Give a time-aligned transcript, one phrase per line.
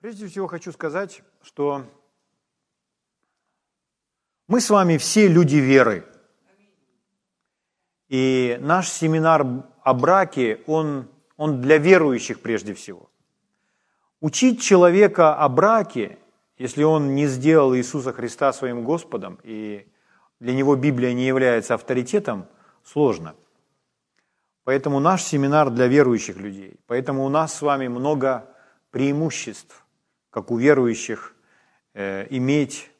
[0.00, 1.84] Прежде всего хочу сказать, что
[4.48, 6.06] мы с вами все люди веры.
[8.08, 9.46] И наш семинар
[9.82, 13.10] о браке, он, он для верующих прежде всего.
[14.20, 16.18] Учить человека о браке,
[16.56, 19.86] если он не сделал Иисуса Христа своим Господом, и
[20.40, 22.46] для него Библия не является авторитетом,
[22.84, 23.34] сложно.
[24.64, 26.80] Поэтому наш семинар для верующих людей.
[26.86, 28.46] Поэтому у нас с вами много
[28.90, 29.79] преимуществ,
[30.30, 31.34] как у верующих,
[31.94, 32.90] э, иметь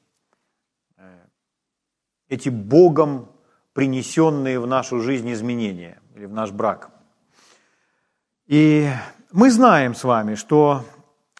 [0.96, 1.18] э,
[2.28, 3.28] эти Богом
[3.72, 6.90] принесенные в нашу жизнь изменения или в наш брак.
[8.46, 8.88] И
[9.30, 10.84] мы знаем с вами, что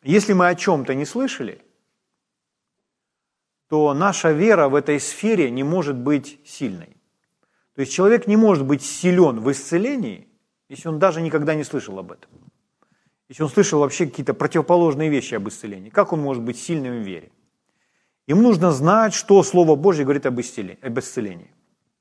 [0.03, 1.61] если мы о чем-то не слышали,
[3.69, 6.97] то наша вера в этой сфере не может быть сильной.
[7.75, 10.29] То есть человек не может быть силен в исцелении,
[10.69, 12.31] если он даже никогда не слышал об этом.
[13.31, 17.07] Если он слышал вообще какие-то противоположные вещи об исцелении, как он может быть сильным в
[17.07, 17.31] вере?
[18.27, 21.55] Им нужно знать, что Слово Божье говорит об исцелении.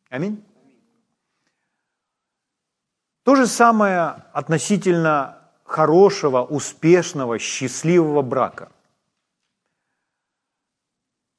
[0.10, 0.44] Аминь.
[3.22, 8.72] То же самое относительно хорошего, успешного, счастливого брака.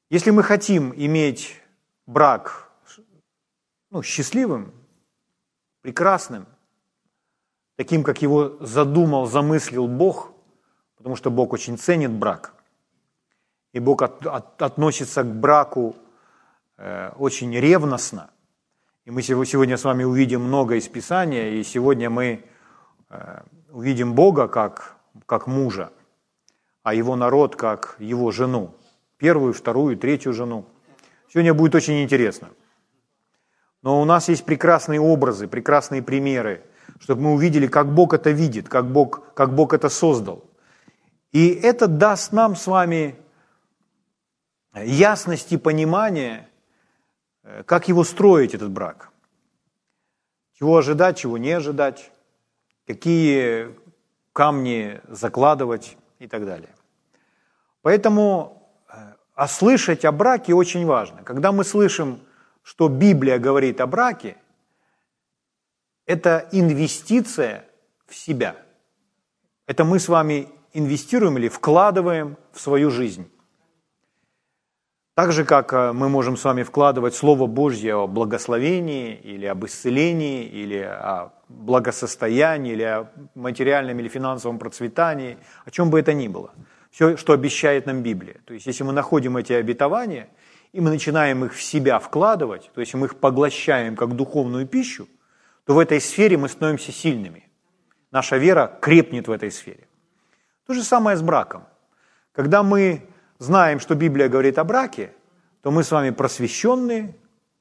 [0.09, 1.59] Если мы хотим иметь
[2.05, 2.71] брак
[3.89, 4.73] ну, счастливым,
[5.81, 6.47] прекрасным,
[7.81, 10.33] таким, как его задумал, замыслил Бог,
[10.97, 12.53] потому что Бог очень ценит брак,
[13.73, 15.95] и Бог от, от, относится к браку
[16.77, 18.29] э, очень ревностно.
[19.05, 22.43] И мы сегодня с вами увидим много из Писания, и сегодня мы
[23.09, 25.89] э, увидим Бога как, как мужа,
[26.83, 28.75] а его народ как его жену,
[29.17, 30.65] первую, вторую, третью жену.
[31.33, 32.49] Сегодня будет очень интересно.
[33.81, 36.63] Но у нас есть прекрасные образы, прекрасные примеры,
[37.01, 40.45] чтобы мы увидели, как Бог это видит, как Бог, как Бог это создал.
[41.31, 43.15] И это даст нам с вами
[44.75, 46.47] ясность и понимание,
[47.43, 49.09] э, как его строить, этот брак.
[50.53, 52.11] Чего ожидать, чего не ожидать,
[52.85, 53.75] какие
[54.31, 56.69] камни закладывать и так далее.
[57.81, 58.61] Поэтому
[59.41, 61.23] а слышать о браке очень важно.
[61.23, 62.19] Когда мы слышим,
[62.61, 64.37] что Библия говорит о браке,
[66.11, 67.63] это инвестиция
[68.05, 68.57] в себя.
[69.65, 73.31] Это мы с вами инвестируем или вкладываем в свою жизнь.
[75.15, 79.65] Так же, как э, мы можем с вами вкладывать Слово Божье о благословении или об
[79.65, 86.27] исцелении, или о благосостоянии, или о материальном или финансовом процветании, о чем бы это ни
[86.27, 86.51] было.
[86.91, 88.35] Все, что обещает нам Библия.
[88.45, 90.27] То есть, если мы находим эти обетования,
[90.73, 95.07] и мы начинаем их в себя вкладывать, то есть мы их поглощаем как духовную пищу,
[95.65, 97.49] то в этой сфере мы становимся сильными.
[98.11, 99.87] Наша вера крепнет в этой сфере.
[100.65, 101.65] То же самое с браком.
[102.33, 103.07] Когда мы
[103.39, 105.13] знаем, что Библия говорит о браке,
[105.61, 107.15] то мы с вами просвещенные,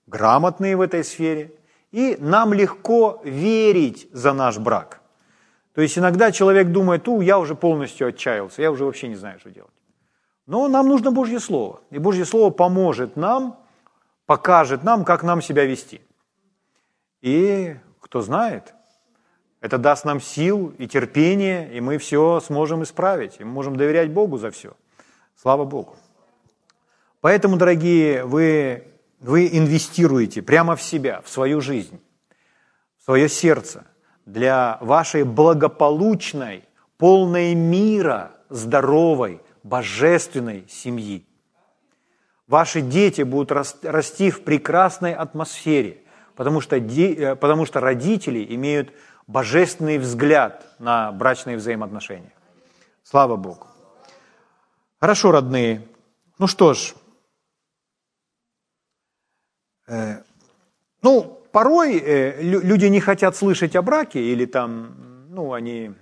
[0.07, 1.55] грамотные в этой сфере,
[1.93, 5.01] и нам легко верить за наш брак.
[5.75, 9.39] То есть иногда человек думает, у, я уже полностью отчаялся, я уже вообще не знаю,
[9.39, 9.73] что делать.
[10.47, 11.81] Но нам нужно Божье Слово.
[11.91, 13.57] И Божье Слово поможет нам,
[14.27, 16.01] покажет нам, как нам себя вести.
[17.21, 17.77] И
[18.11, 18.75] кто знает,
[19.61, 24.11] это даст нам сил и терпение, и мы все сможем исправить, и мы можем доверять
[24.11, 24.73] Богу за все.
[25.41, 25.95] Слава Богу.
[27.21, 28.89] Поэтому, дорогие, вы,
[29.21, 32.01] вы инвестируете прямо в себя, в свою жизнь,
[32.99, 33.87] в свое сердце
[34.27, 36.65] для вашей благополучной,
[36.99, 41.25] полной мира, здоровой, божественной семьи.
[42.49, 43.53] Ваши дети будут
[43.85, 46.03] расти в прекрасной атмосфере,
[46.41, 48.95] потому что, э, потому что родители имеют
[49.27, 52.33] божественный взгляд на брачные взаимоотношения.
[53.03, 53.67] Слава Богу.
[55.01, 55.83] Хорошо, родные.
[56.39, 56.95] Ну что ж,
[59.87, 60.23] э,
[61.03, 64.95] ну, порой э, люди не хотят слышать о браке или там,
[65.35, 65.93] ну, они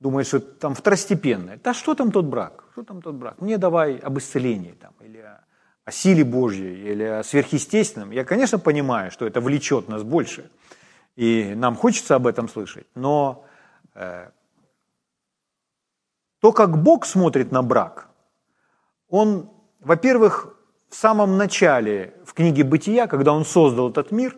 [0.00, 1.60] думают, что там второстепенное.
[1.62, 2.64] Да что там тот брак?
[2.72, 3.38] Что там тот брак?
[3.42, 5.44] Мне давай об исцелении там, или о,
[5.88, 8.10] о силе Божьей, или о сверхъестественном.
[8.10, 10.50] Я, конечно, понимаю, что это влечет нас больше,
[11.16, 13.46] и нам хочется об этом слышать, но
[13.94, 14.28] э,
[16.40, 18.08] то, как Бог смотрит на брак,
[19.08, 19.48] Он,
[19.80, 20.58] во-первых,
[20.90, 24.36] в самом начале, в книге «Бытия», когда Он создал этот мир,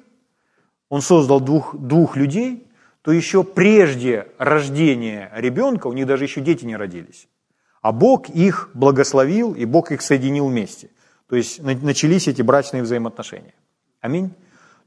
[0.88, 2.70] Он создал двух, двух людей,
[3.02, 7.26] то еще прежде рождения ребенка, у них даже еще дети не родились,
[7.82, 10.90] а Бог их благословил, и Бог их соединил вместе.
[11.30, 13.54] То есть начались эти брачные взаимоотношения.
[14.02, 14.34] Аминь.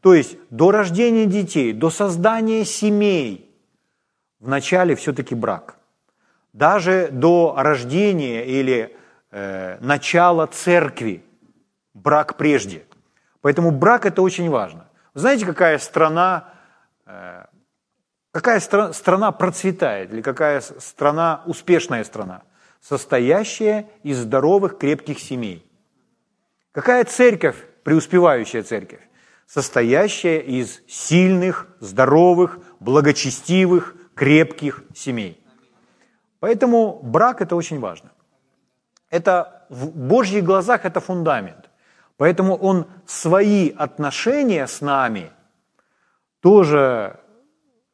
[0.02, 3.50] То есть до рождения детей, до создания семей,
[4.40, 5.78] в начале все-таки брак–
[6.54, 8.96] даже до рождения или
[9.32, 11.24] э, начала церкви.
[11.94, 12.86] Брак прежде.
[13.42, 14.88] Поэтому брак это очень важно.
[15.16, 16.54] Знаете, какая страна,
[17.06, 17.46] э,
[18.32, 22.44] какая стра- страна процветает или какая страна успешная страна?
[22.82, 25.66] Состоящая из здоровых, крепких семей.
[26.74, 29.00] Какая церковь, преуспевающая церковь?
[29.46, 35.40] Состоящая из сильных, здоровых, благочестивых, крепких семей.
[36.40, 38.12] Поэтому брак это очень важно.
[39.12, 41.70] Это в Божьих глазах это фундамент.
[42.18, 45.30] Поэтому Он свои отношения с нами
[46.42, 47.20] тоже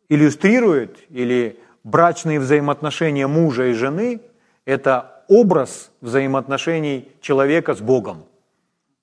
[0.08, 4.22] иллюстрирует, или брачные взаимоотношения мужа и жены–
[4.66, 8.29] это образ взаимоотношений человека с Богом.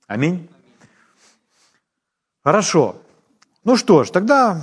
[0.06, 0.48] Аминь.
[2.44, 2.96] Хорошо.
[3.64, 4.62] Ну что ж, тогда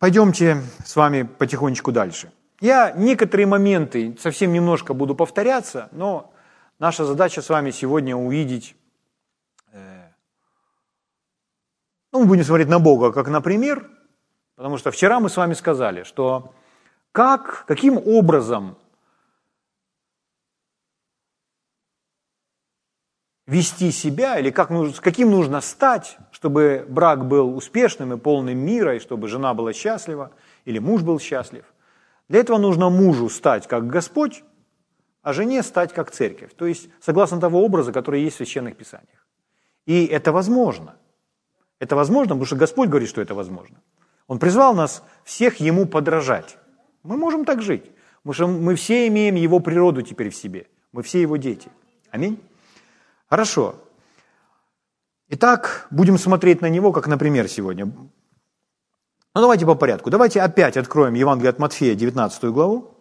[0.00, 2.32] пойдемте с вами потихонечку дальше.
[2.60, 6.32] Я некоторые моменты совсем немножко буду повторяться, но
[6.80, 8.74] наша задача с вами сегодня увидеть,
[9.72, 10.08] э,
[12.12, 13.88] ну, мы будем смотреть на Бога как на пример,
[14.56, 16.54] потому что вчера мы с вами сказали, что
[17.12, 18.76] как, каким образом
[23.46, 24.70] вести себя или как,
[25.00, 30.32] каким нужно стать, чтобы брак был успешным и полным мира, и чтобы жена была счастлива
[30.64, 31.64] или муж был счастлив.
[32.28, 34.42] Для этого нужно мужу стать как Господь,
[35.22, 36.54] а жене стать как церковь.
[36.56, 39.26] То есть согласно того образа, который есть в священных писаниях.
[39.86, 40.96] И это возможно.
[41.78, 43.76] Это возможно, потому что Господь говорит, что это возможно.
[44.26, 46.58] Он призвал нас всех Ему подражать.
[47.04, 47.84] Мы можем так жить,
[48.22, 50.66] потому что мы все имеем Его природу теперь в себе.
[50.90, 51.68] Мы все Его дети.
[52.10, 52.40] Аминь.
[53.28, 53.74] Хорошо.
[55.28, 57.86] Итак, будем смотреть на него, как, например, сегодня.
[57.86, 58.10] Ну,
[59.40, 60.10] давайте по порядку.
[60.10, 62.94] Давайте опять откроем Евангелие от Матфея, 19 главу.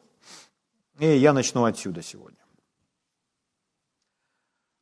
[1.00, 2.40] И я начну отсюда сегодня.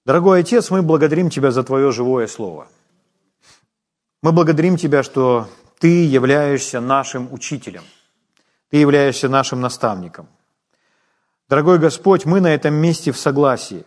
[0.06, 2.68] Дорогой Отец, мы благодарим Тебя за Твое живое Слово.
[4.22, 5.48] Мы благодарим Тебя, что
[5.80, 7.84] Ты являешься нашим учителем.
[8.70, 10.28] Ты являешься нашим наставником.
[11.50, 13.86] Дорогой Господь, мы на этом месте в согласии.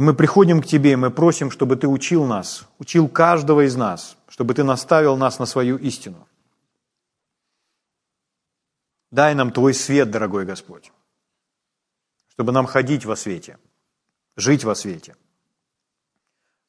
[0.00, 3.76] И мы приходим к Тебе, и мы просим, чтобы Ты учил нас, учил каждого из
[3.76, 6.26] нас, чтобы Ты наставил нас на свою истину.
[9.10, 10.90] Дай нам Твой свет, дорогой Господь,
[12.28, 13.58] чтобы нам ходить во свете,
[14.36, 15.16] жить во свете.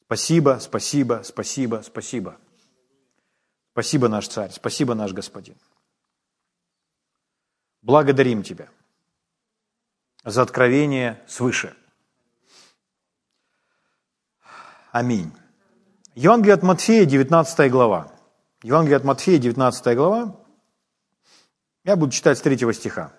[0.08, 2.38] Спасибо, спасибо, спасибо, спасибо.
[3.72, 5.56] Спасибо, наш Царь, спасибо, наш Господин.
[7.82, 8.68] Благодарим Тебя
[10.26, 11.78] за откровение свыше–
[14.92, 15.32] Аминь.
[16.16, 18.12] Евангелие от Матфея, 19 глава.
[18.62, 20.36] Евангелие от Матфея, 19 глава.
[21.86, 23.14] Я буду читать с 3 стиха.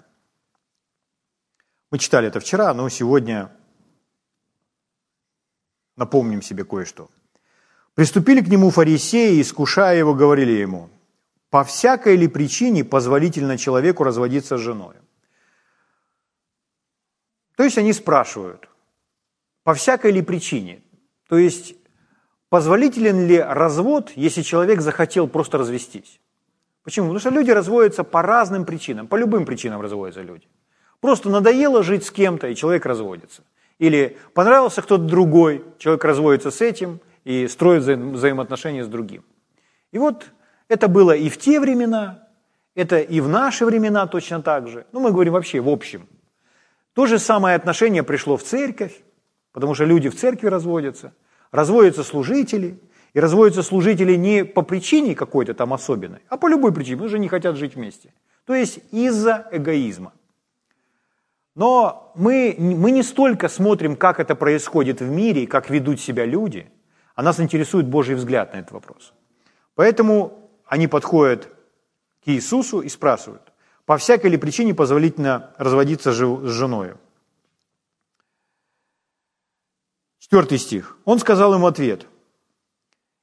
[1.90, 3.50] Мы читали это вчера, но сегодня
[5.96, 7.08] напомним себе кое-что.
[7.94, 10.90] Приступили к нему фарисеи, искушая его, говорили ему,
[11.48, 14.96] по всякой ли причине позволительно человеку разводиться с женой?
[17.56, 18.68] То есть они спрашивают,
[19.62, 20.82] по всякой ли причине?
[21.32, 21.76] То есть,
[22.50, 26.20] позволителен ли развод, если человек захотел просто развестись?
[26.84, 27.06] Почему?
[27.06, 30.46] Потому что люди разводятся по разным причинам, по любым причинам разводятся люди.
[31.00, 33.44] Просто надоело жить с кем-то, и человек разводится.
[33.78, 39.24] Или понравился кто-то другой, человек разводится с этим и строит вза- взаимоотношения с другим.
[39.90, 40.26] И вот
[40.68, 42.28] это было и в те времена,
[42.74, 44.84] это и в наши времена точно так же.
[44.92, 46.06] Ну, мы говорим вообще в общем.
[46.92, 49.02] То же самое отношение пришло в церковь,
[49.52, 51.12] потому что люди в церкви разводятся
[51.52, 52.80] разводятся служители,
[53.14, 57.18] и разводятся служители не по причине какой-то там особенной, а по любой причине, потому что
[57.18, 58.12] не хотят жить вместе.
[58.46, 60.12] То есть из-за эгоизма.
[61.54, 66.70] Но мы, мы не столько смотрим, как это происходит в мире, как ведут себя люди,
[67.14, 69.12] а нас интересует Божий взгляд на этот вопрос.
[69.74, 71.48] Поэтому они подходят
[72.24, 73.52] к Иисусу и спрашивают,
[73.84, 76.94] по всякой ли причине позволительно разводиться с женой?
[80.22, 80.96] Четвертый стих.
[81.04, 82.06] Он сказал им ответ.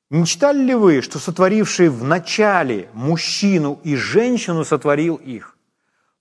[0.10, 5.56] Не читали ли вы, что сотворивший в начале мужчину и женщину сотворил их?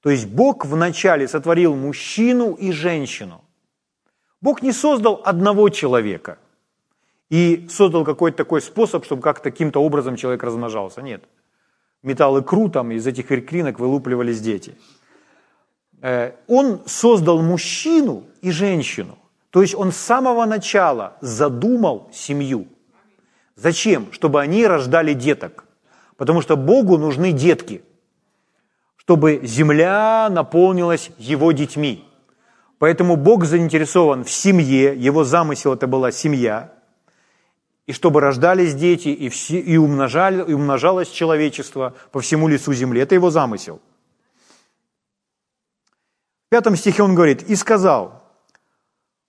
[0.02, 3.44] То есть Бог вначале сотворил мужчину и женщину.
[4.40, 6.38] Бог не создал одного человека
[7.28, 11.02] и создал какой-то такой способ, чтобы как-то каким-то образом человек размножался.
[11.02, 11.24] Нет.
[12.04, 14.76] Металл икру, там из этих икринок вылупливались дети.
[16.02, 19.18] Э, он создал мужчину и женщину–
[19.50, 22.68] то есть он с самого начала задумал семью.
[23.56, 24.12] Зачем?
[24.12, 25.64] Чтобы они рождали деток.
[26.16, 27.82] Потому что Богу нужны детки.
[28.96, 32.04] чтобы земля наполнилась его детьми.
[32.78, 36.74] Поэтому Бог заинтересован в семье, его замысел это была семья,
[37.86, 43.00] и чтобы рождались дети, и, все, и, умножали, и умножалось человечество по всему лицу земли.
[43.00, 43.80] Это его замысел.
[46.46, 48.17] В пятом стихе он говорит, «И сказал,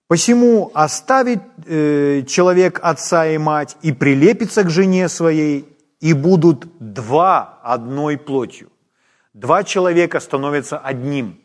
[0.09, 5.65] посему оставит э, человек отца и мать, и прилепится к жене своей,
[6.01, 8.69] и будут два одной плотью».
[9.33, 11.39] Два человека становятся одним.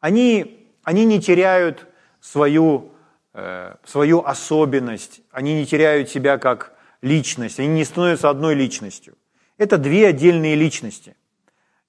[0.00, 1.86] Они, они не теряют
[2.20, 2.90] свою
[3.32, 9.14] Э, свою особенность, они не теряют себя как личность, они не становятся одной личностью.
[9.56, 11.14] Это две отдельные личности.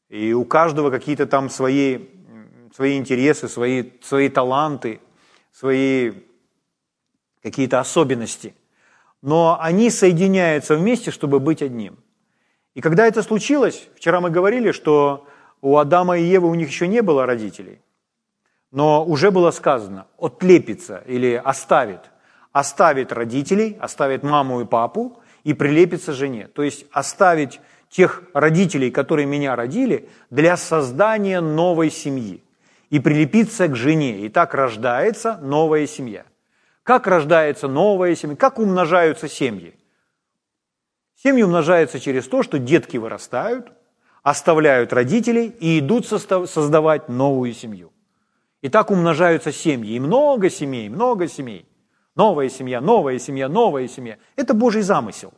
[0.10, 2.00] И у каждого какие-то там свои,
[2.75, 5.00] свои интересы, свои, свои таланты,
[5.51, 6.13] свои
[7.43, 8.55] какие-то особенности.
[9.22, 12.00] Но они соединяются вместе, чтобы быть одним.
[12.74, 15.27] И когда это случилось, вчера мы говорили, что
[15.62, 17.79] у Адама и Евы у них еще не было родителей–
[18.72, 22.10] но уже было сказано, отлепится или оставит.
[22.53, 26.48] Оставит родителей, оставит маму и папу и прилепится жене.
[26.48, 32.41] То есть оставить тех родителей, которые меня родили, для создания новой семьи
[32.91, 34.19] и прилепиться к жене.
[34.19, 36.25] И так рождается новая семья.
[36.83, 38.36] Как рождается новая семья?
[38.36, 39.74] Как умножаются семьи?
[41.15, 43.71] Семьи умножаются через то, что детки вырастают,
[44.24, 47.91] оставляют родителей и идут создавать новую семью.
[48.62, 49.95] И так умножаются семьи.
[49.95, 51.65] И много семей, много семей.
[52.15, 54.17] Новая семья, новая семья, новая семья.
[54.36, 55.33] Это Божий замысел.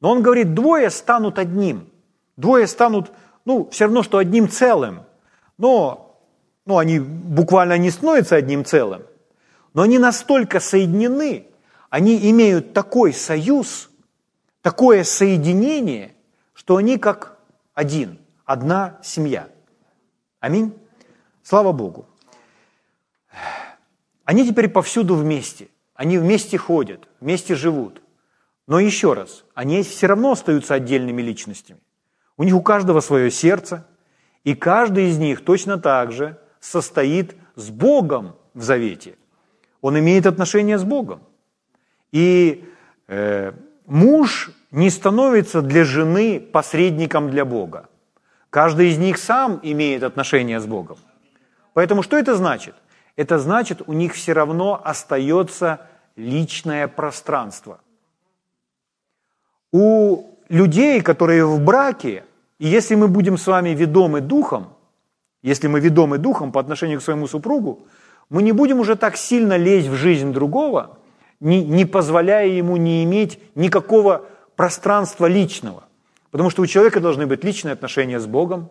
[0.00, 1.90] Но он говорит, двое станут одним.
[2.36, 3.10] Двое станут,
[3.44, 5.02] ну, все равно, что одним целым.
[5.58, 6.03] Но,
[6.66, 9.02] ну, они буквально не становятся одним целым.
[9.74, 11.46] Но они настолько соединены,
[11.90, 13.90] они имеют такой союз,
[14.62, 16.14] такое соединение,
[16.54, 17.38] что они как
[17.74, 19.48] один, одна семья.
[20.40, 20.72] Аминь.
[21.42, 22.06] Слава Богу.
[24.24, 25.68] Они теперь повсюду вместе.
[25.94, 28.00] Они вместе ходят, вместе живут.
[28.66, 31.80] Но еще раз, они все равно остаются отдельными личностями.
[32.36, 33.86] У них у каждого свое сердце,
[34.42, 39.14] и каждый из них точно так же состоит с Богом в завете.
[39.80, 41.20] Он имеет отношение с Богом.
[42.10, 42.64] И
[43.08, 43.52] э,
[43.86, 47.88] муж не становится для жены посредником для Бога.
[48.50, 50.96] Каждый из них сам имеет отношение с Богом.
[51.74, 52.74] Поэтому что это значит?
[53.16, 55.80] это значит, у них все равно остается
[56.16, 57.80] личное пространство.
[59.72, 62.24] У людей, которые в браке,
[62.58, 64.73] и если мы будем с вами ведомы духом,
[65.44, 67.86] если мы ведомы духом по отношению к своему супругу,
[68.30, 70.98] мы не будем уже так сильно лезть в жизнь другого,
[71.38, 74.24] не, не позволяя ему не иметь никакого
[74.56, 75.84] пространства личного.
[76.32, 78.70] Потому что у человека должны быть личные отношения с Богом,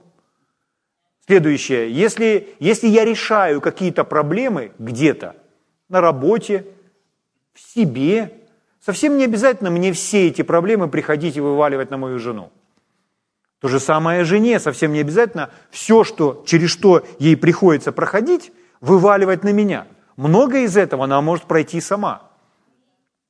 [1.25, 1.89] Следующее.
[1.89, 5.38] Если, если я решаю какие-то проблемы где-то,
[5.88, 6.65] на работе,
[7.53, 8.34] в себе,
[8.82, 12.51] совсем не обязательно мне все эти проблемы приходить и вываливать на мою жену.
[13.63, 18.51] То же самое жене, совсем не обязательно все, что, через что ей приходится проходить,
[18.82, 19.88] вываливать на меня.
[20.17, 22.24] Многое из этого она может пройти сама.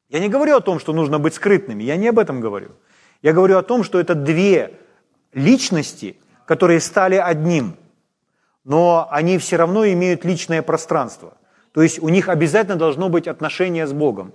[0.10, 2.72] Я не говорю о том, что нужно быть скрытными, я не об этом говорю.
[3.22, 4.80] Я говорю о том, что это две
[5.34, 7.78] личности, которые стали одним–
[8.64, 11.34] но они все равно имеют личное пространство.
[11.74, 14.34] То есть у них обязательно должно быть отношение с Богом.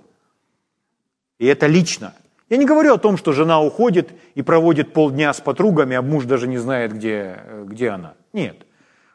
[1.39, 2.13] И это лично.
[2.49, 6.25] Я не говорю о том, что жена уходит и проводит полдня с подругами, а муж
[6.25, 8.15] даже не знает, где, где она.
[8.33, 8.65] Нет.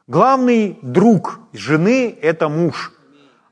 [0.07, 2.93] Главный друг жены– это муж.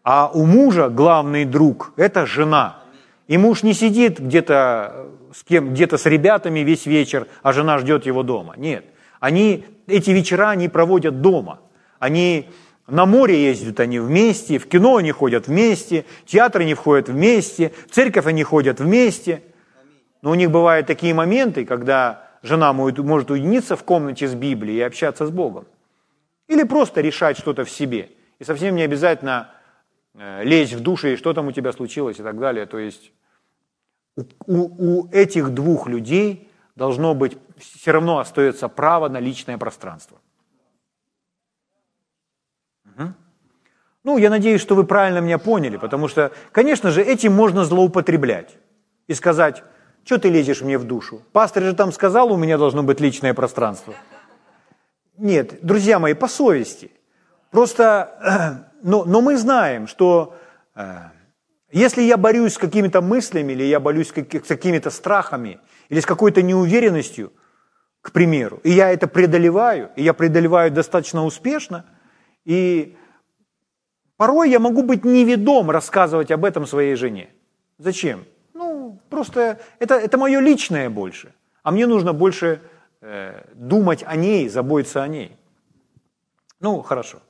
[0.04, 2.80] А у мужа главный друг– это жена.
[3.26, 8.06] И муж не сидит где-то с кем, где-то с ребятами весь вечер, а жена ждет
[8.06, 8.54] его дома.
[8.56, 8.84] Нет.
[9.18, 11.60] Они, эти вечера они проводят дома.
[11.98, 12.48] Они
[12.86, 17.72] на море ездят они вместе, в кино они ходят вместе, в театр они входят вместе,
[17.88, 19.42] в церковь они ходят вместе.
[20.22, 24.82] Но у них бывают такие моменты, когда жена может уединиться в комнате с Библией и
[24.82, 25.66] общаться с Богом.
[26.48, 28.10] Или просто решать что-то в себе.
[28.38, 29.50] И совсем не обязательно
[30.14, 32.66] э, лезть в душу, и что там у тебя случилось и так далее.
[32.66, 33.12] То есть
[34.46, 40.18] у, у этих двух людей должно быть, все равно остается право на личное пространство.
[42.84, 43.12] Угу.
[44.04, 48.56] Ну, я надеюсь, что вы правильно меня поняли, потому что, конечно же, этим можно злоупотреблять
[49.06, 49.62] и сказать,
[50.04, 51.22] что ты лезешь мне в душу?
[51.32, 53.94] Пастор же там сказал, у меня должно быть личное пространство.
[55.16, 56.90] Нет, друзья мои, по совести.
[57.50, 60.34] Просто, но, но мы знаем, что
[60.74, 60.94] э,
[61.70, 66.42] если я борюсь с какими-то мыслями, или я борюсь с какими-то страхами, или с какой-то
[66.42, 67.32] неуверенностью,
[68.00, 71.84] к примеру, и я это преодолеваю, и я преодолеваю достаточно успешно,
[72.44, 72.96] и
[74.16, 77.30] порой я могу быть неведом рассказывать об этом своей жене.
[77.78, 78.24] Зачем?
[79.12, 82.62] Просто это, это мое личное больше, а мне нужно больше
[83.02, 85.36] э, думать о ней, заботиться о ней.
[86.60, 87.20] Ну, хорошо.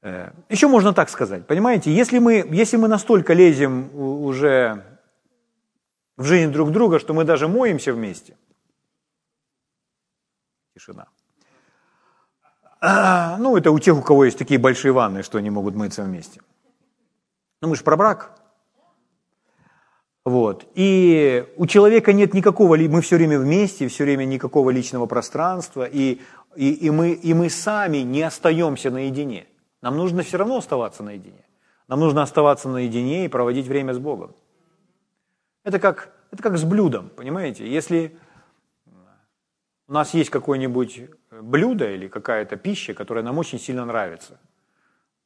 [0.00, 4.82] Э, еще можно так сказать, понимаете, если мы, если мы настолько лезем уже
[6.16, 8.34] в жизнь друг друга, что мы даже моемся вместе,
[10.74, 11.08] тишина.
[12.80, 16.02] А, ну, это у тех, у кого есть такие большие ванны, что они могут мыться
[16.02, 16.40] вместе.
[17.60, 18.39] Ну, мы же про брак.
[20.24, 20.66] Вот.
[20.74, 26.20] И у человека нет никакого, мы все время вместе, все время никакого личного пространства, и,
[26.56, 29.46] и, и, мы, и мы сами не остаемся наедине.
[29.80, 31.44] Нам нужно все равно оставаться наедине.
[31.88, 34.34] Нам нужно оставаться наедине и проводить время с Богом.
[35.64, 37.66] Это как, это как с блюдом, понимаете?
[37.66, 38.16] Если
[39.88, 44.38] у нас есть какое-нибудь блюдо или какая-то пища, которая нам очень сильно нравится,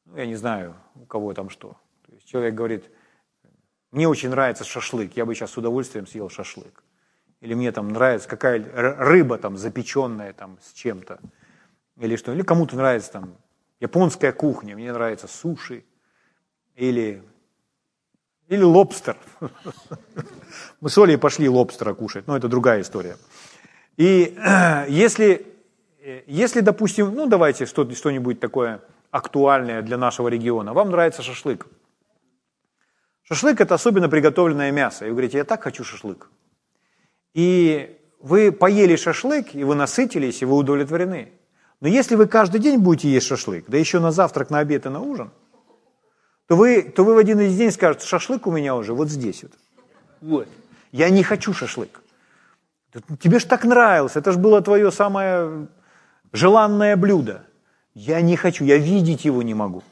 [0.05, 1.75] ну, я не знаю, у кого там что.
[2.07, 2.89] То есть человек говорит,
[3.95, 6.83] мне очень нравится шашлык, я бы сейчас с удовольствием съел шашлык.
[7.39, 11.19] Или мне там нравится какая рыба там запеченная там с чем-то.
[11.97, 12.33] Или что.
[12.33, 13.37] Или кому-то нравится там
[13.79, 15.85] японская кухня, мне нравится суши.
[16.75, 17.23] Или,
[18.49, 19.15] или лобстер.
[20.81, 23.15] Мы с Олей пошли лобстера кушать, но это другая история.
[23.95, 24.37] И
[24.89, 25.47] если,
[26.27, 31.67] если допустим, ну давайте что-нибудь такое актуальное для нашего региона, вам нравится шашлык–
[33.27, 35.05] Шашлык– это особенно приготовленное мясо.
[35.05, 36.29] И вы говорите, я так хочу шашлык.
[37.33, 41.33] И вы поели шашлык, и вы насытились, и вы удовлетворены.
[41.81, 44.89] Но если вы каждый день будете есть шашлык, да еще на завтрак, на обед и
[44.89, 45.31] на ужин,
[46.47, 49.43] то вы, то вы в один из дней скажете, шашлык у меня уже вот здесь
[49.43, 49.51] вот.
[50.21, 50.47] Вот.
[50.91, 52.01] Я не хочу шашлык.
[53.19, 55.67] Тебе ж так нравилось, это же было твое самое
[56.31, 57.43] желанное блюдо.
[57.95, 59.83] Я не хочу, я видеть его не могу.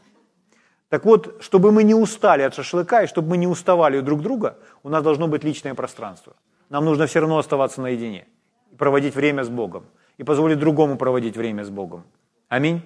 [0.94, 4.60] Так вот, чтобы мы не устали от шашлыка и чтобы мы не уставали друг друга,
[4.84, 6.36] у нас должно быть личное пространство.
[6.70, 8.28] Нам нужно все равно оставаться наедине
[8.72, 9.86] и проводить время с Богом.
[10.20, 12.04] И позволить другому проводить время с Богом.
[12.48, 12.84] Аминь.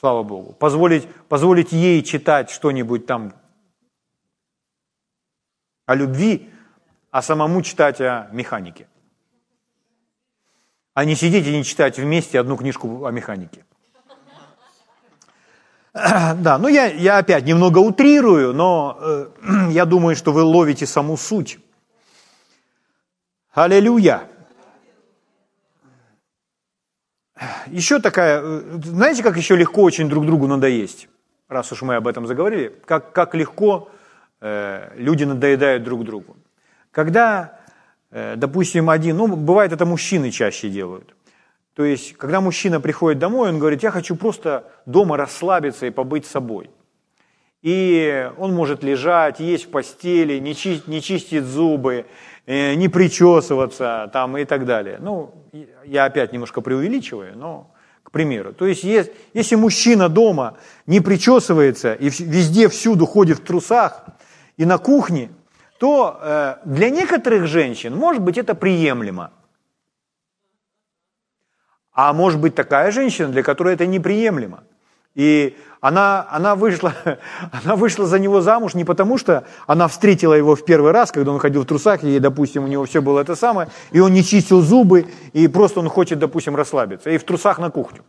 [0.00, 0.54] Слава Богу.
[0.54, 3.34] Позволить, позволить ей читать что-нибудь там
[5.84, 6.48] о любви,
[7.10, 8.88] а самому читать о механике.
[10.94, 13.66] А не сидеть и не читать вместе одну книжку о механике.
[16.36, 19.26] Да, ну я, я опять немного утрирую, но э,
[19.70, 21.58] я думаю, что вы ловите саму суть.
[23.52, 24.22] Аллилуйя.
[27.66, 31.08] Еще такая, э, знаете, как еще легко очень друг другу надоесть,
[31.48, 33.90] раз уж мы об этом заговорили, как, как легко
[34.40, 36.36] э, люди надоедают друг другу.
[36.90, 37.58] Когда,
[38.10, 41.14] э, допустим, один, ну, бывает это мужчины чаще делают–
[41.74, 46.26] то есть, когда мужчина приходит домой, он говорит, я хочу просто дома расслабиться и побыть
[46.26, 46.70] собой.
[47.62, 52.06] И он может лежать, есть в постели, не, чи- не чистить зубы,
[52.44, 54.98] э, не причесываться там, и так далее.
[55.00, 55.32] Ну,
[55.84, 57.70] я опять немножко преувеличиваю, но
[58.02, 58.52] к примеру.
[58.52, 64.04] То есть, если мужчина дома не причесывается и везде всюду ходит в трусах
[64.56, 65.30] и на кухне,
[65.78, 69.30] то э, для некоторых женщин, может быть, это приемлемо.
[71.92, 74.62] А может быть такая женщина, для которой это неприемлемо.
[75.14, 76.94] И она, она, вышла,
[77.64, 81.32] она вышла за него замуж не потому, что она встретила его в первый раз, когда
[81.32, 84.24] он ходил в трусах, и, допустим, у него все было это самое, и он не
[84.24, 88.04] чистил зубы, и просто он хочет, допустим, расслабиться, и в трусах на кухню.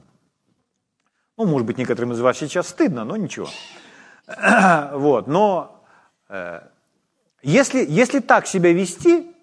[1.38, 3.50] Ну, может быть, некоторым из вас сейчас стыдно, но ничего.
[4.94, 5.84] Вот, но
[6.30, 6.62] э,
[7.42, 9.36] если, если так себя вести,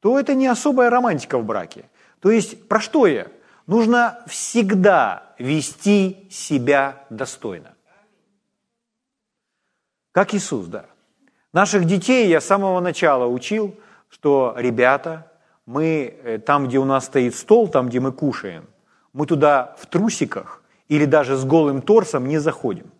[0.00, 1.84] то это не особая романтика в браке.
[2.20, 3.28] То есть, про что я?
[3.66, 7.74] Нужно всегда вести себя достойно.
[10.12, 10.86] Как Иисус, да.
[11.52, 13.78] Наших детей я с самого начала учил,
[14.08, 15.30] что, ребята,
[15.66, 18.66] мы э, там, где у нас стоит стол, там, где мы кушаем,
[19.12, 22.90] мы туда в трусиках или даже с голым торсом не заходим.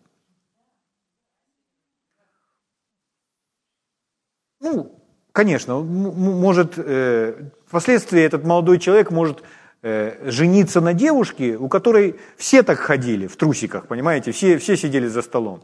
[4.61, 5.01] Ну,
[5.33, 9.43] конечно, может, э, впоследствии этот молодой человек может
[9.83, 15.07] э, жениться на девушке, у которой все так ходили в трусиках, понимаете, все, все сидели
[15.07, 15.63] за столом.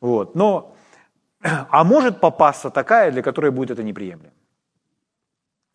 [0.00, 0.34] Вот.
[0.34, 0.76] Но,
[1.40, 4.32] а может попасться такая, для которой будет это неприемлемо.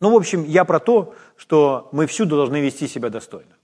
[0.00, 3.54] Ну, в общем, я про то, что мы всюду должны вести себя достойно.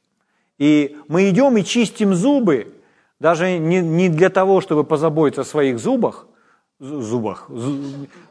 [0.57, 2.75] И мы идем и чистим зубы,
[3.21, 6.27] даже не, не для того, чтобы позаботиться о своих зубах,
[6.79, 7.49] зубах,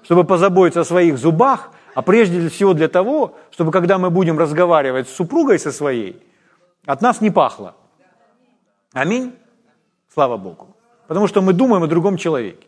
[0.03, 5.09] чтобы позаботиться о своих зубах, а прежде всего для того, чтобы когда мы будем разговаривать
[5.09, 6.21] с супругой со своей,
[6.85, 7.73] от нас не пахло.
[8.93, 9.33] Аминь?
[10.13, 10.67] Слава Богу.
[11.07, 12.67] Потому что мы думаем о другом человеке.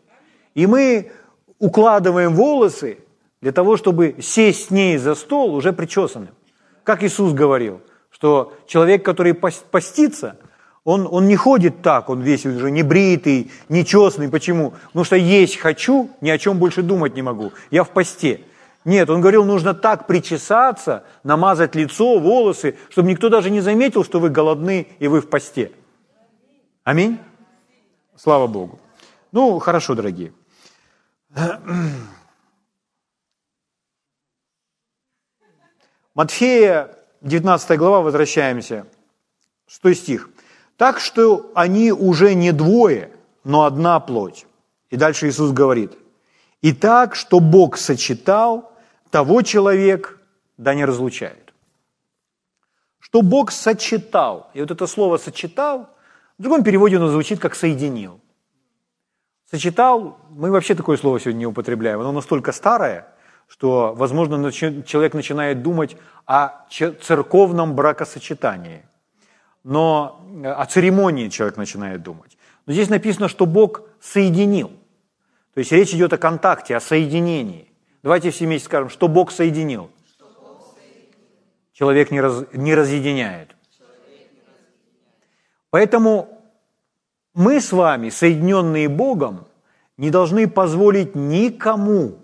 [0.56, 1.12] И мы
[1.60, 2.98] укладываем волосы
[3.40, 6.34] для того, чтобы сесть с ней за стол уже причесанным.
[6.82, 10.38] Как Иисус говорил, что человек, который постится,
[10.82, 14.28] он, он не ходит так, он весь уже небритый, нечестный.
[14.28, 14.72] Почему?
[14.86, 17.52] Потому что есть хочу, ни о чем больше думать не могу.
[17.70, 18.40] Я в посте.
[18.84, 24.20] Нет, он говорил, нужно так причесаться, намазать лицо, волосы, чтобы никто даже не заметил, что
[24.20, 25.72] вы голодны и вы в посте.
[26.82, 27.18] Аминь?
[28.16, 28.80] Слава Богу.
[29.32, 30.32] Ну, хорошо, дорогие.
[36.14, 38.86] Матфея, 19 глава, возвращаемся.
[39.68, 40.30] 6 стих.
[40.76, 43.12] «Так что они уже не двое,
[43.44, 44.46] но одна плоть».
[44.88, 45.92] И дальше Иисус говорит.
[46.62, 48.69] «И так, что Бог сочетал,
[49.10, 50.18] того человек
[50.56, 51.52] да не разлучает».
[52.98, 54.50] Что Бог сочетал.
[54.54, 55.88] И вот это слово «сочетал»
[56.38, 58.20] в другом переводе оно звучит как «соединил».
[59.50, 63.08] Сочетал, мы вообще такое слово сегодня не употребляем, оно настолько старое,
[63.48, 68.84] что, возможно, человек начинает думать о церковном бракосочетании.
[69.64, 72.38] Но о церемонии человек начинает думать.
[72.66, 74.68] Но здесь написано, что Бог соединил.
[75.52, 77.69] То есть речь идет о контакте, о соединении.
[78.02, 79.90] Давайте все вместе скажем, что Бог соединил.
[81.72, 83.54] Человек не, раз, не разъединяет.
[85.70, 86.42] Поэтому
[87.34, 89.46] мы с вами, соединенные Богом,
[89.96, 92.18] не должны позволить никому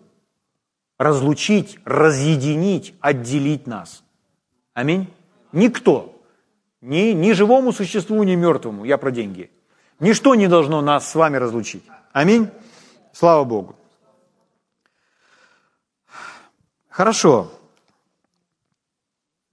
[0.98, 4.02] разлучить, разъединить, отделить нас.
[4.74, 5.08] Аминь.
[5.52, 6.20] Никто.
[6.80, 8.84] Ни, ни живому существу, ни мертвому.
[8.84, 9.50] Я про деньги.
[10.00, 11.84] Ничто не должно нас с вами разлучить.
[12.12, 12.50] Аминь.
[13.12, 13.76] Слава Богу.
[16.96, 17.52] Хорошо.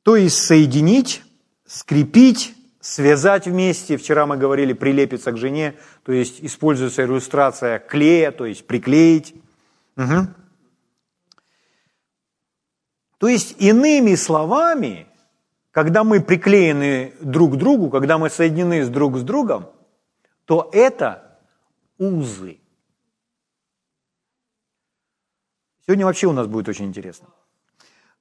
[0.03, 1.23] То есть соединить,
[1.65, 3.97] скрепить, связать вместе.
[3.97, 5.75] Вчера мы говорили прилепиться к жене,
[6.05, 9.35] то есть используется иллюстрация клея, то есть приклеить.
[9.97, 10.27] Угу.
[13.17, 15.07] То есть иными словами,
[15.71, 19.69] когда мы приклеены друг к другу, когда мы соединены друг с другом,
[20.45, 21.39] то это
[21.97, 22.62] узы.
[25.85, 27.27] Сегодня вообще у нас будет очень интересно.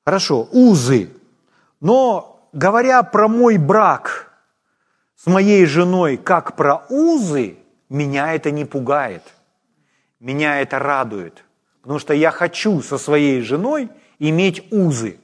[0.05, 1.11] Хорошо, узы.
[1.81, 4.29] Но говоря про мой брак–
[5.23, 7.57] с моей женой как про узы,
[7.89, 9.23] меня это не пугает.
[10.19, 11.45] Меня это радует.
[11.81, 15.21] Потому что я хочу со своей женой иметь узы.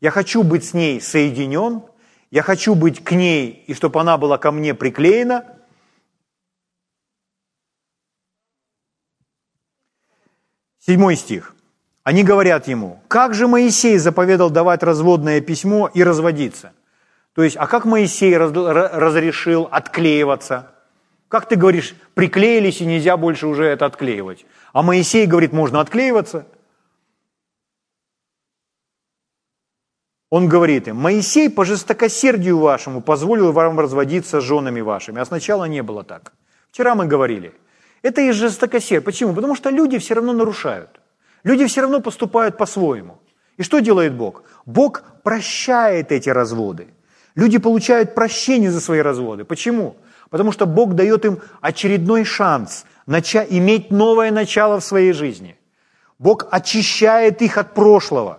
[0.00, 1.82] Я хочу быть с ней соединен,
[2.30, 5.44] я хочу быть к ней, и чтобы она была ко мне приклеена.
[10.78, 11.56] Седьмой стих.
[12.04, 16.72] Они говорят ему, как же Моисей заповедал давать разводное письмо и разводиться–
[17.34, 20.70] то есть, а как Моисей раз, разрешил отклеиваться?
[21.28, 24.44] Как ты говоришь, приклеились и нельзя больше уже это отклеивать?
[24.72, 26.46] А Моисей говорит, можно отклеиваться?
[30.28, 35.64] Он говорит им, Моисей по жестокосердию вашему позволил вам разводиться с женами вашими, а сначала
[35.64, 36.32] не было так.
[36.70, 37.54] Вчера мы говорили,
[38.02, 39.02] это из жестокосердия.
[39.02, 39.34] Почему?
[39.34, 41.01] Потому что люди все равно нарушают.
[41.44, 43.18] Люди все равно поступают по-своему.
[43.56, 44.44] И что делает Бог?
[44.66, 46.88] Бог прощает эти разводы.
[47.34, 49.44] Люди получают прощение за свои разводы.
[49.44, 49.96] Почему?
[50.30, 55.56] Потому что Бог дает им очередной шанс начать, иметь новое начало в своей жизни.
[56.18, 58.38] Бог очищает их от прошлого.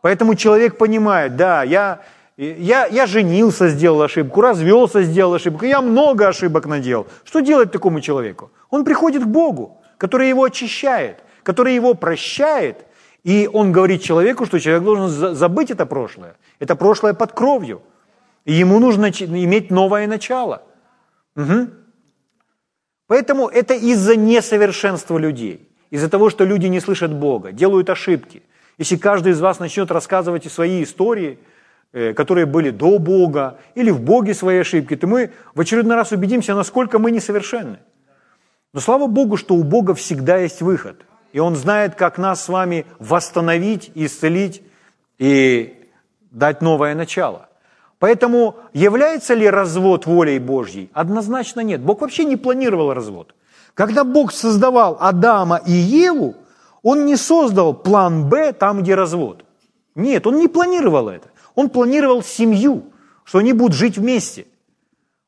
[0.00, 2.00] Поэтому человек понимает, да, я,
[2.36, 7.06] я, я женился, сделал ошибку, развелся, сделал ошибку, я много ошибок наделал.
[7.24, 8.50] Что делать такому человеку?
[8.70, 12.84] Он приходит к Богу, который его очищает, который его прощает,
[13.22, 16.36] и он говорит человеку, что человек должен забыть это прошлое.
[16.58, 17.82] Это прошлое под кровью–
[18.44, 20.62] и ему нужно иметь новое начало.
[21.36, 21.68] Угу.
[23.06, 28.42] Поэтому это из-за несовершенства людей, из-за того, что люди не слышат Бога, делают ошибки.
[28.78, 31.38] Если каждый из вас начнет рассказывать свои истории,
[31.92, 36.12] э, которые были до Бога, или в Боге свои ошибки, то мы в очередной раз
[36.12, 37.78] убедимся, насколько мы несовершенны.
[38.72, 40.96] Но слава Богу, что у Бога всегда есть выход.
[41.34, 44.62] И Он знает, как нас с вами восстановить, исцелить
[45.18, 45.90] и
[46.30, 47.48] дать новое начало.
[47.98, 50.90] Поэтому является ли развод волей Божьей?
[50.92, 51.80] Однозначно нет.
[51.80, 53.34] Бог вообще не планировал развод.
[53.74, 56.36] Когда Бог создавал Адама и Еву,
[56.84, 59.44] Он не создал план Б там, где развод.
[59.96, 61.30] Нет, Он не планировал это.
[61.56, 62.92] Он планировал семью,
[63.24, 64.46] что они будут жить вместе.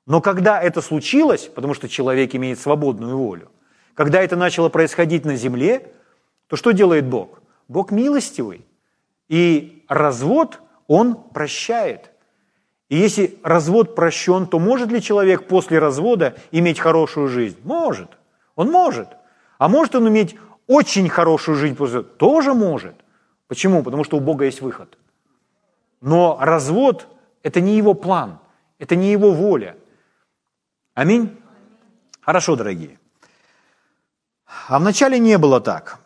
[0.06, 3.50] Но когда это случилось, потому что человек имеет свободную волю,
[3.94, 5.90] когда это начало происходить на земле,
[6.48, 7.40] то что делает Бог?
[7.68, 8.64] Бог милостивый.
[9.28, 12.10] И развод, он прощает.
[12.88, 17.58] И если развод прощен, то может ли человек после развода иметь хорошую жизнь?
[17.64, 18.16] Может.
[18.54, 19.08] Он может.
[19.58, 22.16] А может он иметь очень хорошую жизнь после развода?
[22.16, 22.94] Тоже может.
[23.48, 23.82] Почему?
[23.82, 24.96] Потому что у Бога есть выход.
[26.00, 27.08] Но развод–
[27.42, 28.38] это не его план,
[28.78, 29.76] это не его воля.
[30.94, 31.36] Аминь?
[32.20, 32.98] Хорошо, дорогие.
[34.68, 35.98] А вначале не было так.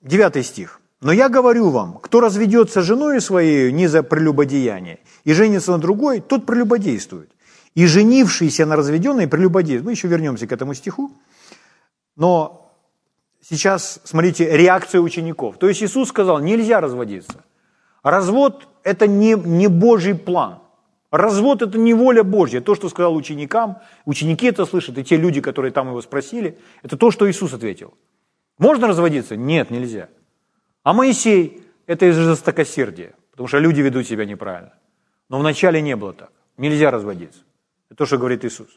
[0.00, 0.80] Девятый стих.
[1.00, 6.20] Но я говорю вам, кто разведется женой своей не за прелюбодеяние и женится на другой,
[6.20, 7.30] тот прелюбодействует.
[7.74, 9.84] И женившийся на разведенной прелюбодействует.
[9.84, 11.12] Мы еще вернемся к этому стиху.
[12.16, 12.72] Но
[13.42, 15.58] сейчас, смотрите, реакция учеников.
[15.58, 17.44] То есть Иисус сказал, нельзя разводиться.
[18.02, 20.60] Развод– это не, не Божий план.
[21.10, 22.60] Развод– это не воля Божья.
[22.60, 26.96] То, что сказал ученикам, ученики это слышат, и те люди, которые там его спросили, это
[26.96, 27.94] то, что Иисус ответил.
[28.58, 29.36] Можно разводиться?
[29.36, 30.08] Нет, нельзя.
[30.82, 34.72] А Моисей– это из жестокосердия, потому что люди ведут себя неправильно.
[35.28, 36.30] Но вначале не было так.
[36.56, 37.40] Нельзя разводиться.
[37.88, 38.68] Это то, что говорит Иисус.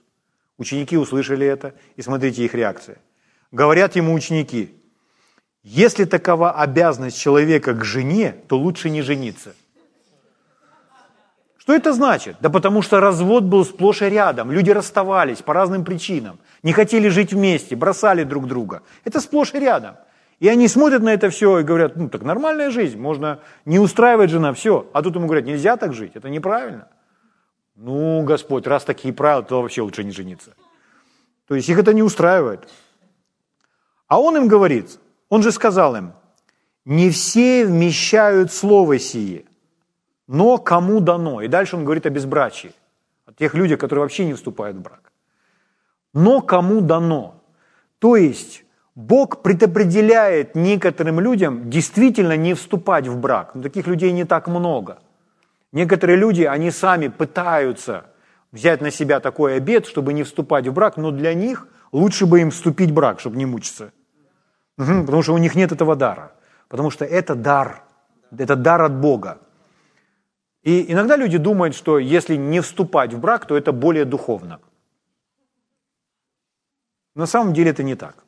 [0.57, 2.97] Ученики услышали это, и смотрите их реакция.
[3.51, 4.75] Говорят ему ученики,
[5.63, 9.55] если такова обязанность человека к жене, то лучше не жениться.
[11.69, 12.37] Что это значит?
[12.41, 14.51] Да потому что развод был сплошь и рядом.
[14.51, 16.39] Люди расставались по разным причинам.
[16.63, 18.81] Не хотели жить вместе, бросали друг друга.
[19.03, 19.97] Это сплошь и рядом.
[20.39, 24.31] И они смотрят на это все и говорят, ну так нормальная жизнь, можно не устраивать
[24.31, 24.89] жена, все.
[24.93, 26.87] А тут ему говорят, нельзя так жить, это неправильно.
[27.75, 30.55] Ну, Господь, раз такие правила, то вообще лучше не жениться.
[31.47, 32.67] То есть их это не устраивает.
[34.07, 34.97] А он им говорит,
[35.29, 36.13] он же сказал им,
[36.83, 39.45] не все вмещают слово сие,
[40.29, 41.41] но кому дано.
[41.41, 42.71] И дальше он говорит о безбрачии,
[43.25, 45.11] о тех людях, которые вообще не вступают в брак.
[46.13, 47.41] Но кому дано.
[47.97, 48.63] То есть
[48.93, 53.55] Бог предопределяет некоторым людям действительно не вступать в брак.
[53.55, 54.99] Но таких людей не так много.
[55.71, 58.05] Некоторые люди, они сами пытаются
[58.51, 62.41] взять на себя такой обед, чтобы не вступать в брак, но для них лучше бы
[62.41, 63.91] им вступить в брак, чтобы не мучиться.
[64.77, 66.33] Угу, потому что у них нет этого дара.
[66.67, 67.81] Потому что это дар.
[68.37, 69.39] Это дар от Бога.
[70.63, 74.59] И иногда люди думают, что если не вступать в брак, то это более духовно.
[77.15, 78.23] На самом деле это не так.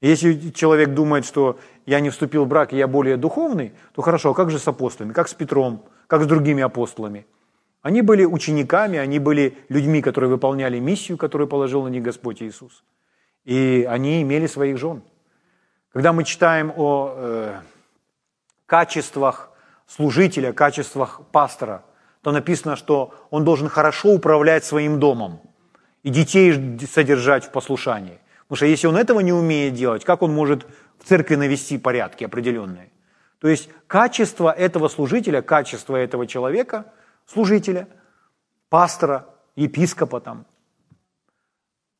[0.00, 4.30] Если человек думает, что я не вступил в брак, и я более духовный, то хорошо,
[4.30, 7.26] а как же с апостолами, как с Петром, как с другими апостолами?
[7.82, 12.84] Они были учениками, они были людьми, которые выполняли миссию, которую положил на них Господь Иисус.
[13.44, 15.02] И они имели своих жен.
[15.92, 17.60] Когда мы читаем о э,
[18.66, 19.47] качествах
[19.88, 21.82] служителя, качествах пастора,
[22.22, 25.40] то написано, что он должен хорошо управлять своим домом
[26.02, 28.20] и детей содержать в послушании.
[28.42, 30.66] Потому что если он этого не умеет делать, как он может
[30.98, 32.90] в церкви навести порядки определенные?
[33.40, 36.92] То есть качество этого служителя, качество этого человека,
[37.26, 37.88] служителя,
[38.68, 40.44] пастора, епископа там,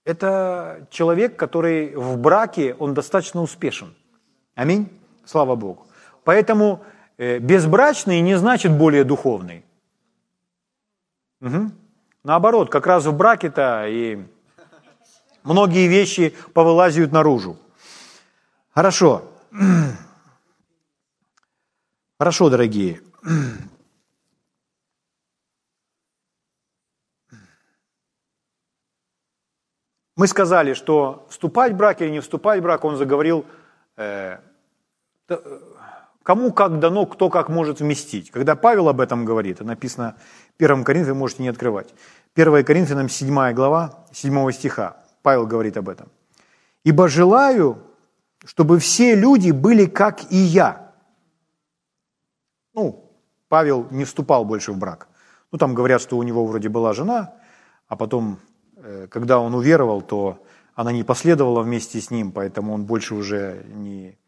[0.05, 3.95] это человек, который в браке, он достаточно успешен.
[4.55, 4.89] Аминь.
[5.27, 5.87] Слава Богу.
[6.25, 6.83] Поэтому
[7.19, 9.65] безбрачный не значит более духовный.
[11.41, 11.71] Угу.
[12.25, 14.25] Наоборот, как раз в браке-то и
[15.49, 17.57] Многие вещи повылазят наружу.
[18.75, 19.23] Хорошо.
[22.19, 23.01] Хорошо, дорогие.
[30.17, 33.47] Мы сказали, что вступать в брак или не вступать в брак, он заговорил,
[33.97, 34.41] э,
[36.29, 38.31] кому как дано, кто как может вместить.
[38.31, 40.15] Когда Павел об этом говорит, написано
[40.59, 41.95] в 1 Коринфе, можете не открывать.
[42.35, 44.99] 1 Коринфянам 7 глава, 7 стиха.
[45.23, 46.11] Павел говорит об этом.
[46.85, 47.79] «Ибо желаю,
[48.45, 50.93] чтобы все люди были как и я».
[52.75, 53.11] Ну,
[53.49, 55.09] Павел не вступал больше в брак.
[55.51, 57.33] Ну, там говорят, что у него вроде была жена,
[57.89, 58.37] а потом,
[58.77, 63.65] э, когда он уверовал, то она не последовала вместе с ним, поэтому он больше уже
[63.75, 64.19] не...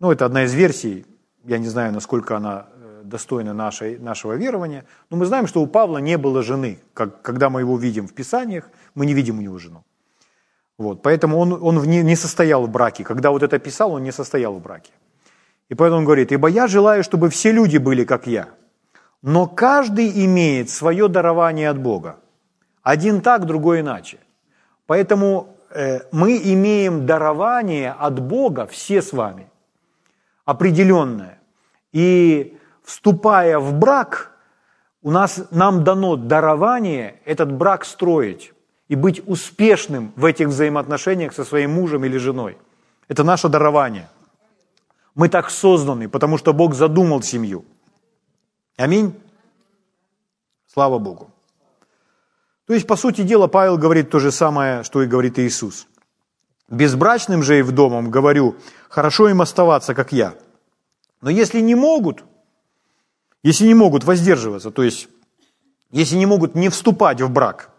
[0.00, 1.04] Ну, это одна из версий,
[1.44, 5.66] я не знаю, насколько она э, достойна нашей, нашего верования, но мы знаем, что у
[5.66, 6.78] Павла не было жены.
[6.94, 9.84] Как, когда мы его видим в Писаниях, мы не видим у него жену.
[10.78, 13.04] Вот, поэтому он, он не, не состоял в браке.
[13.04, 14.92] Когда вот это писал, он не состоял в браке.
[15.68, 18.48] И поэтому он говорит, ибо я желаю, чтобы все люди были, как я.
[19.22, 22.16] Но каждый имеет свое дарование от Бога.
[22.82, 24.18] Один так, другой иначе.
[24.86, 29.46] Поэтому э, мы имеем дарование от Бога, все с вами,
[30.44, 31.38] определенное.
[31.92, 34.32] И вступая в брак,
[35.02, 38.52] у нас, нам дано дарование этот брак строить
[38.88, 42.58] и быть успешным в этих взаимоотношениях со своим мужем или женой.
[43.08, 44.08] Это наше дарование.
[45.14, 47.64] Мы так созданы, потому что Бог задумал семью.
[48.76, 49.14] Аминь.
[50.72, 51.30] Слава Богу.
[52.66, 55.86] То есть, по сути дела, Павел говорит то же самое, что и говорит Иисус.
[56.70, 58.56] Безбрачным же и в домом говорю,
[58.92, 60.34] хорошо им оставаться, как я.
[61.22, 62.24] Но если не могут,
[63.42, 65.08] если не могут воздерживаться, то есть,
[65.90, 67.70] если не могут не вступать в брак,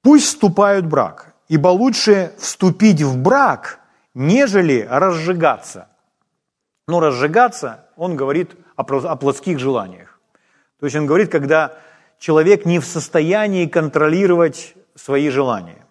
[0.00, 3.80] пусть вступают в брак, ибо лучше вступить в брак,
[4.14, 5.88] нежели разжигаться.
[6.88, 10.18] Но разжигаться, он говорит о плотских желаниях.
[10.80, 11.76] То есть он говорит, когда
[12.18, 15.86] человек не в состоянии контролировать свои желания.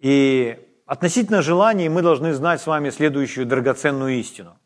[0.00, 4.58] И относительно желаний мы должны знать с вами следующую драгоценную истину.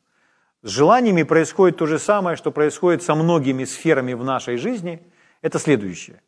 [0.62, 5.00] С желаниями происходит то же самое, что происходит со многими сферами в нашей жизни.
[5.40, 6.20] Это следующее.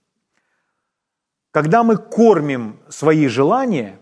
[1.50, 3.98] Когда мы кормим свои желания,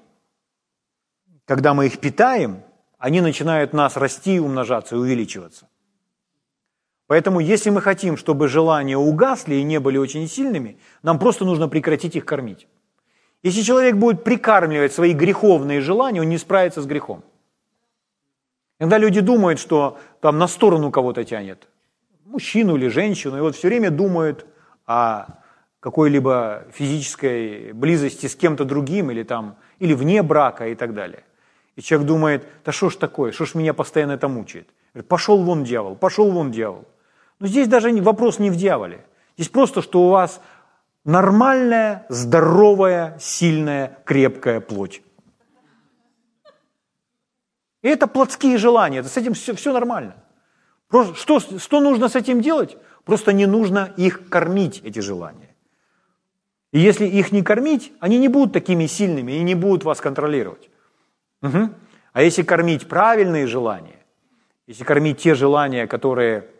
[1.46, 2.62] когда мы их питаем,
[2.98, 5.68] они начинают нас расти, умножаться и увеличиваться.
[7.06, 11.66] Поэтому, если мы хотим, чтобы желания угасли и не были очень сильными, нам просто нужно
[11.66, 12.68] прекратить их кормить.
[13.42, 17.22] Если человек будет прикармливать свои греховные желания, он не справится с грехом.
[18.80, 21.68] Иногда люди думают, что там на сторону кого-то тянет,
[22.24, 24.46] мужчину или женщину, и вот все время думают
[24.86, 25.26] о
[25.80, 31.24] какой-либо физической близости с кем-то другим или там, или вне брака и так далее.
[31.76, 34.68] И человек думает, да что ж такое, что ж меня постоянно это мучает?
[35.06, 36.84] Пошел вон дьявол, пошел вон дьявол.
[37.38, 39.04] Но здесь даже вопрос не в дьяволе.
[39.36, 40.40] Здесь просто, что у вас
[41.08, 45.02] нормальная, здоровая, сильная, крепкая плоть.
[47.80, 50.16] И это плотские желания, с этим все, все нормально.
[50.88, 52.76] Просто, что, что нужно с этим делать?
[53.04, 55.56] Просто не нужно их кормить, эти желания.
[56.72, 60.68] И если их не кормить, они не будут такими сильными и не будут вас контролировать.
[61.40, 61.70] Угу.
[62.12, 64.04] А если кормить правильные желания,
[64.66, 66.50] если кормить те желания, которые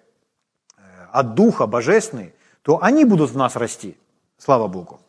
[1.13, 2.33] от Духа Божественный,
[2.63, 3.99] то они будут в нас расти.
[4.39, 5.01] Слава Богу.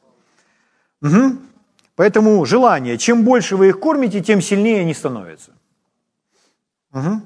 [1.01, 1.37] Угу.
[1.95, 5.51] Поэтому желание, чем больше вы их кормите, тем сильнее они становятся.
[6.91, 7.21] Угу.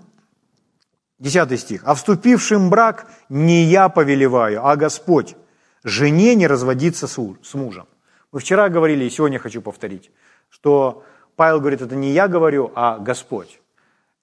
[1.20, 1.84] Десятый стих.
[1.86, 5.36] «А вступившим брак не я повелеваю, а Господь.
[5.84, 7.88] Жене не разводиться с мужем».
[8.32, 10.12] Мы вчера говорили, и сегодня хочу повторить,
[10.50, 11.04] что
[11.36, 13.62] Павел говорит, это не я говорю, а Господь.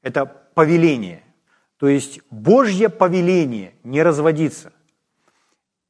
[0.02, 1.22] Это повеление.
[1.78, 4.72] То есть Божье повеление не разводиться.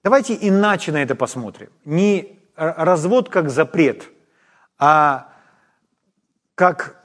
[0.02, 1.70] Давайте иначе на это посмотрим.
[1.84, 4.08] Не развод как запрет,
[4.78, 5.28] а
[6.54, 6.96] как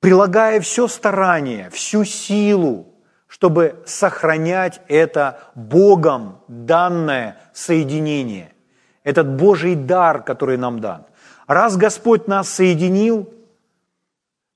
[0.00, 2.94] прилагая все старание, всю силу,
[3.26, 8.52] чтобы сохранять это Богом данное соединение,
[9.02, 11.06] этот Божий дар, который нам дан.
[11.46, 13.32] Раз Господь нас соединил,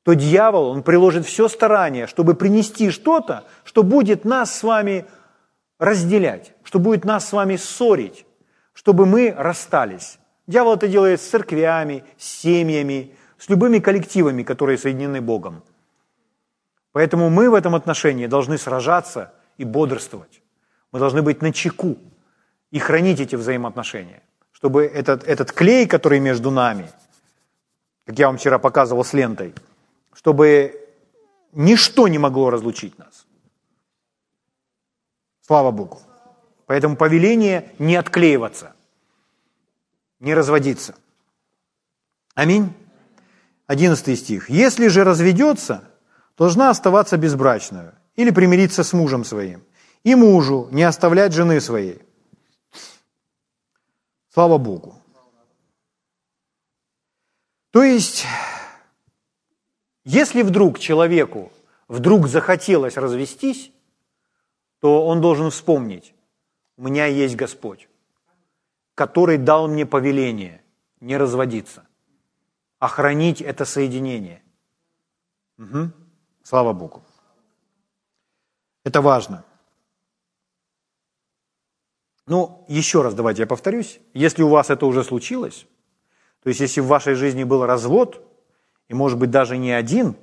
[0.04, 5.04] то дьявол, он приложит все старание, чтобы принести что-то, что будет нас с вами
[5.78, 8.26] разделять, что будет нас с вами ссорить,
[8.72, 10.18] чтобы мы расстались.
[10.46, 15.62] Дьявол это делает с церквями, с семьями, с любыми коллективами, которые соединены Богом.
[16.92, 20.42] Поэтому мы в этом отношении должны сражаться и бодрствовать.
[20.92, 21.96] Мы должны быть на чеку
[22.70, 26.90] и хранить эти взаимоотношения, чтобы этот, этот клей, который между нами,
[28.06, 29.54] как я вам вчера показывал с лентой–
[30.18, 30.74] чтобы
[31.52, 33.07] ничто не могло разлучить нас.
[35.48, 36.02] Слава Богу.
[36.66, 38.74] Поэтому повеление не отклеиваться,
[40.20, 40.94] не разводиться.
[42.34, 42.74] Аминь.
[43.66, 44.50] Одиннадцатый стих.
[44.50, 45.84] «Если же разведется,
[46.36, 49.64] должна оставаться безбрачную или примириться с мужем своим,
[50.04, 52.02] и мужу не оставлять жены своей».
[54.28, 55.00] Слава Богу.
[57.70, 58.26] То есть
[60.04, 61.50] если вдруг человеку
[61.88, 63.72] вдруг захотелось развестись,
[64.80, 66.14] то он должен вспомнить,
[66.76, 67.88] у меня есть Господь,
[68.94, 70.62] который дал мне повеление
[71.00, 71.86] не разводиться,
[72.78, 74.42] охранить это соединение.
[75.58, 75.90] Угу.
[76.42, 77.02] Слава Богу.
[78.84, 79.44] Это важно.
[82.26, 84.00] Ну, еще раз давайте я повторюсь.
[84.12, 85.66] Если у вас это уже случилось,
[86.42, 88.24] то есть если в вашей жизни был развод,
[88.88, 90.16] и, может быть, даже не один,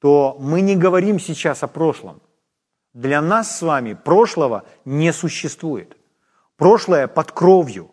[0.00, 2.20] то мы не говорим сейчас о прошлом.
[2.98, 5.96] Для нас с вами прошлого не существует.
[6.56, 7.92] Прошлое под кровью.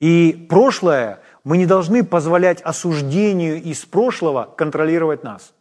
[0.00, 5.52] И прошлое мы не должны позволять осуждению из прошлого контролировать нас,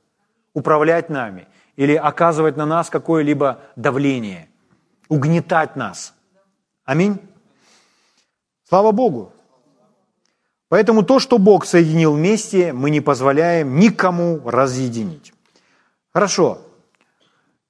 [0.54, 4.48] управлять нами или оказывать на нас какое-либо давление,
[5.10, 6.14] угнетать нас.
[6.86, 7.20] Аминь.
[8.70, 9.34] Слава Богу.
[10.70, 15.34] Поэтому то, что Бог соединил вместе, мы не позволяем никому разъединить.
[16.14, 16.62] Хорошо.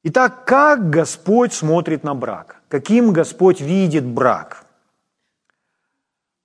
[0.03, 2.61] Итак, как Господь смотрит на брак?
[2.69, 4.65] Каким Господь видит брак?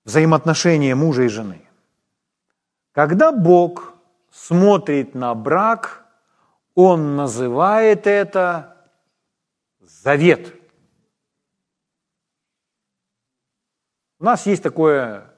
[0.03, 1.61] Взаимоотношения мужа и жены.
[2.91, 3.93] Когда Бог
[4.29, 6.05] смотрит на брак,
[6.73, 8.75] Он называет это
[9.79, 10.53] завет.
[14.19, 15.33] У нас есть такое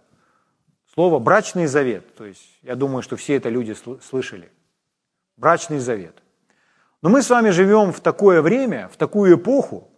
[0.93, 2.15] слово брачный завет.
[2.15, 4.51] То есть я думаю, что все это люди слышали.
[5.35, 6.23] Брачный завет.
[7.01, 9.89] Но мы с вами живем в такое время, в такую эпоху,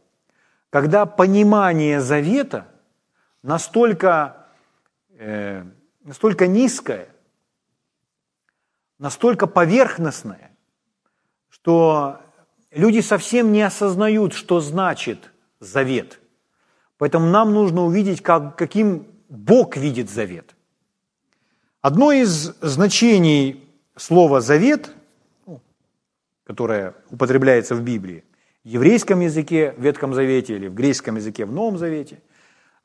[0.69, 2.67] когда понимание завета
[3.41, 4.47] настолько,
[5.17, 5.63] э,
[6.03, 7.09] настолько низкое,
[8.97, 10.51] настолько поверхностное,
[11.49, 12.21] что
[12.71, 16.19] люди совсем не осознают, что значит завет.
[16.97, 20.55] Поэтому нам нужно увидеть, как, каким Бог видит завет.
[21.81, 24.93] Одно из значений слова «завет»,
[26.49, 28.23] которое употребляется в Библии,
[28.63, 32.23] в еврейском языке, в Ветхом Завете или в греческом языке, в Новом Завете,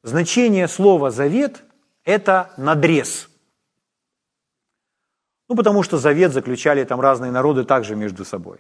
[0.03, 1.63] значение слова «завет»–
[2.05, 3.31] это надрез.
[5.49, 8.59] Ну, потому что завет заключали там разные народы также между собой.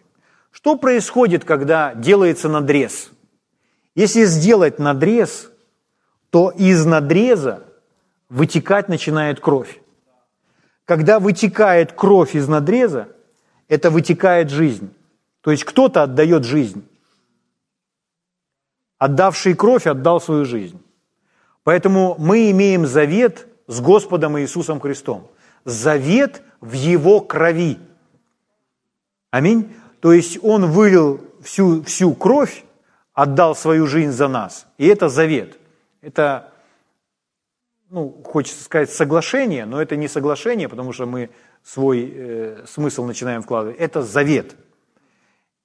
[0.51, 3.11] Что происходит, когда делается надрез?
[3.95, 5.51] Если сделать надрез,
[6.31, 7.65] то из надреза
[8.31, 9.83] вытекать начинает кровь.
[10.87, 13.09] Когда вытекает кровь из надреза,
[13.69, 14.93] это вытекает жизнь.
[15.41, 16.87] То есть кто-то отдает жизнь.
[18.99, 20.81] Отдавший кровь отдал свою жизнь.
[21.62, 25.31] Поэтому мы имеем завет с Господом Иисусом Христом.
[25.65, 27.79] Завет в Его крови.
[29.31, 29.75] Аминь.
[30.01, 32.65] То есть Он вылил всю, всю кровь,
[33.12, 34.67] отдал свою жизнь за нас.
[34.79, 35.59] И это завет.
[36.03, 36.53] Это
[37.91, 41.31] ну, хочется сказать соглашение, но это не соглашение, потому что мы
[41.65, 43.79] свой э, смысл начинаем вкладывать.
[43.79, 44.55] Это завет.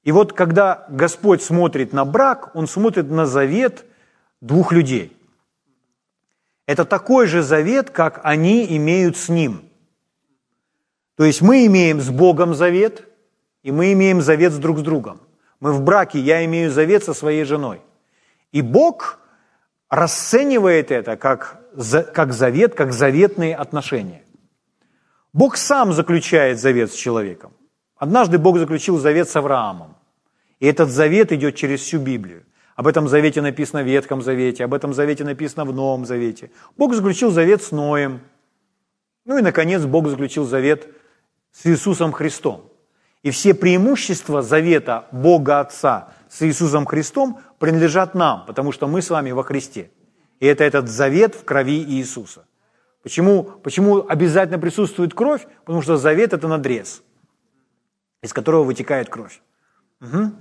[0.04, 3.86] И вот когда Господь смотрит на брак, Он смотрит на завет
[4.42, 5.16] двух людей.
[6.66, 9.66] Это такой же завет, как они имеют с Ним.
[11.16, 13.08] То есть мы имеем с Богом завет,
[13.62, 15.20] и мы имеем завет с друг с другом.
[15.60, 17.82] Мы в браке, я имею завет со своей женой.
[18.54, 19.20] И Бог
[19.90, 21.60] расценивает это как
[22.14, 24.24] как завет, как заветные отношения.
[25.34, 27.54] Бог сам заключает завет с человеком.
[27.96, 29.96] Однажды Бог заключил завет с Авраамом.
[30.60, 32.46] И этот завет идет через всю Библию.
[32.76, 36.50] Об этом завете написано в Ветхом Завете, об этом завете написано в Новом Завете.
[36.78, 38.22] Бог заключил завет с Ноем.
[39.26, 40.88] Ну и, наконец, Бог заключил завет
[41.52, 42.72] с Иисусом Христом.
[43.22, 49.10] И все преимущества завета Бога Отца с Иисусом Христом принадлежат нам, потому что мы с
[49.10, 49.92] вами во Христе.
[50.40, 52.46] И это этот завет в крови Иисуса.
[53.02, 55.48] Почему, почему обязательно присутствует кровь?
[55.60, 57.02] Потому что завет– это надрез,
[58.22, 59.42] из которого вытекает кровь.
[60.02, 60.32] Угу.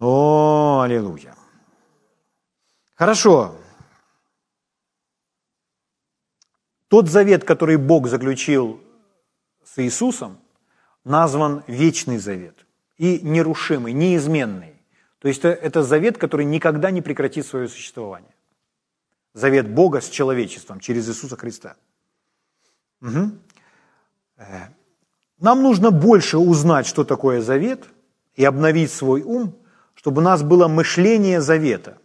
[0.00, 1.34] О, аллилуйя.
[2.94, 3.54] Хорошо.
[6.88, 8.80] Тот завет, который Бог заключил
[9.64, 10.40] с Иисусом,
[11.04, 12.66] назван вечный завет
[12.98, 14.74] и нерушимый, неизменный.
[15.20, 18.29] То есть это завет, который никогда не прекратит свое существование.
[19.32, 21.76] Завет Бога с человечеством через Иисуса Христа.
[23.00, 23.30] Угу.
[25.38, 27.84] Нам нужно больше узнать, что такое завет,
[28.34, 29.56] и обновить свой ум,
[29.94, 31.98] чтобы у нас было мышление завета.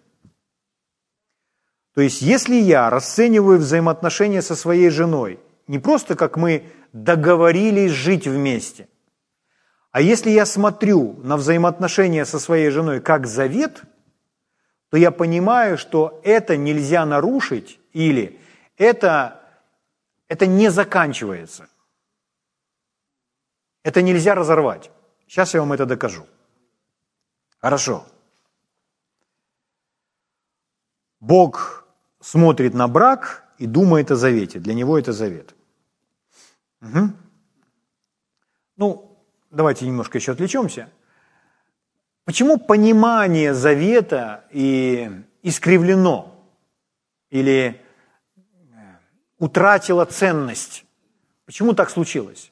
[1.94, 6.64] То есть, если я расцениваю взаимоотношения со своей женой не просто как мы
[6.94, 8.88] договорились жить вместе,
[9.92, 13.84] а если я смотрю на взаимоотношения со своей женой как завет,
[14.96, 18.40] то я понимаю, что это нельзя нарушить или
[18.78, 19.44] это,
[20.30, 21.68] это не заканчивается.
[23.84, 24.90] Это нельзя разорвать.
[25.28, 26.26] Сейчас я вам это докажу.
[27.60, 28.08] Хорошо.
[31.20, 31.86] Бог
[32.22, 34.60] смотрит на брак и думает о завете.
[34.60, 35.56] Для него это завет.
[36.82, 37.10] Угу.
[38.78, 39.18] Ну,
[39.52, 40.90] давайте немножко еще отвлечемся.
[42.26, 45.12] Почему понимание завета и
[45.44, 46.36] искривлено
[47.30, 47.80] или
[48.36, 48.42] э,
[49.38, 50.86] утратило ценность?
[51.46, 52.52] Почему так случилось?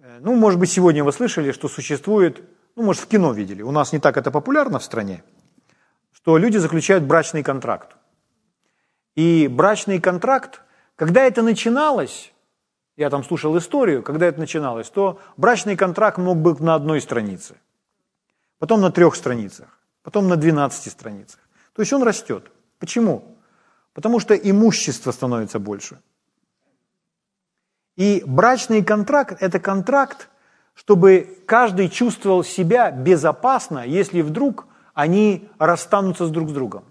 [0.00, 2.42] Э, ну, может быть, сегодня вы слышали, что существует,
[2.74, 5.22] ну, может, в кино видели, у нас не так это популярно в стране,
[6.10, 7.96] что люди заключают брачный контракт.
[9.14, 10.62] И брачный контракт,
[10.96, 12.32] когда это начиналось,
[12.96, 17.54] я там слушал историю, когда это начиналось, то брачный контракт мог быть на одной странице,
[18.58, 19.68] потом на трех страницах,
[20.02, 21.40] потом на 12 страницах.
[21.74, 22.50] То есть он растет.
[22.78, 23.36] Почему?
[23.92, 25.98] Потому что имущество становится больше.
[27.96, 30.28] И брачный контракт– это контракт,
[30.74, 36.84] чтобы каждый чувствовал себя безопасно, если вдруг они расстанутся с друг с другом.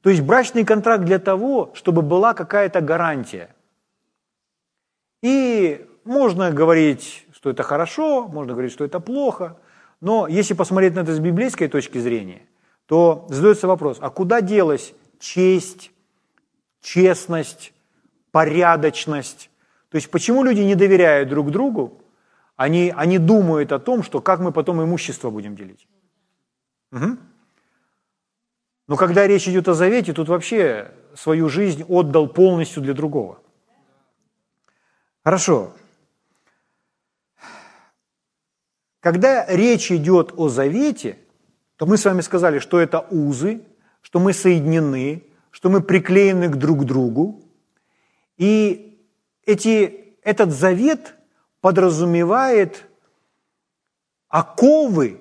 [0.00, 3.54] То есть брачный контракт для того, чтобы была какая-то гарантия.
[5.22, 9.58] И можно говорить, что это хорошо, можно говорить, что это плохо,
[10.00, 12.42] но если посмотреть на это с библейской точки зрения,
[12.86, 15.92] то задается вопрос, а куда делась честь,
[16.80, 17.72] честность,
[18.32, 19.50] порядочность?
[19.90, 22.02] То есть почему люди не доверяют друг другу?
[22.56, 25.86] Они, они думают о том, что как мы потом имущество будем делить.
[26.92, 27.16] Угу.
[28.88, 33.38] Но когда речь идет о завете, тут вообще свою жизнь отдал полностью для другого.
[35.22, 35.72] Хорошо.
[39.00, 41.18] Когда речь идет о завете,
[41.76, 43.62] то мы с вами сказали, что это узы,
[44.02, 47.42] что мы соединены, что мы приклеены к друг другу.
[48.36, 49.02] И
[49.44, 51.14] эти, этот завет
[51.60, 52.86] подразумевает
[54.28, 55.20] оковы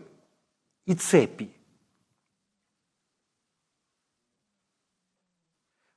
[0.85, 1.49] и цепи.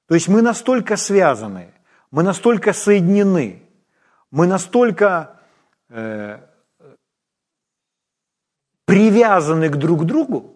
[0.06, 1.72] То есть мы настолько связаны,
[2.10, 3.62] мы настолько соединены,
[4.30, 5.40] мы настолько
[5.88, 6.38] э,
[8.92, 10.54] привязаны к друг другу,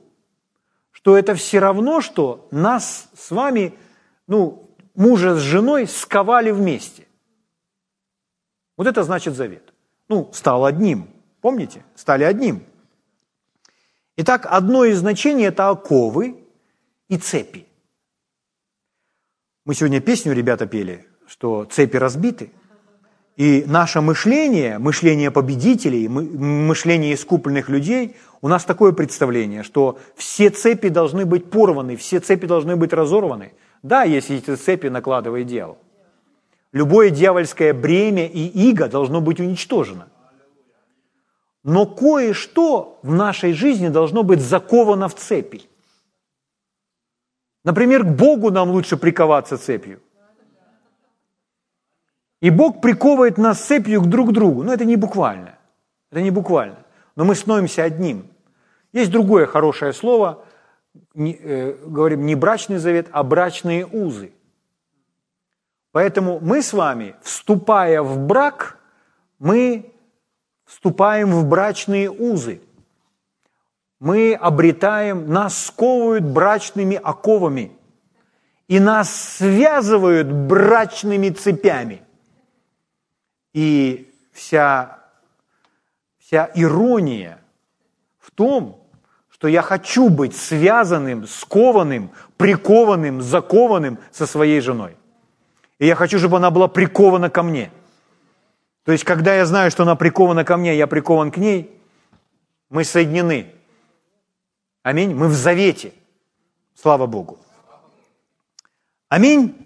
[0.90, 3.72] что это все равно, что нас с вами,
[4.26, 7.06] ну, мужа с женой сковали вместе.
[8.76, 9.72] Вот это значит завет.
[10.08, 11.08] Ну, стал одним.
[11.40, 11.82] Помните?
[11.94, 12.62] Стали одним.
[14.16, 16.44] Итак, одно из значений– это оковы
[17.08, 17.66] и цепи.
[19.64, 22.52] Мы сегодня песню ребята пели, что цепи разбиты.
[23.36, 30.88] И наше мышление, мышление победителей, мышление искупленных людей, у нас такое представление, что все цепи
[30.88, 33.52] должны быть порваны, все цепи должны быть разорваны.
[33.82, 35.76] Да, если эти цепи накладывает дьявол.
[36.72, 40.08] Любое дьявольское бремя и иго должно быть уничтожено.
[41.62, 45.62] Но кое-что в нашей жизни должно быть заковано в цепи.
[47.64, 50.00] Например, к Богу нам лучше приковаться цепью.
[52.40, 54.62] И Бог приковывает нас цепью друг к другу.
[54.62, 55.58] Но это не буквально.
[56.10, 56.78] Это не буквально.
[57.14, 58.26] Но мы становимся одним.
[58.92, 60.44] Есть другое хорошее слово,
[61.14, 64.32] не, э, говорим не брачный завет, а брачные узы.
[65.92, 68.78] Поэтому мы с вами, вступая в брак,
[69.38, 69.92] мы
[70.64, 72.60] вступаем в брачные узы.
[73.98, 77.72] Мы обретаем, нас сковывают брачными оковами.
[78.68, 82.02] И нас связывают брачными цепями.
[83.56, 84.98] И вся,
[86.18, 87.40] вся ирония
[88.18, 88.86] в том,
[89.30, 94.98] что я хочу быть связанным, скованным, прикованным, закованным со своей женой.
[95.78, 97.72] И я хочу, чтобы она была прикована ко мне.
[98.84, 101.80] То есть, когда я знаю, что она прикована ко мне, я прикован к ней,
[102.68, 103.54] мы соединены.
[104.82, 105.14] Аминь.
[105.14, 105.94] Мы в завете.
[106.74, 107.38] Слава Богу.
[109.08, 109.65] Аминь.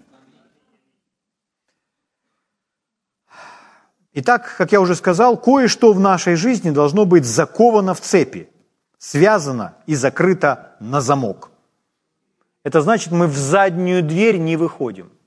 [4.13, 8.49] Итак, как я уже сказал, кое-что в нашей жизни должно быть заковано в цепи,
[8.97, 11.51] связано и закрыто на замок.
[12.63, 15.11] Это значит, мы в заднюю дверь не выходим–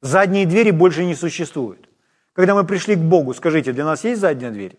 [0.00, 1.88] Задние двери больше не существуют.
[2.32, 4.78] Когда мы пришли к Богу, скажите, для нас есть задняя дверь?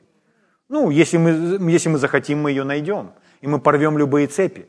[0.70, 3.12] Ну, если мы, если мы захотим, мы ее найдем,
[3.42, 4.68] и мы порвем любые цепи.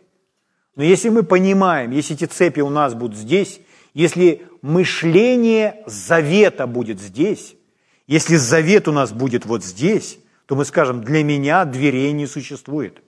[0.75, 3.61] Но если мы понимаем, если эти цепи у нас будут здесь,
[3.95, 7.55] если мышление завета будет здесь,
[8.11, 13.01] если завет у нас будет вот здесь, то мы скажем, для меня дверей не существует.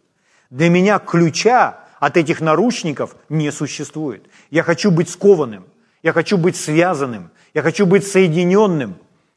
[0.49, 4.25] Для меня ключа от этих наручников не существует.
[4.51, 5.65] Я хочу быть скованным.
[6.05, 7.33] Я хочу быть связанным.
[7.53, 8.95] Я хочу быть соединенным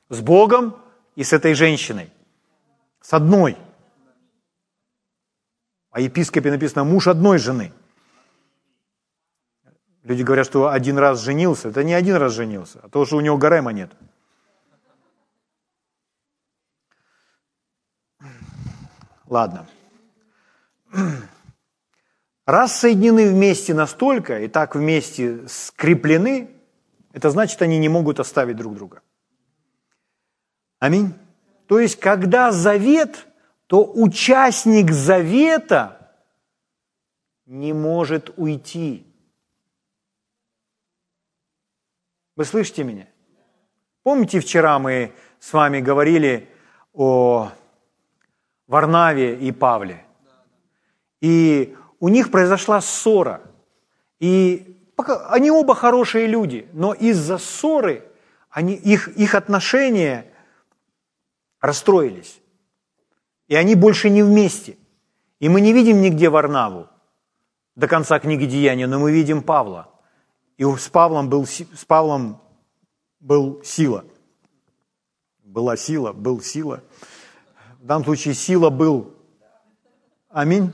[0.09, 0.75] с Богом
[1.15, 2.11] и с этой женщиной.
[3.01, 3.57] С одной.
[5.89, 7.73] А епископе написано муж одной жены.
[10.03, 11.69] Люди говорят, что один раз женился.
[11.69, 13.89] Это не один раз женился, а то, что у него гарема нет.
[19.27, 19.67] Ладно.
[22.45, 26.49] Раз соединены вместе настолько и так вместе скреплены,
[27.11, 29.01] это значит, они не могут оставить друг друга.
[30.79, 31.13] Аминь.
[31.67, 33.25] То есть, когда завет,
[33.67, 36.13] то участник завета
[37.45, 39.05] не может уйти.
[42.35, 43.07] Вы слышите меня?
[44.03, 46.47] Помните, вчера мы с вами говорили
[46.93, 47.51] о
[48.67, 50.05] Варнаве и Павле?
[51.21, 53.41] И у них произошла ссора.
[54.19, 54.77] И
[55.29, 58.03] они оба хорошие люди, но из-за ссоры
[58.49, 60.31] они, их, их отношения
[61.59, 62.39] расстроились.
[63.47, 64.77] И они больше не вместе.
[65.39, 66.87] И мы не видим нигде Варнаву
[67.75, 69.89] до конца книги Деяния, но мы видим Павла.
[70.57, 72.41] И с Павлом был, с Павлом
[73.19, 74.05] был сила.
[75.43, 76.81] Была сила, был сила.
[77.85, 79.13] В данном случае сила был.
[80.29, 80.73] Аминь.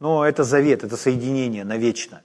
[0.00, 2.22] Но это завет, это соединение навечно.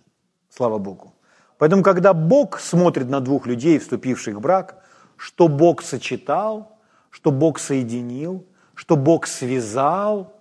[0.50, 1.14] Слава Богу.
[1.60, 4.84] Поэтому, когда Бог смотрит на двух людей, вступивших в брак,
[5.16, 6.80] что Бог сочетал,
[7.12, 10.34] что Бог соединил, что Бог связал,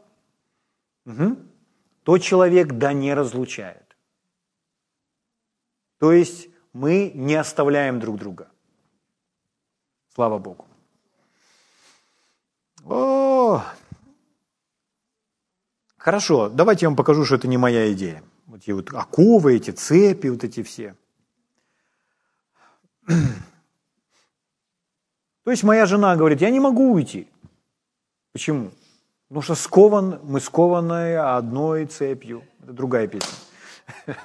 [1.05, 1.37] угу,
[2.03, 3.95] то человек да не разлучает.
[5.99, 8.52] То есть мы не оставляем друг друга.
[10.15, 10.67] Слава Богу.
[12.85, 13.63] О!
[15.97, 18.23] Хорошо, давайте я вам покажу, что это не моя идея.
[18.47, 20.97] Вот эти вот оковы, эти цепи, вот эти все.
[25.45, 27.29] То есть моя жена говорит, я не могу уйти.
[28.33, 28.71] Почему?
[29.29, 32.45] Потому что скован, мы скованы одной цепью.
[32.63, 33.39] Это другая песня.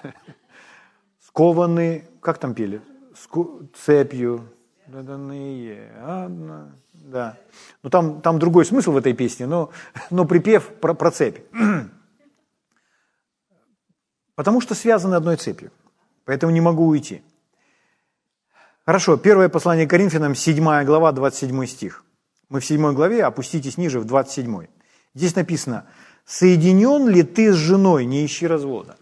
[1.20, 2.82] Скованы, как там пели?
[3.16, 4.57] Ску, цепью.
[6.94, 7.38] Да.
[7.84, 9.72] Ну там, там другой смысл в этой песне, но,
[10.10, 11.40] но припев про, про цепь.
[14.36, 15.72] Потому что связаны одной цепью.
[16.26, 17.22] Поэтому не могу уйти.
[18.86, 22.06] Хорошо, первое послание к Коринфянам, 7 глава, 27 стих.
[22.50, 24.68] Мы в 7 главе, опуститесь ниже, в 27.
[25.14, 25.86] Здесь написано,
[26.26, 28.98] «Соединен ли ты с женой, не ищи развода».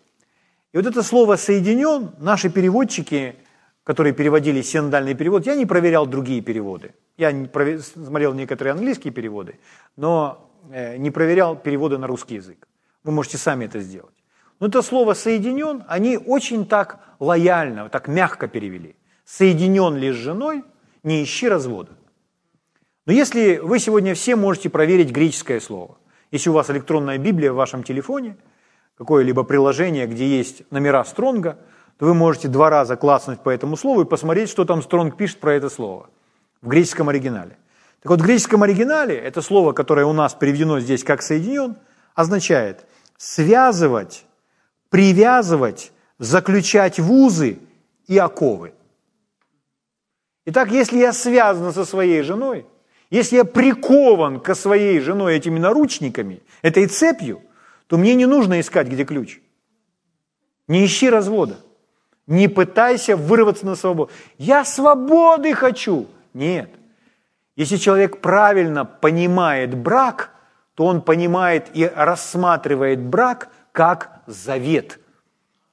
[0.74, 3.36] И вот это слово «соединен» наши переводчики,
[3.86, 6.96] которые переводили синодальный перевод, я не проверял другие переводы.
[7.18, 7.32] Я
[7.80, 9.60] смотрел некоторые английские переводы,
[9.96, 12.68] но э, не проверял переводы на русский язык.
[13.04, 14.16] Вы можете сами это сделать.
[14.60, 18.96] Но это слово «соединен» они очень так лояльно, так мягко перевели.
[19.24, 20.64] «Соединен ли с женой,
[21.04, 21.92] не ищи развода».
[23.06, 26.00] Но если вы сегодня все можете проверить греческое слово,
[26.32, 28.36] если у вас электронная Библия в вашем телефоне,
[28.98, 31.60] какое-либо приложение, где есть номера Стронга,
[31.98, 35.40] то вы можете два раза класснуть по этому слову и посмотреть, что там Стронг пишет
[35.40, 36.10] про это слово
[36.62, 37.58] в греческом оригинале.
[38.02, 41.78] Так вот, в греческом оригинале это слово, которое у нас переведено здесь как «соединен»,
[42.14, 42.86] означает
[43.18, 44.26] связывать
[44.96, 47.60] привязывать, заключать вузы
[48.08, 48.74] и оковы.
[50.46, 52.66] Итак, если я связан со своей женой,
[53.10, 57.42] если я прикован к своей женой этими наручниками, этой цепью,
[57.88, 59.40] то мне не нужно искать, где ключ.
[60.70, 61.58] Не ищи развода.
[62.28, 64.12] Не пытайся вырваться на свободу.
[64.38, 66.08] Я свободы хочу.
[66.34, 66.72] Нет.
[67.56, 70.32] Если человек правильно понимает брак,
[70.74, 75.00] то он понимает и рассматривает брак как завет.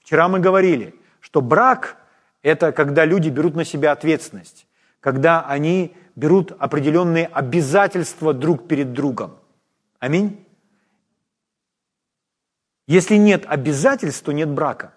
[0.00, 1.96] Вчера мы говорили, что брак–
[2.42, 4.66] это когда люди берут на себя ответственность,
[5.00, 9.38] когда они берут определенные обязательства друг перед другом.
[9.98, 10.46] Аминь.
[12.86, 14.94] Если нет обязательств, то нет брака.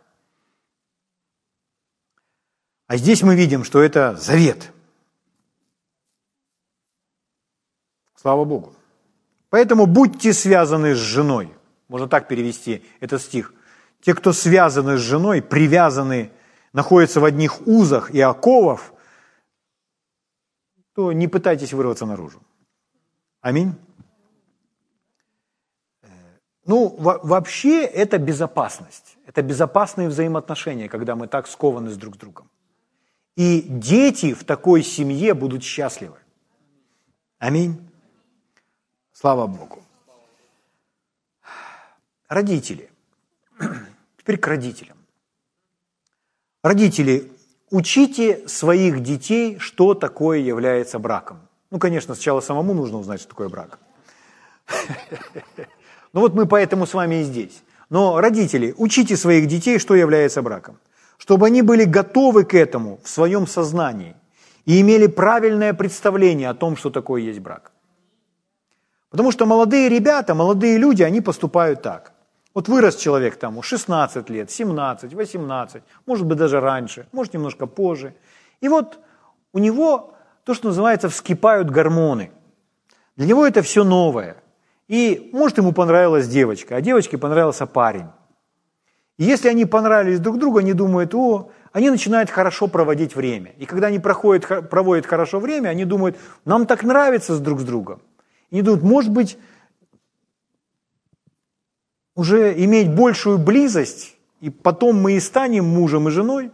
[2.88, 4.72] А здесь мы видим, что это завет.
[8.16, 8.74] Слава Богу.
[9.50, 11.52] Поэтому будьте связаны с женой–
[11.88, 13.54] можно так перевести этот стих.
[14.02, 16.32] Те, кто связаны с женой, привязаны,
[16.74, 18.94] находятся в одних узах и оковах,
[20.94, 22.40] то не пытайтесь вырваться наружу.
[23.42, 23.76] Аминь.
[26.02, 26.08] Э,
[26.66, 29.18] ну, вообще это безопасность.
[29.28, 32.50] Это безопасные взаимоотношения, когда мы так скованы с друг с другом.
[33.36, 36.18] И дети в такой семье будут счастливы.
[37.38, 37.80] Аминь.
[39.12, 39.84] Слава Богу.
[42.30, 42.90] Родители.
[44.18, 44.98] Теперь к родителям.
[46.64, 47.32] Родители,
[47.70, 51.40] учите своих детей, что такое является браком.
[51.70, 53.80] Ну, конечно, сначала самому нужно узнать, что такое брак.
[56.14, 57.62] Ну вот мы поэтому с вами и здесь.
[57.90, 60.80] Но родители, учите своих детей, что является браком.
[61.26, 64.16] Чтобы они были готовы к этому в своем сознании
[64.66, 67.72] и имели правильное представление о том, что такое есть брак.
[69.10, 72.14] Потому что молодые ребята, молодые люди, они поступают так.
[72.54, 78.14] Вот вырос человек там, 16 лет, 17, 18, может быть даже раньше, может немножко позже.
[78.62, 79.00] И вот
[79.52, 80.14] у него
[80.44, 82.30] то, что называется, вскипают гормоны.
[83.16, 84.38] Для него это все новое.
[84.88, 88.10] И может ему понравилась девочка, а девочке понравился парень.
[89.18, 93.54] И если они понравились друг другу, они думают, о, они начинают хорошо проводить время.
[93.58, 98.02] И когда они проходят, проводят хорошо время, они думают, нам так нравится друг с другом.
[98.50, 99.38] И они думают, может быть,
[102.16, 106.52] уже иметь большую близость, и потом мы и станем мужем и женой.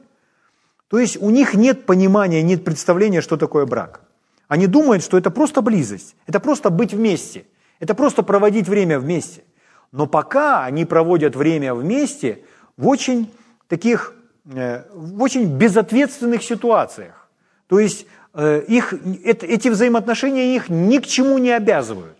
[0.88, 4.02] То есть у них нет понимания, нет представления, что такое брак.
[4.48, 7.46] Они думают, что это просто близость, это просто быть вместе,
[7.80, 9.44] это просто проводить время вместе.
[9.92, 12.44] Но пока они проводят время вместе
[12.78, 13.32] в очень
[13.68, 14.14] таких,
[14.46, 17.30] э, в очень безответственных ситуациях.
[17.68, 22.18] То есть э, их, эти взаимоотношения их ни к чему не обязывают.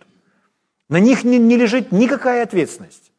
[0.88, 3.12] На них не, не лежит никакая ответственность.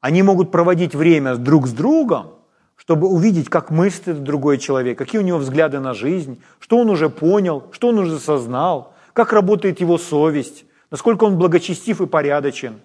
[0.00, 2.34] Они могут проводить время друг с другом,
[2.76, 7.08] чтобы увидеть, как мыслит другой человек, какие у него взгляды на жизнь, что он уже
[7.08, 12.80] понял, что он уже осознал, как работает его совесть, насколько он благочестив и порядочен.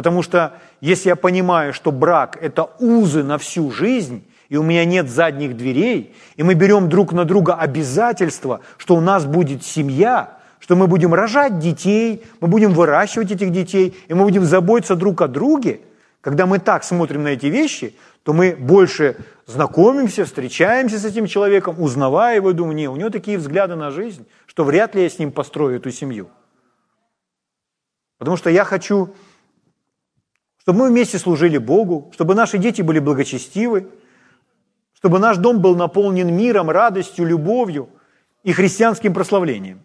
[0.00, 4.86] Потому что если я понимаю, что брак– это узы на всю жизнь, и у меня
[4.86, 10.38] нет задних дверей, и мы берем друг на друга обязательства, что у нас будет семья,
[10.58, 15.20] что мы будем рожать детей, мы будем выращивать этих детей, и мы будем заботиться друг
[15.20, 15.80] о друге,
[16.22, 21.76] когда мы так смотрим на эти вещи, то мы больше знакомимся, встречаемся с этим человеком,
[21.78, 25.18] узнавая его, думаю, не, у него такие взгляды на жизнь, что вряд ли я с
[25.18, 26.30] ним построю эту семью.
[28.20, 29.14] Потому что я хочу,
[30.60, 33.88] чтобы мы вместе служили Богу, чтобы наши дети были благочестивы,
[34.94, 37.88] чтобы наш дом был наполнен миром, радостью, любовью
[38.42, 39.80] и христианским прославлением.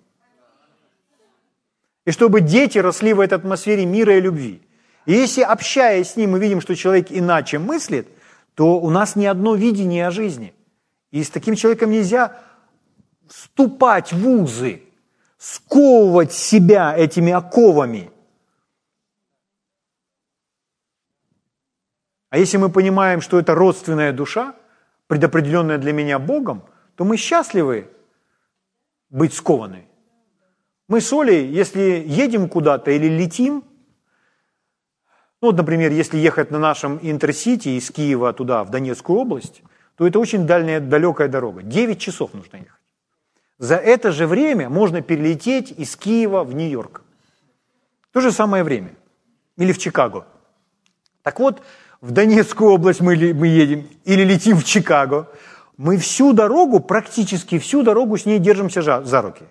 [2.06, 4.62] И чтобы дети росли в этой атмосфере мира и любви.
[5.06, 8.08] И если, общаясь с ним, мы видим, что человек иначе мыслит,
[8.54, 10.54] то у нас не одно видение о жизни.
[11.12, 12.40] И с таким человеком нельзя
[13.28, 14.84] вступать в узы,
[15.38, 18.12] сковывать себя этими оковами.
[22.36, 24.56] А если мы понимаем, что это родственная душа,
[25.08, 26.64] предопределенная для меня Богом,
[26.98, 27.90] то мы счастливы
[29.10, 29.86] быть скованы.
[30.90, 33.64] Мы с Олей, если едем куда-то или летим–
[35.42, 39.62] ну, вот, например, если ехать на нашем Интерсити из Киева туда, в Донецкую область,
[39.96, 41.62] то это очень дальняя, далекая дорога.
[41.62, 42.82] 9 часов нужно ехать.
[43.60, 47.02] За это же время можно перелететь из Киева в Нью-Йорк.
[48.12, 48.92] То же самое время.
[49.56, 50.26] Или в Чикаго.
[51.26, 51.64] Так вот,
[52.06, 55.28] в Донецкую область мы, мы едем или летим в Чикаго.
[55.76, 59.44] Мы всю дорогу, практически всю дорогу с ней держимся за руки.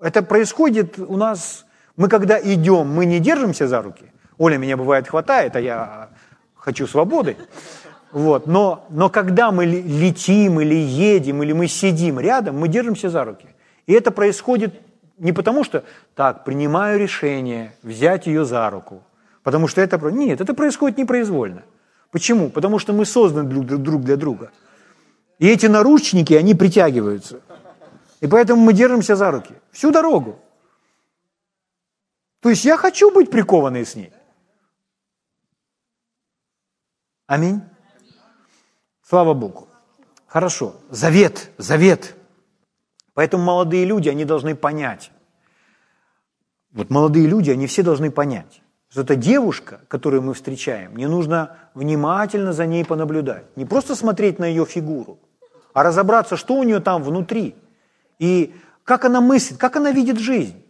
[0.00, 1.66] Это происходит у нас,
[1.96, 4.04] мы когда идем, мы не держимся за руки.
[4.38, 6.10] Оля меня бывает хватает, а я
[6.54, 7.36] хочу свободы.
[8.12, 8.46] Вот.
[8.46, 13.48] Но, но когда мы летим или едем, или мы сидим рядом, мы держимся за руки.
[13.86, 14.80] И это происходит
[15.18, 15.84] не потому, что
[16.14, 19.02] так, принимаю решение взять ее за руку,
[19.42, 19.98] потому что это...
[20.10, 21.62] Нет, это происходит непроизвольно.
[22.10, 22.50] Почему?
[22.50, 24.50] Потому что мы созданы друг для друга.
[25.38, 27.40] И эти наручники, они притягиваются.
[28.20, 30.38] И поэтому мы держимся за руки всю дорогу.
[32.40, 34.12] То есть я хочу быть прикованной с ней.
[37.26, 37.62] Аминь.
[39.02, 39.68] Слава Богу.
[40.26, 40.76] Хорошо.
[40.90, 42.14] Завет, завет.
[43.14, 45.10] Поэтому молодые люди, они должны понять.
[46.72, 51.56] Вот молодые люди, они все должны понять, что эта девушка, которую мы встречаем, мне нужно
[51.74, 53.44] внимательно за ней понаблюдать.
[53.56, 55.18] Не просто смотреть на ее фигуру,
[55.74, 57.54] а разобраться, что у нее там внутри–
[58.22, 58.54] и
[58.84, 60.64] как она мыслит, как она видит жизнь.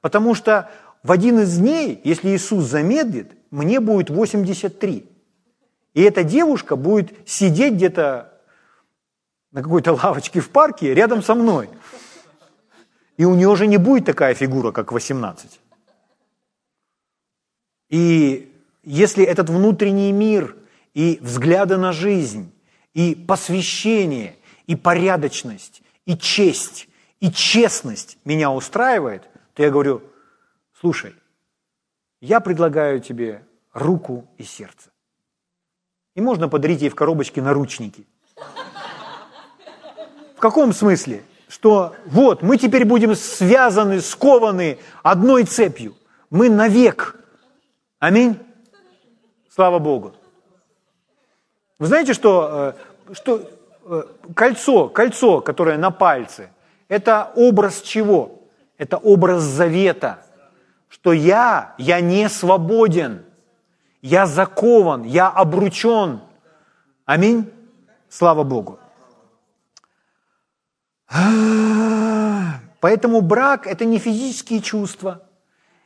[0.00, 0.68] Потому что
[1.04, 5.08] в один из дней, если Иисус замедлит, мне будет 83.
[5.94, 8.32] И эта девушка будет сидеть где-то
[9.52, 11.70] на какой-то лавочке в парке рядом со мной.
[13.16, 15.60] И у нее уже не будет такая фигура, как 18.
[17.88, 18.52] И
[18.82, 20.56] если этот внутренний мир
[20.94, 22.52] и взгляды на жизнь,
[22.94, 24.36] и посвящение,
[24.66, 26.88] и порядочность, и честь,
[27.20, 30.02] и честность меня устраивает, то я говорю,
[30.80, 31.14] слушай,
[32.20, 33.42] я предлагаю тебе
[33.72, 34.90] руку и сердце.
[36.14, 38.06] И можно подарить ей в коробочке наручники.
[40.34, 41.22] В каком смысле?
[41.48, 45.94] Что вот, мы теперь будем связаны, скованы одной цепью.
[46.30, 47.16] Мы навек.
[47.98, 48.38] Аминь.
[49.48, 50.14] Слава Богу.
[51.78, 52.74] Вы знаете, что,
[53.08, 53.42] э, что
[53.84, 54.02] э,
[54.34, 56.50] кольцо, кольцо, которое на пальце,
[56.88, 58.42] это образ чего?
[58.78, 60.22] Это образ завета,
[60.88, 63.24] что я, я не свободен,
[64.02, 66.20] я закован, я обручен.
[67.06, 67.50] Аминь.
[68.08, 68.78] Слава Богу.
[72.80, 75.28] Поэтому брак– это не физические чувства,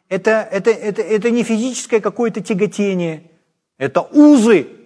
[0.09, 3.31] это, это, это, это не физическое какое-то тяготение,
[3.79, 4.81] это узы,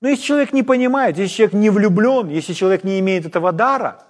[0.00, 4.04] но если человек не понимает, если человек не влюблен, если человек не имеет этого дара,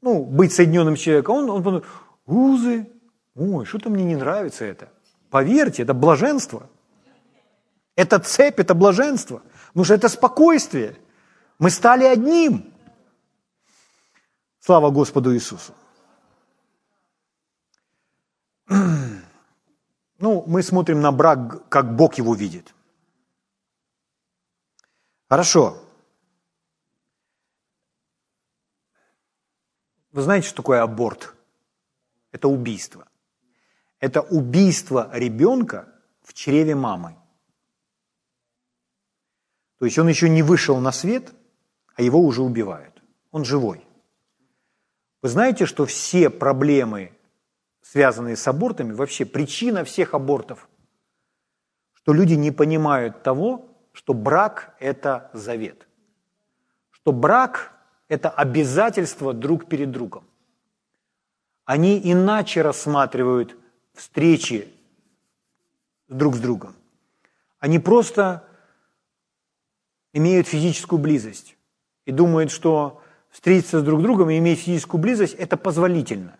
[0.00, 1.84] ну, быть соединенным человеком, он, он подумает,
[2.26, 2.88] узы,
[3.34, 4.88] ой, что-то мне не нравится это.
[5.30, 6.68] Поверьте, это блаженство.
[7.96, 9.42] Это цепь, это блаженство.
[9.68, 10.96] Потому что это спокойствие.
[11.58, 12.72] Мы стали одним.
[14.64, 15.74] Слава Господу Иисусу.
[20.18, 22.74] Ну, мы смотрим на брак, как Бог его видит.
[25.28, 25.76] Хорошо.
[30.12, 31.34] Вы знаете, что такое аборт?
[32.32, 33.06] Это убийство.
[34.00, 35.92] Это убийство ребенка
[36.22, 37.18] в чреве мамы.
[39.78, 41.34] То есть он еще не вышел на свет,
[41.96, 43.02] а его уже убивают.
[43.30, 43.86] Он живой.
[45.24, 47.10] Вы знаете, что все проблемы,
[47.80, 50.68] связанные с абортами, вообще причина всех абортов,
[51.94, 55.88] что люди не понимают того, что брак– это завет.
[56.90, 57.72] Что брак–
[58.08, 60.24] это обязательство друг перед другом.
[61.64, 63.56] Они иначе рассматривают
[63.94, 64.70] встречи
[66.06, 66.74] друг с другом.
[67.60, 68.46] Они просто
[70.12, 71.56] имеют физическую близость
[72.04, 73.00] и думают, что
[73.34, 76.38] встретиться с друг другом и иметь физическую близость– это позволительно.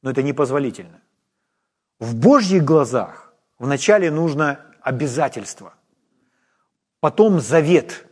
[0.00, 1.02] Но это не позволительно.
[1.98, 5.74] В Божьих глазах вначале нужно обязательство,
[7.00, 8.06] потом завет.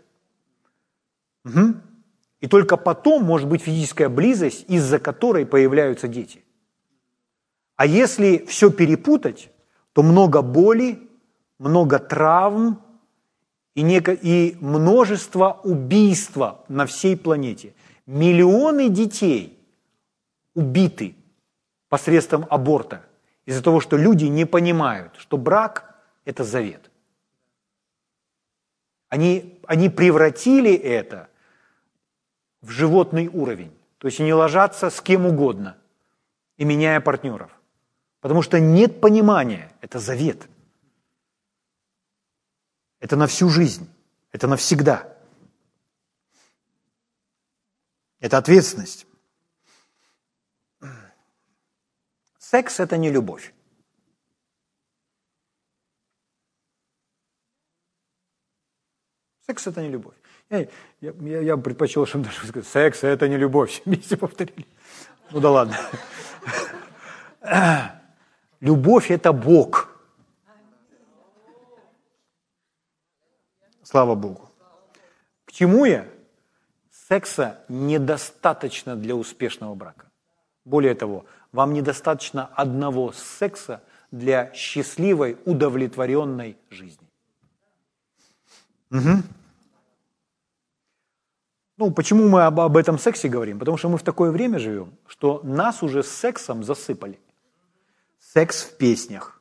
[1.46, 1.76] Угу.
[2.40, 6.44] И только потом может быть физическая близость, из-за которой появляются дети.
[7.76, 9.50] А если все перепутать,
[9.94, 11.08] то много боли,
[11.58, 12.82] много травм
[13.74, 14.12] и, неко...
[14.12, 17.72] и множество убийства на всей планете.
[18.08, 19.62] Миллионы детей
[20.54, 21.14] убиты
[21.90, 23.04] посредством аборта
[23.44, 25.94] из-за того, что люди не понимают, что брак–
[26.24, 26.90] это завет.
[29.10, 31.28] Они, они превратили это
[32.62, 33.76] в животный уровень.
[33.98, 35.76] То есть они ложатся с кем угодно
[36.56, 37.50] и меняя партнеров.
[38.20, 40.48] Потому что нет понимания, это завет.
[43.00, 43.86] Это на всю жизнь,
[44.32, 45.14] это навсегда.
[48.20, 49.06] Это ответственность.
[52.38, 53.52] Секс– это не любовь.
[59.46, 60.14] Секс– это не любовь.
[60.50, 60.66] Я,
[61.00, 63.82] я, я предпочел, чтобы даже сказать, секс– это не любовь.
[63.86, 64.66] Вместе повторили.
[65.30, 65.76] Ну да ладно.
[68.60, 69.94] Любовь– это Бог.
[73.82, 74.50] Слава Богу.
[75.44, 76.08] К чему я?
[77.08, 80.10] Секса недостаточно для успешного брака.
[80.66, 87.08] Более того, вам недостаточно одного секса для счастливой, удовлетворенной жизни.
[88.90, 89.22] Угу.
[91.78, 93.58] Ну, почему мы об, об этом сексе говорим?
[93.58, 97.18] Потому что мы в такое время живем, что нас уже с сексом засыпали.
[98.18, 99.40] Секс в песнях,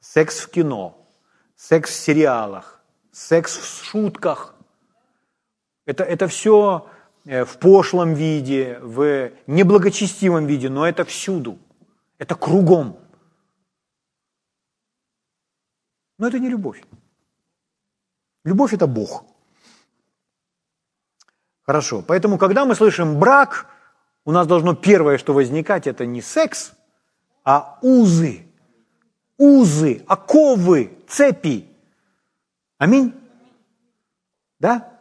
[0.00, 1.06] секс в кино,
[1.54, 2.80] секс в сериалах,
[3.12, 4.56] секс в шутках.
[5.86, 6.88] Это, это все
[7.24, 11.58] в пошлом виде, в неблагочестивом виде, но это всюду.
[12.18, 12.98] Это кругом.
[16.18, 16.82] Но это не любовь.
[18.44, 19.24] Любовь– это Бог.
[21.62, 22.02] Хорошо.
[22.06, 23.66] Поэтому, когда мы слышим брак,
[24.24, 26.74] у нас должно первое, что возникать, это не секс,
[27.42, 28.46] а узы.
[29.38, 31.68] Узы, оковы, цепи.
[32.78, 33.14] Аминь?
[34.60, 35.00] Да?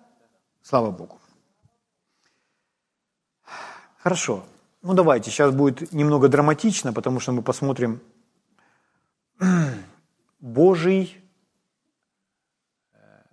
[0.62, 1.20] Слава Богу.
[4.04, 4.46] Хорошо.
[4.82, 8.02] Ну давайте, сейчас будет немного драматично, потому что мы посмотрим
[10.40, 11.24] Божий
[12.92, 13.24] э,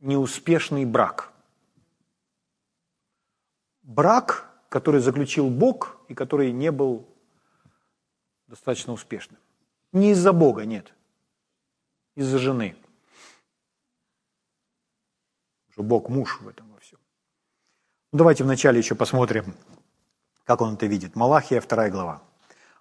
[0.00, 1.32] неуспешный брак.
[3.82, 7.08] Брак, который заключил Бог и который не был
[8.46, 9.40] достаточно успешным.
[9.92, 10.92] Не из-за Бога, нет.
[12.14, 12.76] Из-за жены–
[15.78, 16.98] что Бог муж в этом во всем.
[18.10, 19.54] Ну, давайте вначале еще посмотрим,
[20.48, 21.14] как он это видит.
[21.14, 22.22] Малахия, вторая глава.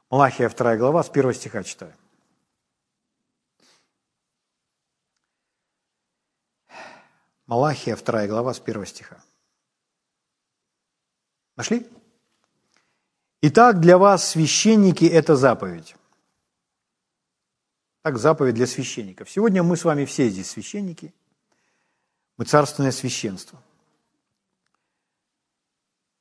[0.10, 1.94] Малахия, вторая глава, с первого стиха читаю.
[7.46, 9.22] Малахия, вторая глава, с первого стиха.
[11.58, 11.86] Нашли?
[13.42, 15.98] Итак, для вас, священники, это заповедь.
[18.02, 19.30] Так, заповедь для священников.
[19.30, 21.14] Сегодня мы с вами все здесь священники–
[22.38, 23.60] мы царственное священство.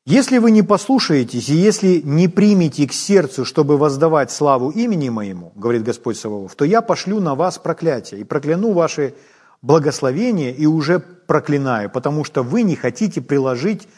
[0.07, 5.53] Если вы не послушаетесь и если не примете к сердцу, чтобы воздавать славу имени моему,
[5.57, 9.15] говорит Господь Саваоф, то я пошлю на вас проклятие и прокляну ваши
[9.63, 13.89] благословения и уже проклинаю, потому что вы не хотите приложить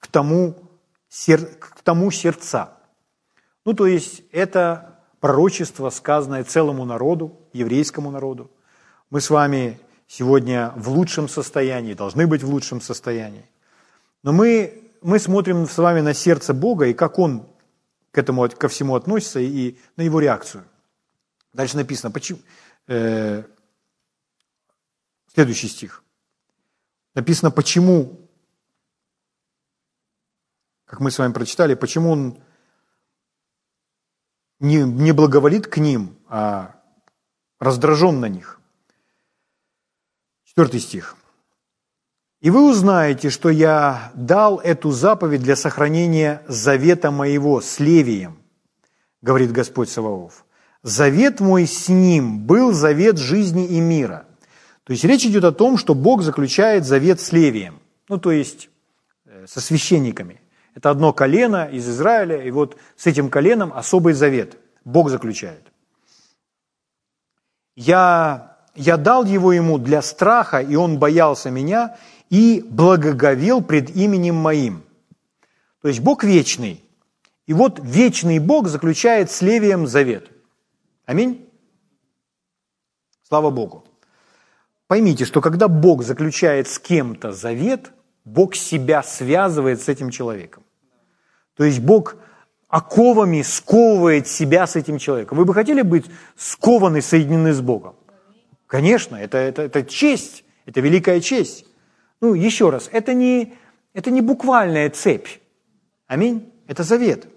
[0.00, 0.56] к тому,
[1.08, 2.72] к тому сердца.
[3.64, 8.50] Ну, то есть это пророчество, сказанное целому народу, еврейскому народу.
[9.10, 9.78] Мы с вами
[10.08, 13.46] сегодня в лучшем состоянии, должны быть в лучшем состоянии.
[14.24, 17.48] Но мы, мы смотрим с вами на сердце Бога и как Он
[18.10, 20.64] к этому, ко всему относится и на его реакцию.
[21.52, 22.40] Дальше написано, почему,
[22.88, 23.44] э,
[25.32, 26.02] следующий стих.
[27.14, 28.28] Написано, почему,
[30.86, 32.42] как мы с вами прочитали, почему он
[34.58, 36.82] не, не благоволит к ним, а
[37.60, 38.58] раздражен на них.
[40.42, 41.14] Четвертый стих.
[42.40, 48.38] «И вы узнаете, что я дал эту заповедь для сохранения завета моего с Левием,
[49.22, 50.44] говорит Господь Саваоф.
[50.82, 54.26] Завет мой с ним был завет жизни и мира.
[54.84, 58.70] То есть речь идет о том, что Бог заключает завет с Левием, ну то есть
[59.24, 60.40] э, со священниками.
[60.76, 65.72] Это одно колено из Израиля, и вот с этим коленом особый завет Бог заключает.
[67.74, 71.96] Я, я дал его ему для страха, и он боялся меня,
[72.30, 74.82] и благоговел пред именем моим.
[75.82, 76.82] То есть Бог вечный.
[77.46, 80.30] И вот вечный Бог заключает с Левием завет.
[81.04, 81.48] Аминь?
[83.22, 83.84] Слава Богу.
[84.88, 87.92] Поймите, что когда Бог заключает с кем-то завет,
[88.24, 90.64] Бог себя связывает с этим человеком.
[91.56, 92.16] То есть Бог
[92.68, 95.38] оковами сковывает себя с этим человеком.
[95.38, 96.06] Вы бы хотели быть
[96.36, 97.94] скованы, соединены с Богом?
[98.66, 101.65] Конечно, это, это, это честь, это великая честь.
[102.20, 103.54] Ну, еще раз, это не,
[103.92, 105.28] это не буквальная цепь.
[106.06, 106.52] Аминь.
[106.66, 107.28] Это завет.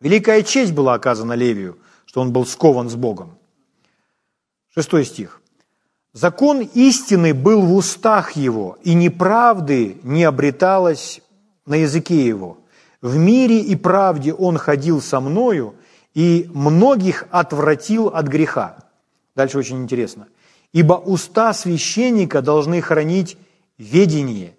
[0.00, 3.38] Великая честь была оказана Левию, что он был скован с Богом.
[4.68, 5.40] Шестой стих.
[6.12, 11.20] Закон истины был в устах его, и неправды не обреталось
[11.66, 12.58] на языке его.
[13.02, 15.74] В мире и правде он ходил со мною,
[16.14, 18.78] и многих отвратил от греха.
[19.34, 20.28] Дальше очень интересно.
[20.72, 23.38] Ибо уста священника должны хранить
[23.78, 24.54] ведение,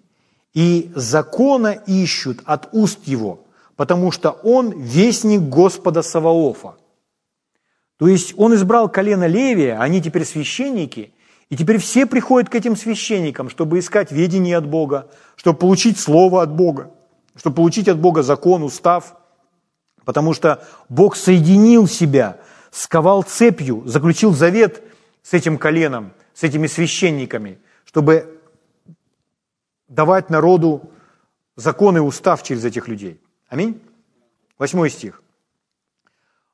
[0.54, 3.44] и закона ищут от уст его,
[3.76, 6.74] потому что он вестник Господа Саваофа.
[7.98, 11.12] То есть он избрал колено Левия, они теперь священники–
[11.50, 16.42] и теперь все приходят к этим священникам, чтобы искать ведение от Бога, чтобы получить слово
[16.42, 16.90] от Бога,
[17.36, 19.16] чтобы получить от Бога закон, устав,
[20.04, 22.36] потому что Бог соединил себя,
[22.70, 24.82] сковал цепью, заключил завет
[25.28, 28.40] с этим коленом, с этими священниками, чтобы
[29.86, 30.90] давать народу
[31.54, 33.20] закон и устав через этих людей.
[33.50, 33.78] Аминь.
[34.58, 35.22] Восьмой стих.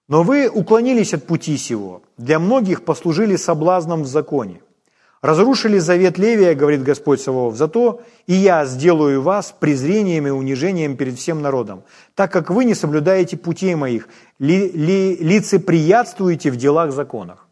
[0.09, 4.61] «Но вы уклонились от пути сего, для многих послужили соблазном в законе,
[5.22, 11.16] Разрушили завет Левия, говорит Господь Саваоф, зато и я сделаю вас презрением и унижением перед
[11.16, 14.09] всем народом, так как вы не соблюдаете путей моих,
[14.39, 17.44] ли, ли, лицеприятствуете в делах законах.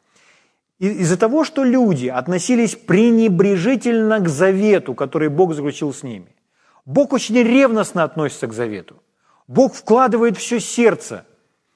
[0.82, 6.34] Из-за того, что люди относились пренебрежительно к завету, который Бог заключил с ними,
[6.84, 9.00] Бог очень ревностно относится к завету.
[9.46, 11.24] Бог вкладывает все сердце,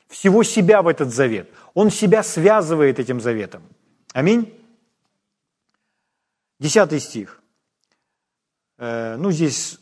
[0.09, 1.49] всего себя в этот завет.
[1.73, 3.63] Он себя связывает этим заветом.
[4.13, 4.53] Аминь.
[6.59, 7.41] Десятый стих.
[8.77, 9.79] Э, ну, здесь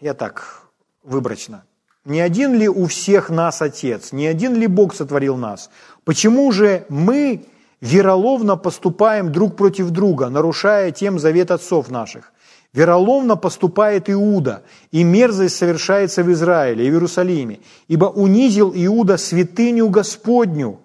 [0.00, 0.62] я так
[1.02, 1.66] выборочно.
[2.06, 4.12] «Не один ли у всех нас Отец?
[4.12, 5.68] Не один ли Бог сотворил нас?
[6.04, 7.44] Почему же мы
[7.80, 12.32] вероловно поступаем друг против друга, нарушая тем завет отцов наших?
[12.74, 19.88] Вероломно поступает Иуда, и мерзость совершается в Израиле и в Иерусалиме, ибо унизил Иуда святыню
[19.88, 20.80] Господню,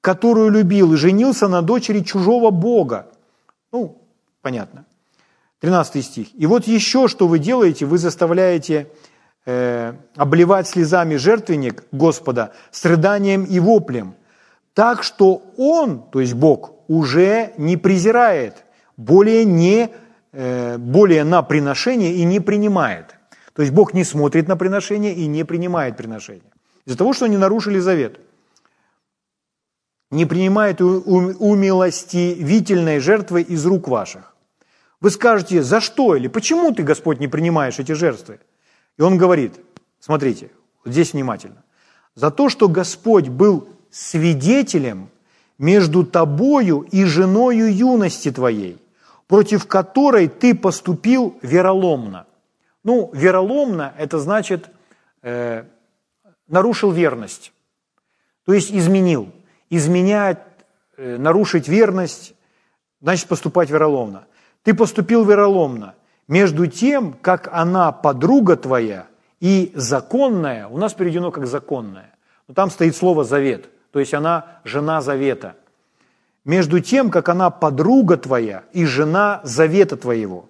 [0.00, 3.06] которую любил, и женился на дочери чужого Бога».
[3.70, 4.00] Ну,
[4.42, 4.86] Понятно.
[5.60, 6.28] 13 стих.
[6.34, 8.86] «И вот еще что вы делаете, вы заставляете
[9.44, 14.14] э, обливать слезами жертвенник Господа страданием и воплем,
[14.74, 18.64] так что Он, то есть Бог, уже не презирает,
[18.96, 19.90] более, не,
[20.32, 23.16] э, более на приношение и не принимает.
[23.54, 26.42] То есть Бог не смотрит на приношение и не принимает приношение.
[26.86, 28.18] Из-за того, что они нарушили завет.
[30.10, 34.34] Не принимает умилостивительной жертвы из рук ваших.
[35.00, 38.40] Вы скажете, за что или почему ты, Господь, не принимаешь эти жертвы?
[38.98, 39.60] И он говорит,
[40.00, 40.50] смотрите,
[40.84, 41.62] вот здесь внимательно,
[42.14, 45.10] за то, что Господь был свидетелем
[45.58, 48.78] между тобою и женою юности твоей,
[49.26, 52.26] против которой ты поступил вероломно.
[52.82, 54.70] Ну, вероломно– это значит,
[55.22, 55.64] э,
[56.48, 57.52] нарушил верность,
[58.46, 59.30] то есть изменил.
[59.68, 60.42] Изменять,
[60.96, 62.34] э, нарушить верность–
[63.00, 64.26] значит поступать вероломно.
[64.62, 65.94] Ты поступил вероломно.
[66.28, 69.06] Между тем, как она подруга твоя
[69.40, 72.14] и законная, у нас переведено как законная,
[72.46, 75.56] но там стоит слово завет, то есть она жена завета.
[76.44, 80.48] между тем, как она подруга твоя и жена завета твоего.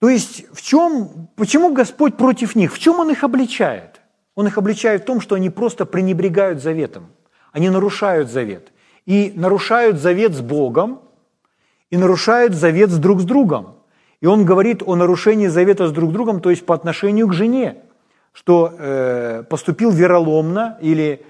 [0.00, 2.72] То есть в чем, почему Господь против них?
[2.72, 4.00] В чем Он их обличает?
[4.34, 7.10] Он их обличает в том, что они просто пренебрегают заветом.
[7.52, 8.72] Они нарушают завет.
[9.04, 11.02] И нарушают завет с Богом,
[11.90, 13.78] и нарушают завет с друг с другом.
[14.20, 17.82] И он говорит о нарушении завета с друг другом, то есть по отношению к жене,
[18.38, 21.26] что э, поступил вероломно или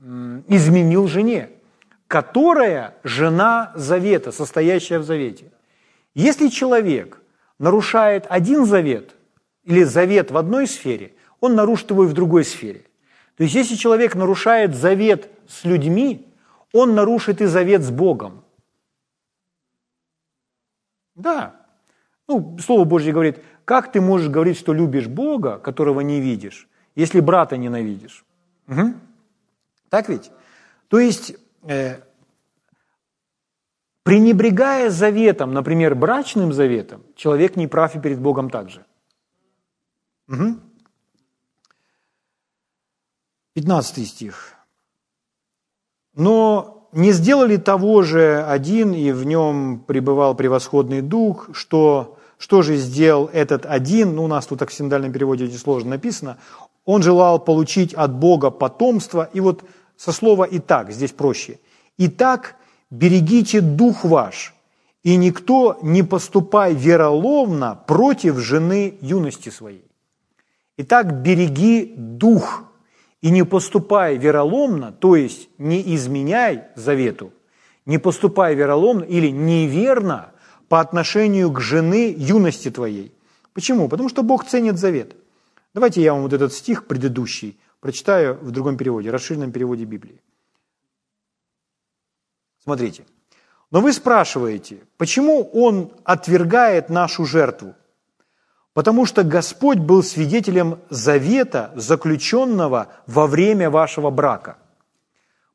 [0.00, 1.50] э, изменил жене,
[2.06, 5.50] которая жена завета, состоящая в завете.
[6.14, 7.20] Если человек
[7.58, 9.16] нарушает один завет
[9.64, 12.84] или завет в одной сфере, он нарушит его и в другой сфере.
[13.36, 16.32] То есть если человек нарушает завет с людьми,
[16.72, 18.44] он нарушит и завет с Богом.
[21.16, 21.56] Да.
[22.28, 27.20] Ну, Слово Божье говорит, как ты можешь говорить, что любишь Бога, которого не видишь, если
[27.20, 28.24] брата ненавидишь?
[28.68, 28.94] Угу.
[29.88, 30.30] Так ведь?
[30.88, 32.00] То есть, э,
[34.02, 38.84] пренебрегая заветом, например, брачным заветом, человек не прав и перед Богом также.
[40.28, 40.56] Угу.
[43.54, 44.54] 15 стих.
[46.14, 52.74] Но не сделали того же один, и в нем пребывал превосходный дух, что, что же
[52.74, 56.38] сделал этот один, ну, у нас тут так в синдальном переводе очень сложно написано,
[56.84, 59.62] он желал получить от Бога потомство, и вот
[59.96, 61.60] со слова «и так», здесь проще.
[61.98, 62.56] «Итак,
[62.90, 64.54] берегите дух ваш,
[65.04, 69.84] и никто не поступай вероломно против жены юности своей».
[70.78, 72.64] Итак, береги дух
[73.20, 77.32] и не поступай вероломно, то есть не изменяй завету,
[77.86, 80.32] не поступай вероломно или неверно
[80.72, 83.12] по отношению к жены юности твоей.
[83.52, 83.90] Почему?
[83.90, 85.14] Потому что Бог ценит завет.
[85.74, 90.22] Давайте я вам вот этот стих предыдущий прочитаю в другом переводе, расширенном переводе Библии.
[92.64, 93.04] Смотрите.
[93.70, 97.74] Но вы спрашиваете, почему Он отвергает нашу жертву?
[98.72, 104.56] Потому что Господь был свидетелем завета, заключенного во время вашего брака.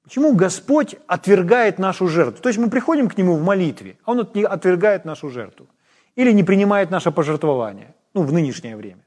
[0.08, 2.41] Почему Господь отвергает нашу жертву?
[2.41, 5.68] То есть мы приходим к Нему в молитве, а Он отвергает нашу жертву.
[6.16, 9.03] Или не принимает наше пожертвование, ну, в нынешнее время.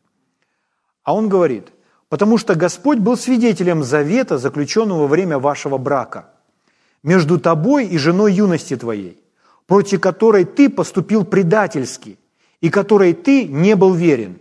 [1.03, 1.73] А Он говорит,
[2.09, 6.27] потому что Господь был свидетелем завета, заключенного во время вашего брака,
[7.03, 9.19] между тобой и женой юности твоей,
[9.67, 12.19] против которой ты поступил предательски–
[12.61, 14.39] и которой ты не был верен.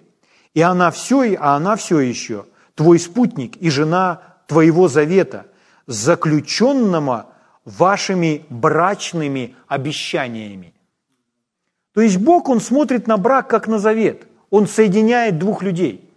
[0.53, 2.45] И она все, а она все еще
[2.75, 5.45] твой спутник и жена твоего завета,
[5.89, 7.25] заключенного
[7.65, 10.73] вашими брачными обещаниями.
[11.93, 14.27] То есть Бог, Он смотрит на брак как на завет.
[14.49, 16.09] Он соединяет двух людей.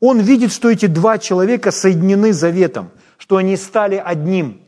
[0.00, 4.60] Он видит, что эти два человека соединены заветом, что они стали одним.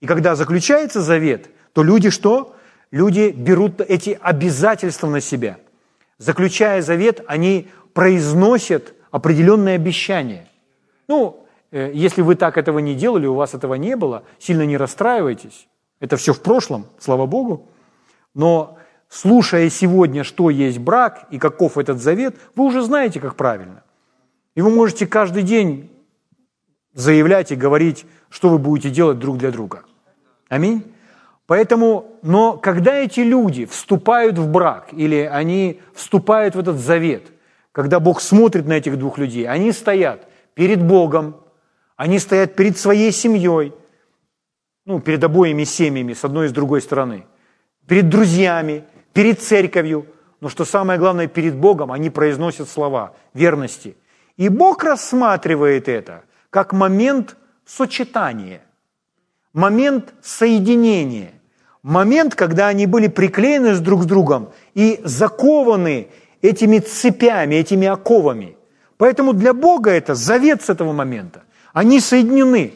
[0.00, 2.56] И когда заключается завет, то люди что?
[2.90, 5.58] Люди берут эти обязательства на себя–
[6.22, 10.46] заключая завет, они произносят определенные обещания.
[11.08, 11.41] Ну,
[11.72, 15.68] если вы так этого не делали, у вас этого не было, сильно не расстраивайтесь.
[16.00, 17.68] Это все в прошлом, слава Богу.
[18.34, 23.82] Но слушая сегодня, что есть брак и каков этот завет, вы уже знаете, как правильно.
[24.54, 25.90] И вы можете каждый день
[26.92, 29.84] заявлять и говорить, что вы будете делать друг для друга.
[30.48, 30.84] Аминь.
[31.46, 37.32] Поэтому, но когда эти люди вступают в брак или они вступают в этот завет,
[37.72, 41.36] когда Бог смотрит на этих двух людей, они стоят перед Богом,
[42.02, 43.72] они стоят перед своей семьей,
[44.84, 47.26] ну, перед обоими семьями, с одной и с другой стороны,
[47.86, 50.06] перед друзьями, перед церковью,
[50.40, 53.96] но что самое главное, перед Богом они произносят слова верности.
[54.36, 58.62] И Бог рассматривает это как момент сочетания,
[59.52, 61.30] момент соединения–
[61.84, 66.08] момент, когда они были приклеены друг с другом и закованы
[66.40, 68.56] этими цепями, этими оковами.
[68.96, 71.44] Поэтому для Бога это завет с этого момента.
[71.72, 72.74] Они соединены,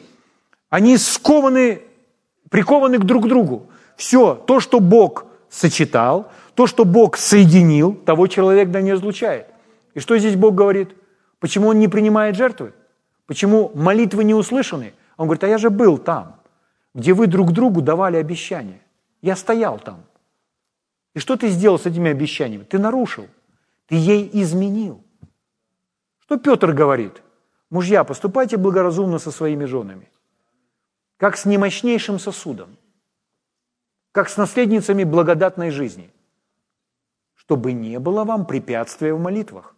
[0.71, 1.83] они скованы,
[2.51, 3.69] прикованы друг к другу.
[3.97, 9.47] Все, то, что Бог сочетал, то, что Бог соединил, того человек да не разлучает.
[9.95, 10.95] И что здесь Бог говорит?
[11.39, 12.73] Почему он не принимает жертвы?
[13.27, 14.95] Почему молитвы не услышаны?
[15.17, 16.37] Он говорит, а я же был там,
[16.95, 18.81] где вы друг другу давали обещания.
[19.23, 20.05] Я стоял там.
[21.15, 22.65] И что ты сделал с этими обещаниями?
[22.65, 23.27] Ты нарушил.
[23.87, 25.03] Ты ей изменил.
[26.21, 27.23] Что Петр говорит?
[27.71, 30.09] Мужья, поступайте благоразумно со своими женами,
[31.17, 32.77] как с немощнейшим сосудом,
[34.13, 36.13] как с наследницами благодатной жизни,
[37.35, 39.75] чтобы не было вам препятствия в молитвах.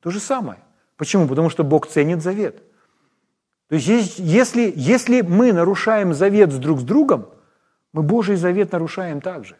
[0.00, 0.60] То же самое.
[0.96, 1.26] Почему?
[1.26, 2.62] Потому что Бог ценит завет.
[3.68, 7.30] То есть если, если мы нарушаем завет с друг с другом,
[7.92, 9.56] мы Божий завет нарушаем также.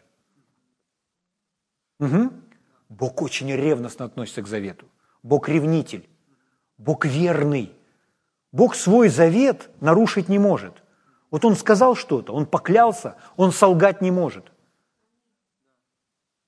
[1.99, 2.31] Угу.
[2.89, 4.85] Бог очень ревностно относится к завету.
[5.23, 6.07] Бог ревнитель.
[6.77, 7.71] Бог верный.
[8.51, 10.73] Бог свой завет нарушить не может.
[11.31, 14.45] Вот он сказал что-то, он поклялся, он солгать не может.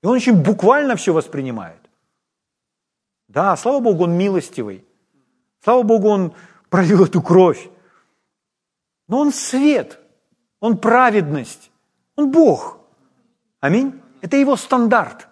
[0.02, 1.80] И он очень буквально все воспринимает.
[3.26, 4.84] Да, слава Богу, он милостивый.
[5.62, 6.32] Слава Богу, он
[6.70, 7.68] пролил эту кровь.
[9.08, 9.98] Но он свет,
[10.60, 11.70] он праведность,
[12.16, 12.78] он Бог.
[13.60, 14.00] Аминь.
[14.20, 15.28] Это его стандарт.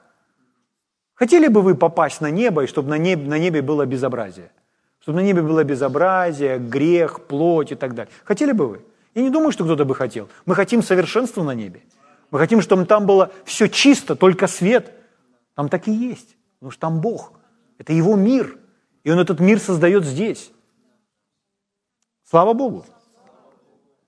[1.14, 4.50] Хотели бы вы попасть на небо, и чтобы на небе, на небе было безобразие?
[5.06, 8.12] Чтобы на небе было безобразие, грех, плоть и так далее.
[8.24, 8.84] Хотели бы вы?
[9.14, 10.28] Я не думаю, что кто-то бы хотел.
[10.46, 11.80] Мы хотим совершенства на небе.
[12.32, 14.92] Мы хотим, чтобы там было все чисто, только свет.
[15.54, 17.34] Там так и есть, потому что там Бог.
[17.78, 18.58] Это Его мир.
[19.04, 20.50] И Он этот мир создает здесь.
[22.28, 22.84] Слава Богу.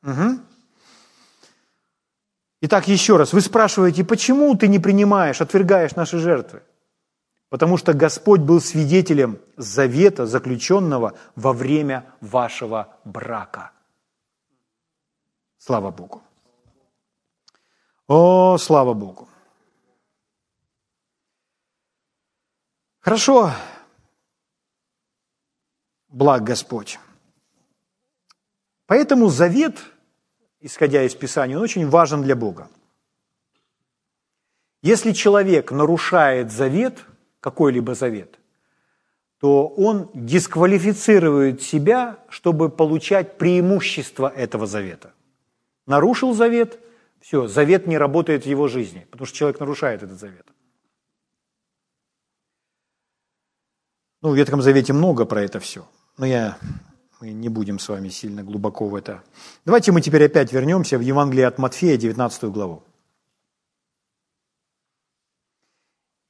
[0.02, 0.40] Угу.
[2.62, 6.60] Итак, еще раз, вы спрашиваете, почему ты не принимаешь, отвергаешь наши жертвы?
[7.48, 13.72] Потому что Господь был свидетелем завета, заключенного во время вашего брака.
[15.56, 16.22] Слава Богу.
[18.06, 19.28] О, слава Богу.
[23.00, 23.52] Хорошо,
[26.08, 26.98] благ Господь.
[28.86, 29.78] Поэтому завет,
[30.60, 32.70] исходя из Писания, он очень важен для Бога.
[34.82, 37.04] Если человек нарушает завет,
[37.50, 38.38] какой-либо завет,
[39.40, 45.12] то он дисквалифицирует себя, чтобы получать преимущество этого завета.
[45.86, 46.78] Нарушил завет,
[47.20, 50.46] все, завет не работает в его жизни, потому что человек нарушает этот завет.
[54.20, 55.88] Ну, в Ветхом Завете много про это все,
[56.18, 56.58] но я,
[57.20, 59.22] мы не будем с вами сильно глубоко в это.
[59.64, 62.82] Давайте мы теперь опять вернемся в Евангелие от Матфея, 19 главу.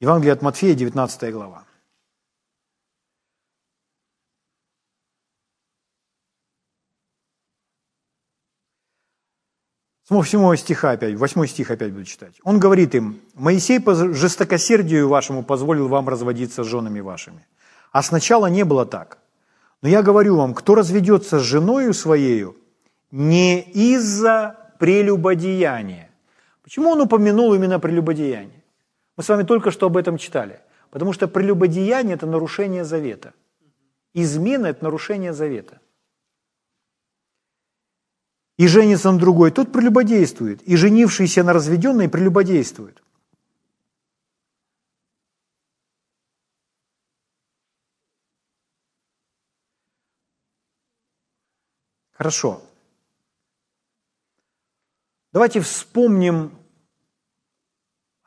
[0.00, 1.64] Евангелие от Матфея, 19 глава.
[10.04, 12.34] С 8 стиха опять, 8 стих опять буду читать.
[12.44, 17.44] Он говорит им, «Моисей по жестокосердию вашему позволил вам разводиться с женами вашими.
[17.90, 19.18] А сначала не было так.
[19.82, 22.56] Но я говорю вам, кто разведется с женою своею,
[23.10, 26.08] не из-за прелюбодеяния».
[26.62, 28.57] Почему он упомянул именно прелюбодеяние?
[29.18, 30.60] Мы с вами только что об этом читали.
[30.90, 33.34] Потому что прелюбодеяние– это нарушение завета.
[34.14, 35.80] Измена– это нарушение завета.
[38.58, 40.62] И женится на другой, тот прелюбодействует.
[40.62, 43.02] И женившийся на разведенной прелюбодействует.
[52.12, 52.62] Хорошо.
[55.32, 56.52] Давайте вспомним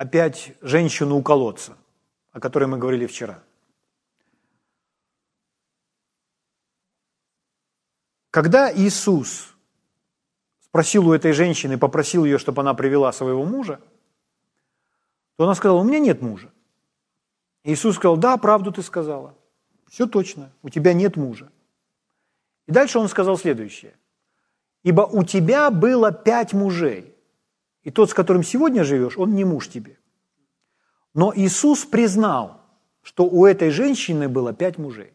[0.02, 1.78] опять женщину у колодца,
[2.32, 3.44] о которой мы говорили вчера.
[8.32, 9.54] Когда Иисус
[10.60, 13.80] спросил у этой женщины, попросил ее, чтобы она привела своего мужа,
[15.36, 16.52] то она сказала, у меня нет мужа.
[17.64, 19.36] Иисус сказал, да, правду ты сказала.
[19.88, 21.52] Все точно, у тебя нет мужа.
[22.66, 23.94] И дальше он сказал следующее.
[24.82, 27.11] Ибо у тебя было пять мужей,
[27.84, 29.98] и тот, с которым сегодня живешь, он не муж тебе.
[31.14, 32.62] Но Иисус признал,
[33.02, 35.14] что у этой женщины было пять мужей.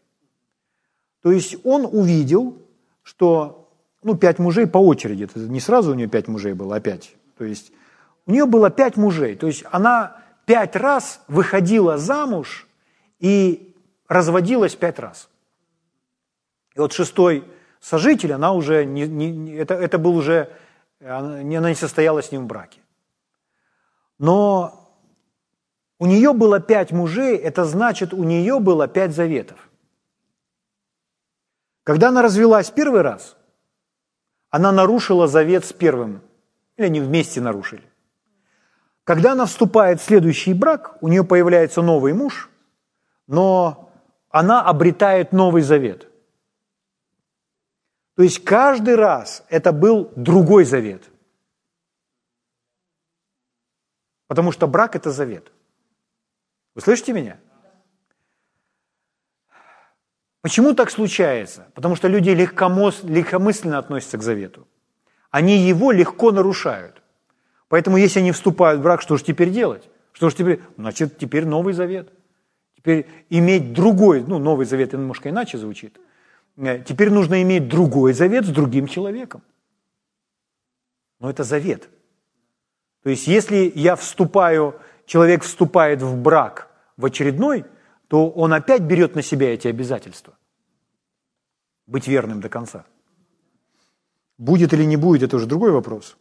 [1.21, 2.61] То есть он увидел,
[3.03, 3.69] что,
[4.03, 7.15] ну, пять мужей по очереди, это не сразу у нее пять мужей было, а пять.
[7.37, 7.71] То есть
[8.25, 9.35] у нее было пять мужей.
[9.35, 12.67] То есть она пять раз выходила замуж
[13.19, 13.75] и
[14.07, 15.29] разводилась пять раз.
[16.75, 17.43] И вот шестой
[17.79, 20.51] сожитель, она уже, не, не, это, это был уже
[20.99, 22.81] она не состояла с ним в браке.
[24.17, 24.97] Но
[25.99, 29.69] у нее было пять мужей, это значит, у нее было пять заветов.
[31.83, 33.37] Когда она развелась первый раз,
[34.49, 36.21] она нарушила завет с первым,
[36.75, 37.83] или они вместе нарушили.
[39.03, 42.49] Когда она вступает в следующий брак, у нее появляется новый муж,
[43.27, 43.89] но
[44.29, 46.07] она обретает новый завет–
[48.17, 51.03] то есть каждый раз это был другой завет.
[54.27, 55.51] Потому что брак– это завет.
[56.73, 57.39] Вы слышите меня?
[60.41, 61.67] Почему так случается?
[61.75, 64.67] Потому что люди легкомысленно относятся к завету.
[65.29, 67.03] Они его легко нарушают.
[67.67, 69.87] Поэтому если они вступают в брак, что же теперь делать?
[70.11, 70.61] Что же теперь?
[70.75, 72.11] Значит, теперь новый завет.
[72.77, 75.99] Теперь иметь другой, ну, новый завет немножко иначе звучит–
[76.57, 79.43] теперь нужно иметь другой завет с другим человеком.
[81.19, 81.89] Но это завет.
[83.03, 87.65] То есть если я вступаю, человек вступает в брак в очередной,
[88.07, 90.37] то он опять берет на себя эти обязательства.
[91.85, 92.85] Быть верным до конца.
[94.37, 96.17] Будет или не будет, это уже другой вопрос.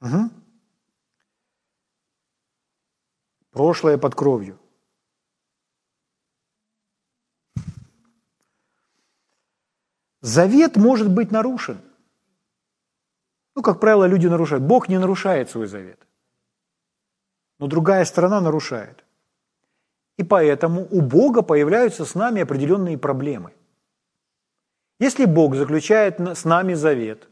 [0.00, 0.30] Угу.
[3.50, 4.58] Прошлое под кровью.
[10.22, 11.78] Завет может быть нарушен.
[13.56, 14.62] Ну, как правило, люди нарушают.
[14.64, 15.98] Бог не нарушает свой завет.
[17.58, 19.04] Но другая сторона нарушает.
[20.16, 23.52] И поэтому у Бога появляются с нами определенные проблемы.
[25.00, 27.28] Если Бог заключает с нами завет,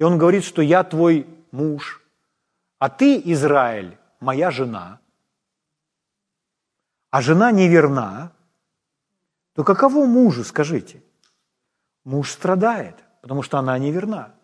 [0.00, 2.02] и Он говорит, что я твой муж,
[2.80, 4.98] а ты, Израиль, моя жена,
[7.10, 8.32] а жена неверна,
[9.54, 11.00] то каково мужу, скажите?
[12.04, 14.34] Муж страдает, потому что она неверна.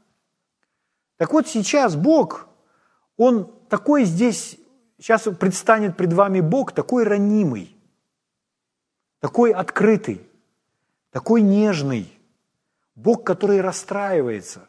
[1.17, 2.49] Так вот сейчас Бог,
[3.17, 4.59] Он такой здесь,
[4.99, 7.77] сейчас предстанет пред вами Бог, такой ранимый,
[9.21, 10.27] такой открытый,
[11.11, 12.13] такой нежный,
[12.95, 14.69] Бог, который расстраивается,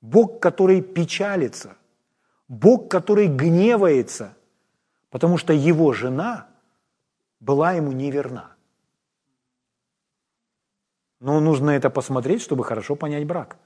[0.00, 1.76] Бог, который печалится,
[2.46, 4.36] Бог, который гневается,
[5.10, 6.48] потому что его жена
[7.40, 8.57] была ему неверна.
[11.20, 13.58] Но нужно это посмотреть, чтобы хорошо понять брак,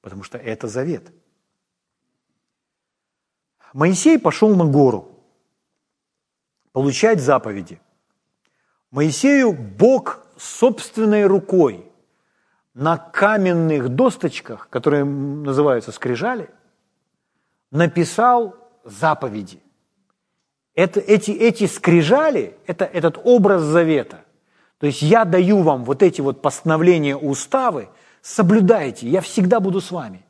[0.00, 1.12] потому что это завет.
[3.72, 5.14] Моисей пошел на гору
[6.72, 7.80] получать заповеди.
[8.90, 11.90] Моисею Бог собственной рукой
[12.74, 16.50] на каменных досточках, которые называются скрижали,
[17.70, 19.60] написал заповеди.
[20.74, 24.23] Это, эти, эти скрижали, это этот образ завета.
[24.84, 27.88] То есть я даю вам вот эти вот постановления, уставы,
[28.20, 30.22] соблюдайте, я всегда буду с вами.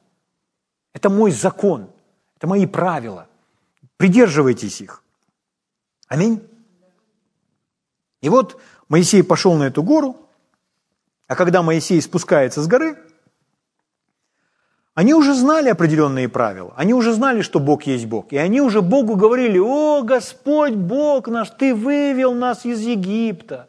[0.93, 1.91] Это мой закон,
[2.37, 3.27] это мои правила.
[3.97, 5.03] Придерживайтесь их.
[6.07, 6.41] Аминь.
[8.21, 10.15] И вот Моисей пошел на эту гору,
[11.27, 12.97] а когда Моисей спускается с горы,
[14.95, 18.83] они уже знали определенные правила, они уже знали, что Бог есть Бог, и они уже
[18.83, 23.67] Богу говорили, о, Господь Бог наш, Ты вывел нас из Египта,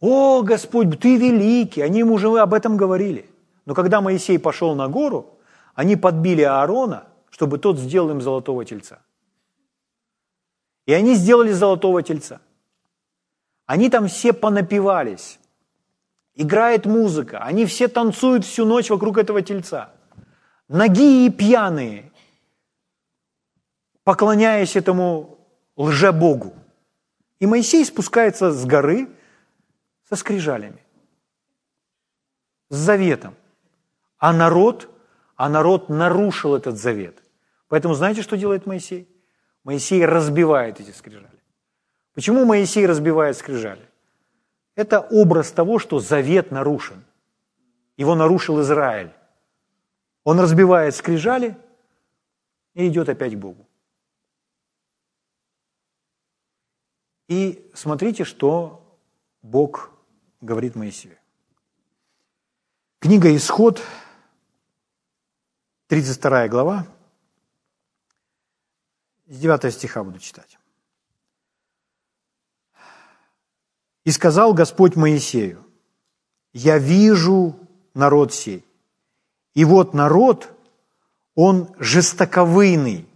[0.00, 3.28] о, Господь, Ты великий, они ему уже об этом говорили.
[3.66, 5.38] Но когда Моисей пошел на гору,
[5.74, 9.00] они подбили Аарона, чтобы тот сделал им золотого тельца.
[10.86, 12.40] И они сделали золотого тельца.
[13.66, 15.38] Они там все понапивались.
[16.34, 17.40] Играет музыка.
[17.40, 19.90] Они все танцуют всю ночь вокруг этого тельца.
[20.68, 22.10] Ноги и пьяные,
[24.04, 25.38] поклоняясь этому
[25.76, 26.54] лжебогу.
[27.40, 29.08] И Моисей спускается с горы
[30.08, 30.82] со скрижалями,
[32.70, 33.34] с заветом.
[34.18, 34.90] А народ,
[35.36, 37.22] а народ нарушил этот завет.
[37.68, 39.06] Поэтому знаете, что делает Моисей?
[39.64, 41.28] Моисей разбивает эти скрижали.
[42.14, 43.86] Почему Моисей разбивает скрижали?
[44.74, 47.04] Это образ того, что завет нарушен.
[47.96, 49.12] Его нарушил Израиль.
[50.24, 51.56] Он разбивает скрижали
[52.74, 53.68] и идет опять к Богу.
[57.28, 58.98] И смотрите, что
[59.42, 59.97] Бог
[60.40, 61.18] говорит Моисею.
[63.00, 63.82] Книга Исход,
[65.88, 66.86] 32 глава,
[69.26, 70.58] с 9 стиха буду читать.
[74.04, 75.64] «И сказал Господь Моисею,
[76.52, 77.58] я вижу
[77.94, 78.64] народ сей,
[79.54, 80.50] и вот народ,
[81.34, 83.08] он жестоковыйный.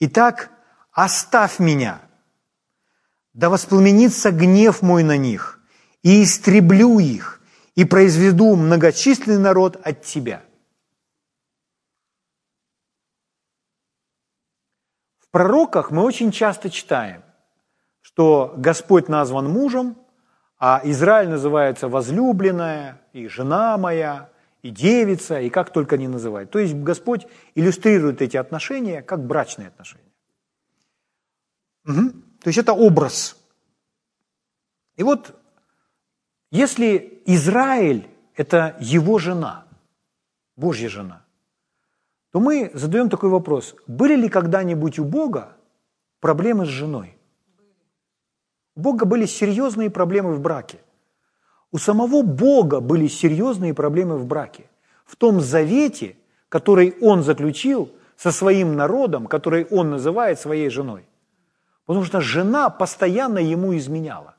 [0.00, 0.50] Итак,
[0.90, 2.00] оставь меня,
[3.34, 5.55] да воспламенится гнев мой на них,
[6.06, 7.40] и истреблю их,
[7.74, 10.44] и произведу многочисленный народ от тебя.
[15.18, 17.24] В пророках мы очень часто читаем,
[18.02, 19.98] что Господь назван мужем,
[20.60, 24.30] а Израиль называется возлюбленная и жена моя,
[24.62, 26.52] и девица, и как только не называют.
[26.52, 27.26] То есть Господь
[27.56, 30.12] иллюстрирует эти отношения как брачные отношения.
[31.84, 32.10] Угу.
[32.42, 33.36] То есть это образ.
[34.94, 35.34] И вот
[36.56, 39.66] если Израиль– это его жена,
[40.56, 41.22] Божья жена,
[42.32, 43.74] то мы задаем такой вопрос.
[43.86, 45.56] Были ли когда-нибудь у Бога
[46.20, 47.18] проблемы с женой?
[48.74, 50.78] У Бога были серьезные проблемы в браке.
[51.72, 54.64] У самого Бога были серьезные проблемы в браке.
[55.04, 56.16] В том завете,
[56.48, 61.04] который Он заключил со своим народом, который Он называет своей женой.
[61.84, 64.35] Потому что жена постоянно ему изменяла.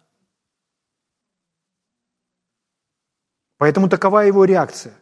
[3.57, 4.93] Поэтому такова его реакция.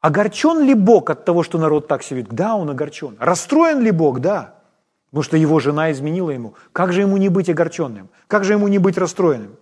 [0.00, 2.32] Огорчен ли Бог от того, что народ так себя ведет?
[2.32, 3.16] Да, он огорчен.
[3.20, 4.20] Расстроен ли Бог?
[4.20, 4.62] Да.
[5.10, 6.54] Потому что его жена изменила ему.
[6.72, 8.08] Как же ему не быть огорченным?
[8.26, 9.58] Как же ему не быть расстроенным?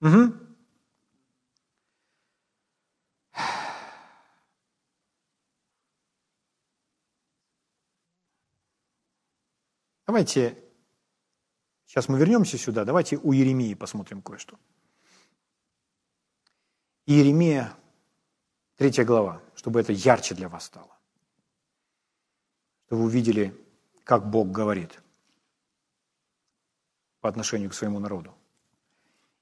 [0.00, 0.32] Угу.
[10.06, 10.58] Давайте,
[11.86, 14.58] сейчас мы вернемся сюда, давайте у Еремии посмотрим кое-что.
[17.06, 17.76] Иеремия,
[18.76, 20.96] третья глава, чтобы это ярче для вас стало.
[22.86, 23.54] Чтобы вы увидели,
[24.04, 25.02] как Бог говорит
[27.20, 28.34] по отношению к своему народу.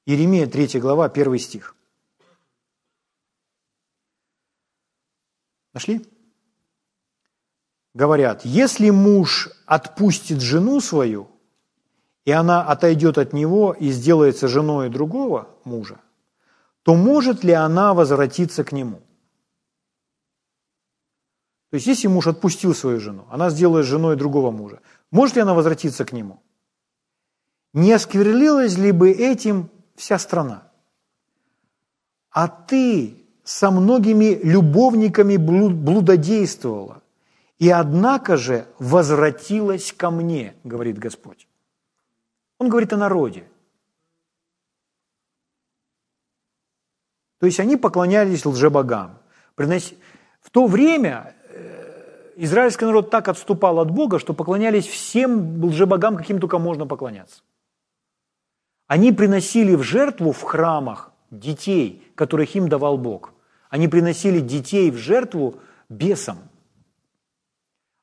[0.07, 1.75] Иеремия, третья глава, первый стих.
[5.73, 6.07] Нашли?
[7.95, 11.31] Говорят, если муж отпустит жену свою,
[12.25, 16.01] и она отойдет от него и сделается женой другого мужа,
[16.83, 19.01] то может ли она возвратиться к нему?
[21.71, 24.81] То есть, если муж отпустил свою жену, она сделает женой другого мужа,
[25.11, 26.43] может ли она возвратиться к нему?
[27.73, 30.69] Не осквернилась ли бы этим вся страна?
[32.31, 37.03] А ты со многими любовниками блудодействовала,
[37.59, 41.47] и однако же возвратилась ко мне, говорит Господь.
[42.59, 43.45] Он говорит о народе.
[47.41, 49.19] То есть они поклонялись лжебогам.
[49.57, 56.39] В то время э, израильский народ так отступал от Бога, что поклонялись всем лжебогам, каким
[56.39, 57.43] только можно поклоняться.
[58.87, 63.33] Они приносили в жертву в храмах детей, которых им давал Бог.
[63.71, 66.39] Они приносили детей в жертву бесам.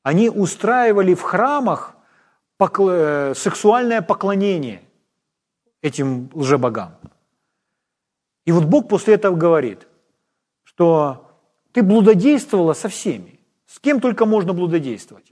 [0.02, 1.94] Они устраивали в храмах
[2.58, 4.82] э, сексуальное поклонение
[5.82, 6.97] этим лжебогам.
[8.48, 9.86] И вот Бог после этого говорит,
[10.64, 11.30] что
[11.72, 13.40] ты блудодействовала со всеми.
[13.66, 15.30] С кем только можно блудодействовать.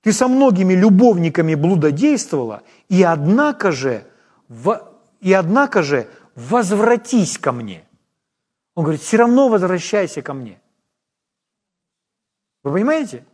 [0.00, 4.06] Ты со многими любовниками блудодействовала, и однако же,
[5.20, 7.86] и однако же возвратись ко мне.
[8.74, 10.62] Он говорит, все равно возвращайся ко мне.
[12.62, 13.26] Вы понимаете?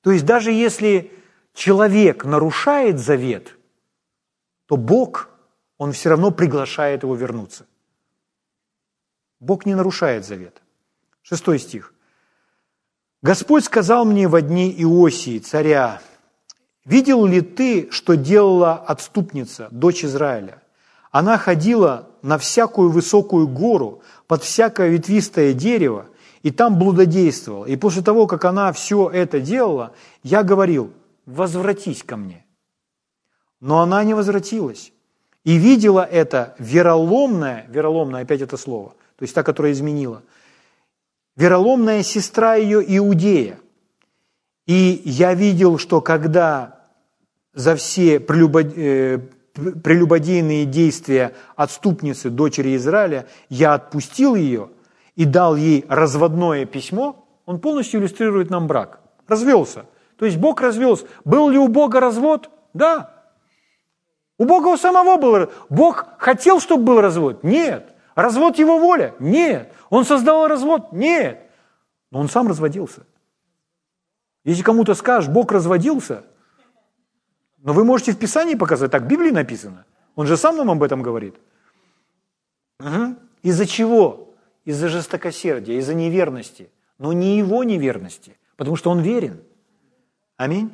[0.00, 1.12] То есть даже если
[1.54, 3.56] человек нарушает завет,
[4.66, 5.28] то Бог–
[5.82, 7.66] он все равно приглашает его вернуться.
[9.40, 10.62] Бог не нарушает завет.
[11.22, 11.92] Шестой стих.
[13.20, 16.00] «Господь сказал мне во дни Иосии, царя,
[16.84, 20.62] видел ли ты, что делала отступница, дочь Израиля?
[21.10, 26.06] Она ходила на всякую высокую гору, под всякое ветвистое дерево,
[26.44, 27.64] и там блудодействовала.
[27.64, 30.92] И после того, как она все это делала, я говорил,
[31.26, 32.46] возвратись ко мне.
[33.58, 34.92] Но она не возвратилась.
[35.44, 40.22] И видела это вероломная, вероломная, опять это слово, то есть та, которая изменила,
[41.36, 43.58] вероломная сестра ее Иудея.
[44.66, 46.80] И я видел, что когда
[47.54, 49.18] за все э,
[49.54, 54.70] прелюбодейные действия отступницы, дочери Израиля, я отпустил ее
[55.16, 59.00] и дал ей разводное письмо, он полностью иллюстрирует нам брак.
[59.26, 59.86] Развелся.
[60.16, 61.06] То есть Бог развелся.
[61.24, 62.50] Был ли у Бога развод?
[62.72, 63.21] Да.
[64.38, 67.44] У Бога у самого был Бог хотел, чтобы был развод?
[67.44, 67.94] Нет.
[68.14, 69.14] Развод его воля?
[69.18, 69.72] Нет.
[69.90, 70.92] Он создал развод?
[70.92, 71.50] Нет.
[72.10, 73.06] Но он сам разводился.
[74.44, 76.24] Если кому-то скажешь, Бог разводился,
[77.58, 79.84] но вы можете в Писании показать, так в Библии написано.
[80.16, 81.36] Он же сам нам об этом говорит.
[82.80, 83.16] Угу.
[83.42, 84.34] Из-за чего?
[84.64, 86.70] Из-за жестокосердия, из-за неверности.
[86.98, 89.42] Но не его неверности, потому что он верен.
[90.36, 90.72] Аминь.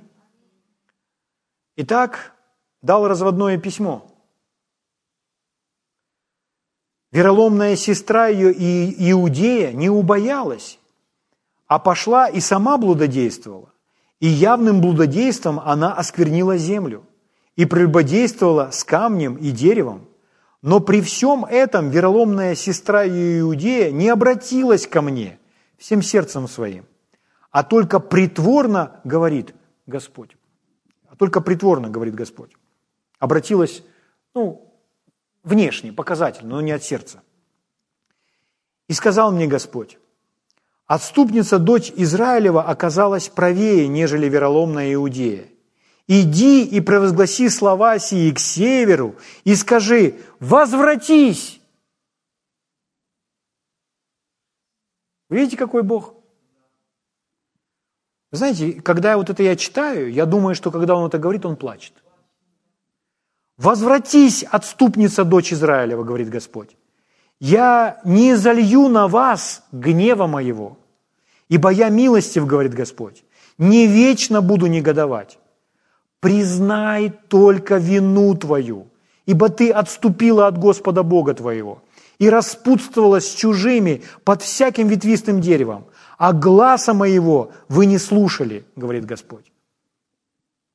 [1.77, 2.33] Итак,
[2.83, 4.07] дал разводное письмо.
[7.11, 10.79] Вероломная сестра ее и Иудея не убоялась,
[11.67, 13.73] а пошла и сама блудодействовала.
[14.21, 17.07] И явным блудодейством она осквернила землю
[17.57, 20.09] и прелюбодействовала с камнем и деревом.
[20.61, 25.39] Но при всем этом вероломная сестра ее Иудея не обратилась ко мне
[25.79, 26.85] всем сердцем своим,
[27.53, 29.55] а только притворно говорит
[29.87, 30.37] Господь.
[31.09, 32.59] А только притворно говорит Господь
[33.19, 33.83] обратилась,
[34.35, 34.73] ну,
[35.43, 37.23] внешне, показательно, но не от сердца.
[38.89, 39.99] И сказал мне Господь,
[40.87, 45.47] отступница дочь Израилева оказалась правее, нежели вероломная Иудея.
[46.07, 51.61] Иди и провозгласи слова сии к северу и скажи, возвратись.
[55.29, 56.15] Видите, какой Бог?
[58.31, 61.93] знаете, когда вот это я читаю, я думаю, что когда он это говорит, он плачет.
[63.59, 66.77] Возвратись, отступница дочь Израилева, говорит Господь.
[67.41, 70.79] Я не залью на вас гнева моего,
[71.49, 73.25] ибо я милостив, говорит Господь.
[73.59, 75.39] Не вечно буду негодовать.
[76.21, 78.87] Признай только вину твою,
[79.27, 81.83] ибо ты отступила от Господа Бога твоего
[82.19, 85.87] и распутствовала с чужими под всяким ветвистым деревом,
[86.17, 89.53] а гласа моего вы не слушали, говорит Господь.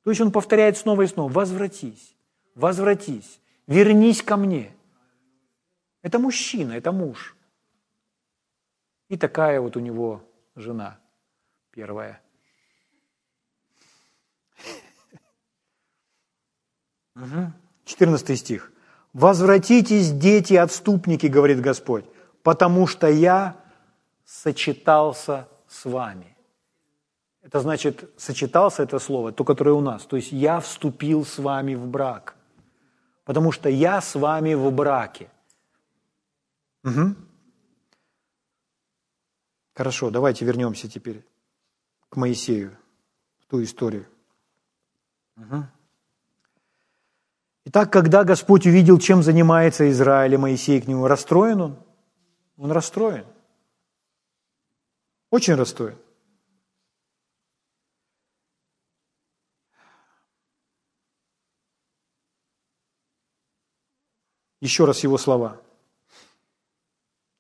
[0.03, 2.12] То есть он повторяет снова и снова, возвратись,
[2.55, 4.75] возвратись, вернись ко мне.
[6.01, 7.35] Это мужчина, это муж.
[9.09, 10.21] И такая вот у него
[10.55, 10.99] жена
[11.71, 12.21] первая.
[17.15, 17.53] Угу.
[17.85, 18.71] 14 стих.
[19.13, 22.05] «Возвратитесь, дети, отступники, говорит Господь,
[22.41, 23.55] потому что я
[24.25, 26.35] сочетался с вами».
[27.43, 30.05] Это значит, сочетался это слово, то, которое у нас.
[30.05, 32.35] То есть я вступил с вами в брак.
[33.23, 35.29] Потому что я с вами в браке.
[36.83, 37.15] Угу.
[39.75, 41.25] Хорошо, давайте вернемся теперь
[42.09, 42.77] к Моисею,
[43.39, 44.07] в ту историю.
[45.37, 45.65] Угу.
[47.65, 51.79] Итак, когда Господь увидел, чем занимается Израиль и Моисей к нему, расстроен он?
[52.57, 53.25] Он расстроен.
[55.29, 55.97] Очень расстроен.
[64.63, 65.59] Еще раз его слова.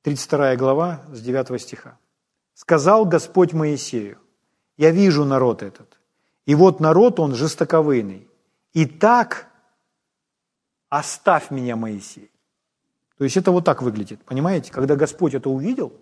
[0.01, 1.97] 32 глава с 9 стиха.
[2.53, 4.17] «Сказал Господь Моисею,
[4.75, 6.01] я вижу народ этот,
[6.45, 8.27] и вот народ он жестоковыйный,
[8.73, 9.47] и так
[10.89, 12.29] оставь меня, Моисей».
[13.17, 14.73] То есть это вот так выглядит, понимаете?
[14.73, 15.93] Когда Господь это увидел,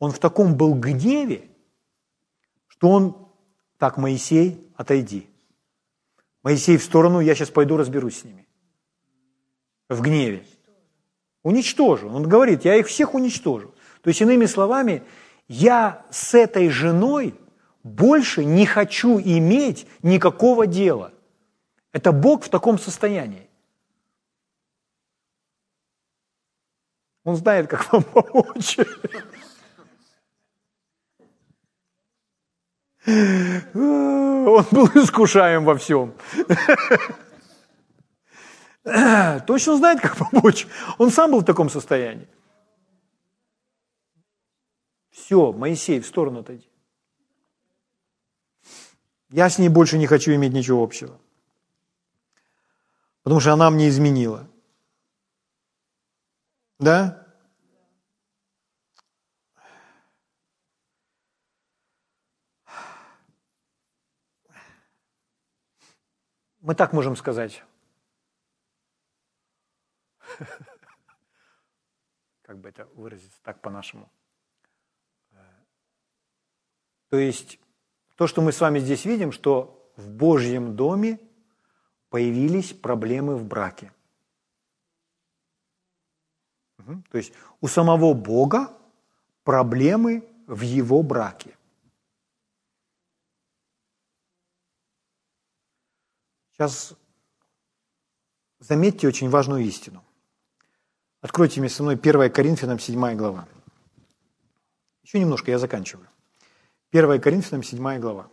[0.00, 1.48] он в таком был гневе,
[2.66, 3.28] что он,
[3.78, 5.30] так, Моисей, отойди.
[6.42, 8.48] Моисей в сторону, я сейчас пойду разберусь с ними
[9.90, 10.46] в гневе.
[11.42, 12.08] Уничтожу.
[12.08, 13.74] Он говорит, я их всех уничтожу.
[14.02, 15.02] То есть, иными словами,
[15.48, 17.34] я с этой женой
[17.82, 21.12] больше не хочу иметь никакого дела.
[21.92, 23.48] Это Бог в таком состоянии.
[27.24, 28.78] Он знает, как вам помочь.
[33.06, 36.14] Он был искушаем во всем.
[39.46, 40.66] Точно знает, как помочь.
[40.98, 42.28] Он сам был в таком состоянии.
[45.10, 46.68] Все, Моисей, в сторону отойди.
[49.28, 51.20] Я с ней больше не хочу иметь ничего общего.
[53.22, 54.48] Потому что она мне изменила.
[56.78, 57.26] Да?
[66.60, 67.62] Мы так можем сказать.
[72.42, 74.10] Как бы это выразиться так по-нашему?
[77.08, 77.58] То есть
[78.14, 81.18] то, что мы с вами здесь видим, что в Божьем доме
[82.08, 83.92] появились проблемы в браке.
[87.10, 88.76] То есть у самого Бога
[89.44, 91.56] проблемы в его браке.
[96.52, 96.94] Сейчас
[98.58, 100.04] заметьте очень важную истину.
[101.20, 103.46] Откройте мне со мной 1 Коринфянам 7 глава.
[105.02, 106.06] Еще немножко, я заканчиваю.
[106.92, 108.28] 1 Коринфянам 7 глава.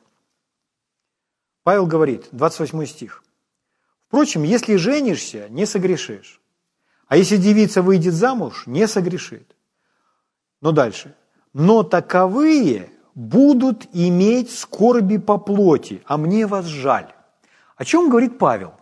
[1.64, 3.24] Павел говорит, 28 стих.
[4.08, 6.40] Впрочем, если женишься, не согрешишь.
[7.08, 9.56] А если девица выйдет замуж, не согрешит.
[10.62, 11.14] Но дальше.
[11.54, 17.14] Но таковые будут иметь скорби по плоти, а мне вас жаль.
[17.76, 18.74] О чем говорит Павел?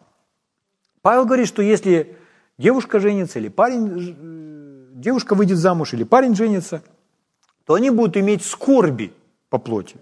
[1.01, 2.17] Павел говорит, что если
[2.57, 6.83] девушка женится или парень, девушка выйдет замуж или парень женится,
[7.65, 9.13] то они будут иметь скорби
[9.49, 9.97] по плоти.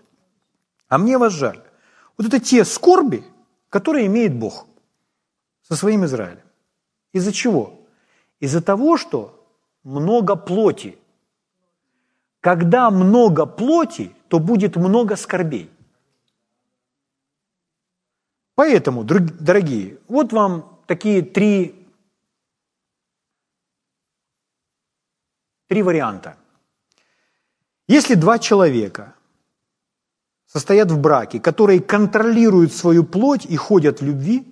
[0.87, 1.61] А мне вас жаль.
[2.17, 3.23] Вот это те скорби,
[3.69, 4.67] которые имеет Бог
[5.61, 6.43] со своим Израилем.
[7.13, 7.79] Из-за чего?
[8.39, 9.47] Из-за того, что
[9.83, 10.97] много плоти.
[12.41, 15.69] Когда много плоти, то будет много скорбей.
[18.55, 21.82] Поэтому, дорогие, вот вам такие три
[25.67, 26.37] Три варианта.
[27.87, 29.15] Если два человека
[30.45, 34.45] состоят в браке, которые контролируют свою плоть и ходят в любви,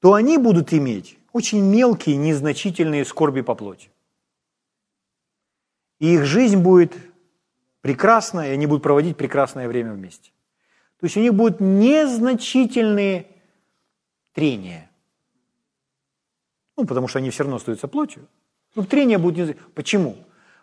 [0.00, 3.90] то они будут иметь очень мелкие, незначительные скорби по плоти.
[5.98, 6.94] И их жизнь будет
[7.80, 10.30] прекрасная, и они будут проводить прекрасное время вместе.
[10.98, 13.26] То есть у них будут незначительные
[14.32, 14.90] трения,
[16.76, 18.26] Ну, потому что они все равно остаются плотью.
[18.74, 19.54] Ну, трение будет не...
[19.74, 20.16] Почему?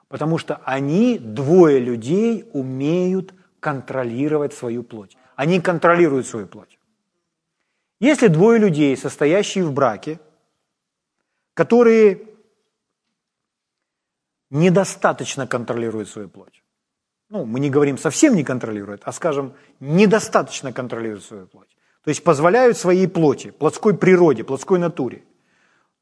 [0.08, 5.18] Потому что они, двое людей, умеют контролировать свою плоть.
[5.36, 6.80] Они контролируют свою плоть.
[8.00, 10.20] Если двое людей, состоящие в браке,
[11.54, 12.22] которые
[14.50, 16.64] недостаточно контролируют свою плоть,
[17.30, 21.70] ну, мы не говорим совсем не контролируют, а скажем, недостаточно контролируют свою плоть,
[22.04, 25.24] то есть позволяют своей плоти, плотской природе, плотской натуре,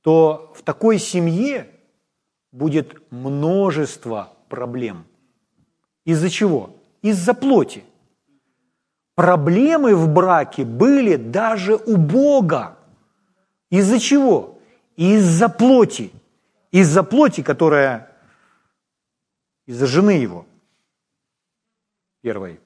[0.02, 1.77] то в такой семье
[2.52, 5.06] будет множество проблем.
[6.06, 6.76] Из-за чего?
[7.02, 7.84] Из-за плоти.
[9.16, 12.78] Проблемы в браке были даже у Бога.
[13.70, 14.60] Из-за чего?
[14.96, 16.12] Из-за плоти.
[16.72, 18.16] Из-за плоти, которая
[19.66, 20.46] из-за жены его.
[22.22, 22.60] Первой.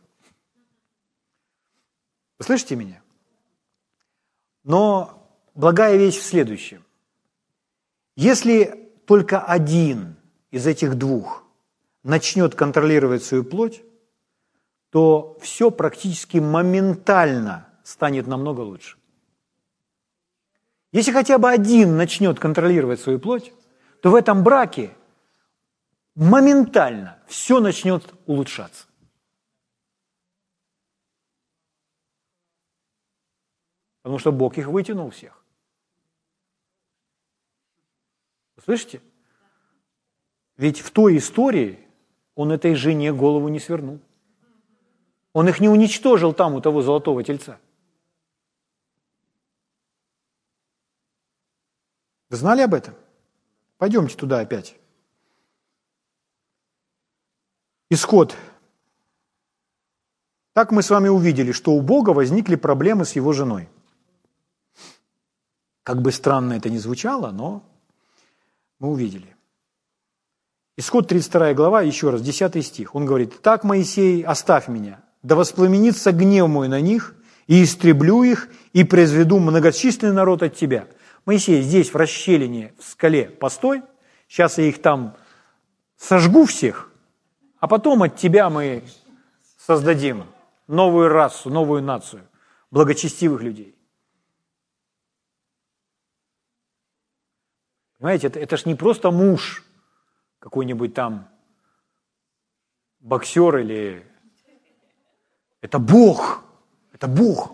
[2.38, 3.02] Вы слышите меня?
[4.64, 6.84] Но благая вещь в следующем.
[8.16, 8.81] Если
[9.12, 10.16] только один
[10.52, 11.44] из этих двух
[12.02, 13.84] начнет контролировать свою плоть,
[14.90, 18.98] то все практически моментально станет намного лучше.
[20.94, 23.52] Если хотя бы один начнет контролировать свою плоть,
[24.02, 24.96] то в этом браке
[26.16, 28.88] моментально все начнет улучшаться.
[34.04, 35.42] Потому что Бог их вытянул всех.
[38.51, 39.02] Вы слышите?
[40.58, 41.80] Ведь в той истории
[42.36, 44.00] он этой жене голову не свернул.
[45.34, 47.60] Он их не уничтожил там, у того золотого тельца.
[52.30, 52.96] Вы знали об этом?
[53.78, 54.76] Пойдемте туда опять.
[57.90, 58.36] Исход.
[60.54, 63.70] Так мы с вами увидели, что у Бога возникли проблемы с его женой.
[65.84, 67.64] Как бы странно это ни звучало, но
[68.82, 69.36] мы увидели.
[70.76, 72.96] Исход 32 глава, еще раз, 10 стих.
[72.96, 78.50] Он говорит, «Так, Моисей, оставь меня, да воспламенится гнев мой на них, и истреблю их,
[78.74, 80.88] и произведу многочисленный народ от тебя».
[81.26, 83.84] Моисей, здесь в расщелине в скале постой,
[84.28, 85.16] сейчас я их там
[85.96, 86.90] сожгу всех,
[87.60, 88.84] а потом от тебя мы
[89.64, 90.24] создадим
[90.68, 92.24] новую расу, новую нацию
[92.72, 93.76] благочестивых людей.
[98.02, 99.64] Понимаете, это, это ж не просто муж,
[100.40, 101.28] какой-нибудь там
[103.00, 104.04] боксер или...
[105.62, 106.44] Это Бог,
[106.94, 107.52] это Бог.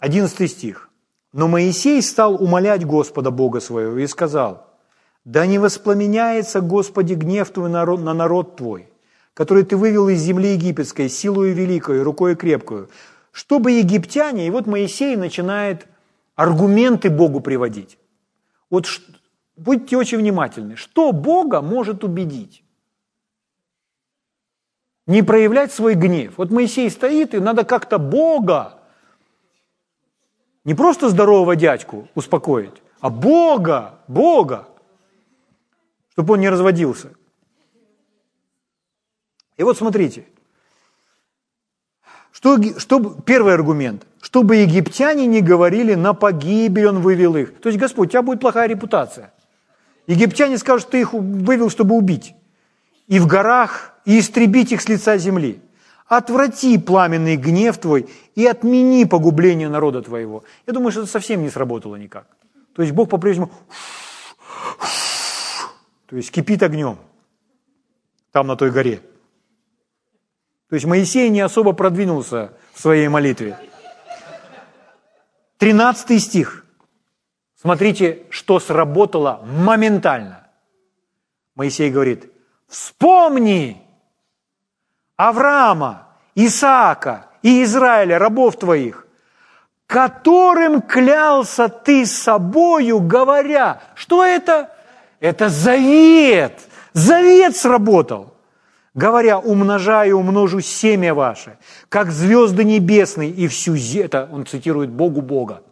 [0.00, 0.90] Одиннадцатый стих.
[1.32, 4.66] «Но Моисей стал умолять Господа Бога своего и сказал,
[5.24, 8.88] «Да не воспламеняется, Господи, гнев Твой на народ Твой,
[9.34, 12.90] который Ты вывел из земли египетской силою великою, рукой крепкую,
[13.30, 15.86] чтобы египтяне...» И вот Моисей начинает
[16.38, 17.98] аргументы Богу приводить.
[18.70, 18.86] Вот
[19.56, 20.76] будьте очень внимательны.
[20.76, 22.62] Что Бога может убедить?
[25.06, 26.34] Не проявлять свой гнев.
[26.38, 28.78] Вот Моисей стоит, и надо как-то Бога,
[30.62, 34.68] не просто здорового дядьку успокоить, а Бога, Бога,
[36.12, 37.10] чтобы он не разводился.
[39.56, 40.24] И вот смотрите,
[42.30, 47.60] что, что, первый аргумент, чтобы египтяне не говорили на погибель он вывел их.
[47.60, 49.32] То есть, Господь, у тебя будет плохая репутация.
[50.06, 52.34] Египтяне скажут, ты их вывел, чтобы убить.
[53.06, 55.60] И в горах, и истребить их с лица земли.
[56.06, 60.44] Отврати пламенный гнев твой и отмени погубление народа твоего.
[60.66, 62.26] Я думаю, что это совсем не сработало никак.
[62.74, 63.50] То есть Бог по-прежнему
[66.08, 66.98] то есть кипит огнем
[68.32, 69.00] там на той горе.
[70.68, 73.58] То есть Моисей не особо продвинулся в своей молитве.
[75.58, 76.64] Тринадцатый стих.
[77.60, 80.46] Смотрите, что сработало моментально.
[81.56, 82.32] Моисей говорит,
[82.68, 83.82] вспомни
[85.16, 86.06] Авраама,
[86.36, 89.08] Исаака и Израиля, рабов твоих,
[89.86, 94.70] которым клялся ты собою, говоря, что это?
[95.18, 96.60] Это завет.
[96.92, 98.37] Завет сработал.
[98.98, 101.56] Говоря, умножаю, умножу семя ваше,
[101.88, 104.06] как звезды небесные и всю землю.
[104.06, 105.62] Это он цитирует Богу Бога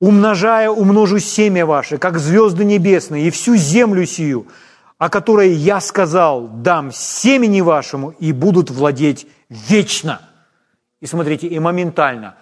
[0.00, 4.46] умножая, умножу семя ваше, как звезды небесные, и всю землю сию,
[4.96, 10.22] о которой я сказал, дам семени вашему, и будут владеть вечно.
[11.00, 12.34] И смотрите, и моментально.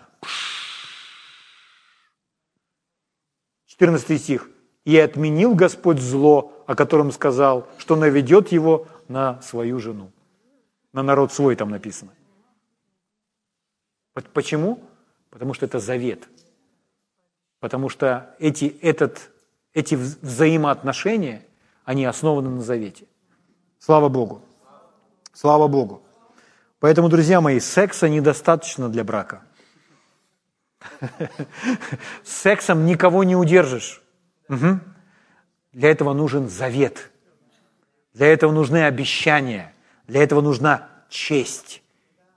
[3.67, 4.49] 14 стих.
[4.85, 10.11] «И отменил Господь зло, о котором сказал, что наведет его на свою жену».
[10.93, 12.13] На народ свой там написано.
[14.33, 14.81] Почему?
[15.31, 16.29] Потому что это завет–
[17.61, 19.31] Потому что эти, этот,
[19.75, 21.45] эти взаимоотношения,
[21.85, 23.07] они основаны на завете.
[23.79, 24.43] Слава Богу.
[25.33, 26.03] Слава Богу.
[26.81, 29.43] Поэтому, друзья мои, секса недостаточно для брака.
[32.25, 34.03] Сексом никого не удержишь.
[34.49, 34.81] Угу.
[35.73, 37.11] Для этого нужен завет.
[38.19, 39.73] Для этого нужны обещания.
[40.09, 41.83] Для этого нужна честь,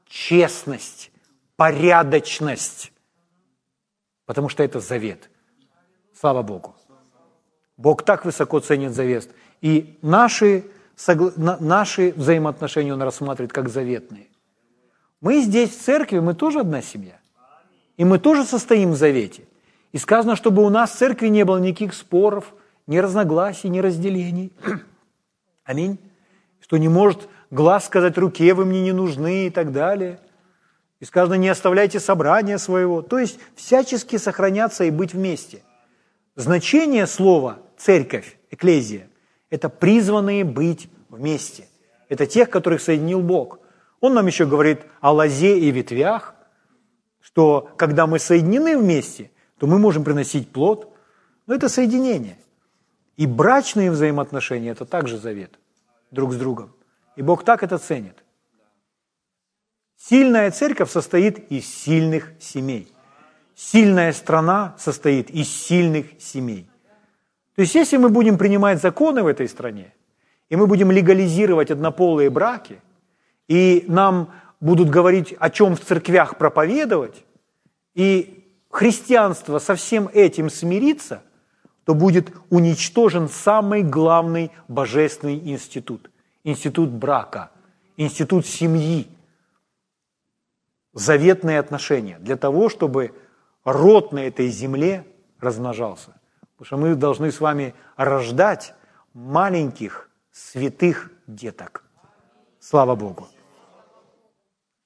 [0.07, 1.11] честность,
[1.55, 2.91] порядочность.
[4.27, 5.31] Потому что это завет.
[6.13, 6.75] Слава Богу.
[7.77, 9.27] Бог так высоко ценит завет.
[9.61, 10.65] И наши,
[11.07, 14.27] наши взаимоотношения Он рассматривает как заветные.
[15.19, 17.19] Мы здесь, в церкви, мы тоже одна семья.
[17.97, 19.45] И мы тоже состоим в завете.
[19.93, 22.53] И сказано, чтобы у нас в церкви не было никаких споров,
[22.85, 24.53] ни разногласий, ни разделений.
[25.71, 25.97] Аминь.
[26.59, 30.19] Что не может глаз сказать руке, вы мне не нужны и так далее.
[30.99, 33.01] И сказано, не оставляйте собрания своего.
[33.01, 35.63] То есть всячески сохраняться и быть вместе.
[36.35, 39.07] Значение слова «церковь», «экклезия»–
[39.49, 41.69] это призванные быть вместе.
[42.09, 43.59] Это тех, которых соединил Бог.
[44.01, 46.35] Он нам еще говорит о лозе и ветвях,
[47.21, 50.93] что когда мы соединены вместе, то мы можем приносить плод.
[51.47, 52.37] Но это соединение.
[53.15, 55.60] И брачные взаимоотношения– это также завет
[56.11, 56.75] друг с другом.
[57.15, 58.23] И Бог так это ценит.
[59.97, 62.91] Сильная церковь состоит из сильных семей.
[63.55, 66.67] Сильная страна состоит из сильных семей.
[67.55, 69.93] То есть если мы будем принимать законы в этой стране,
[70.49, 72.81] и мы будем легализировать однополые браки,
[73.47, 77.23] и нам будут говорить, о чем в церквях проповедовать,
[77.93, 81.21] и христианство со всем этим смирится,
[81.85, 86.09] то будет уничтожен самый главный божественный институт–
[86.43, 87.51] институт брака,
[87.97, 89.07] институт семьи,
[90.93, 93.13] заветные отношения для того, чтобы
[93.63, 95.05] род на этой земле
[95.39, 96.19] размножался.
[96.57, 98.73] Потому что мы должны с вами рождать
[99.13, 101.83] маленьких святых деток.
[102.59, 103.27] Слава Богу.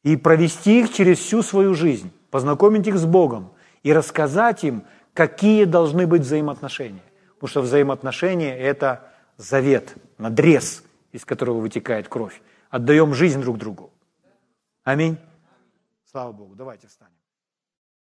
[0.04, 3.52] И провести их через всю свою жизнь, познакомить их с Богом
[3.84, 4.84] и рассказать им,
[5.16, 7.02] какие должны быть взаимоотношения.
[7.34, 10.84] Потому что взаимоотношения– это завет, надрез–
[11.16, 12.42] из которого вытекает кровь.
[12.70, 13.94] Отдаем жизнь друг другу.
[14.84, 15.18] Аминь.
[16.12, 16.56] Слава Богу.
[16.56, 17.15] Давайте встанем.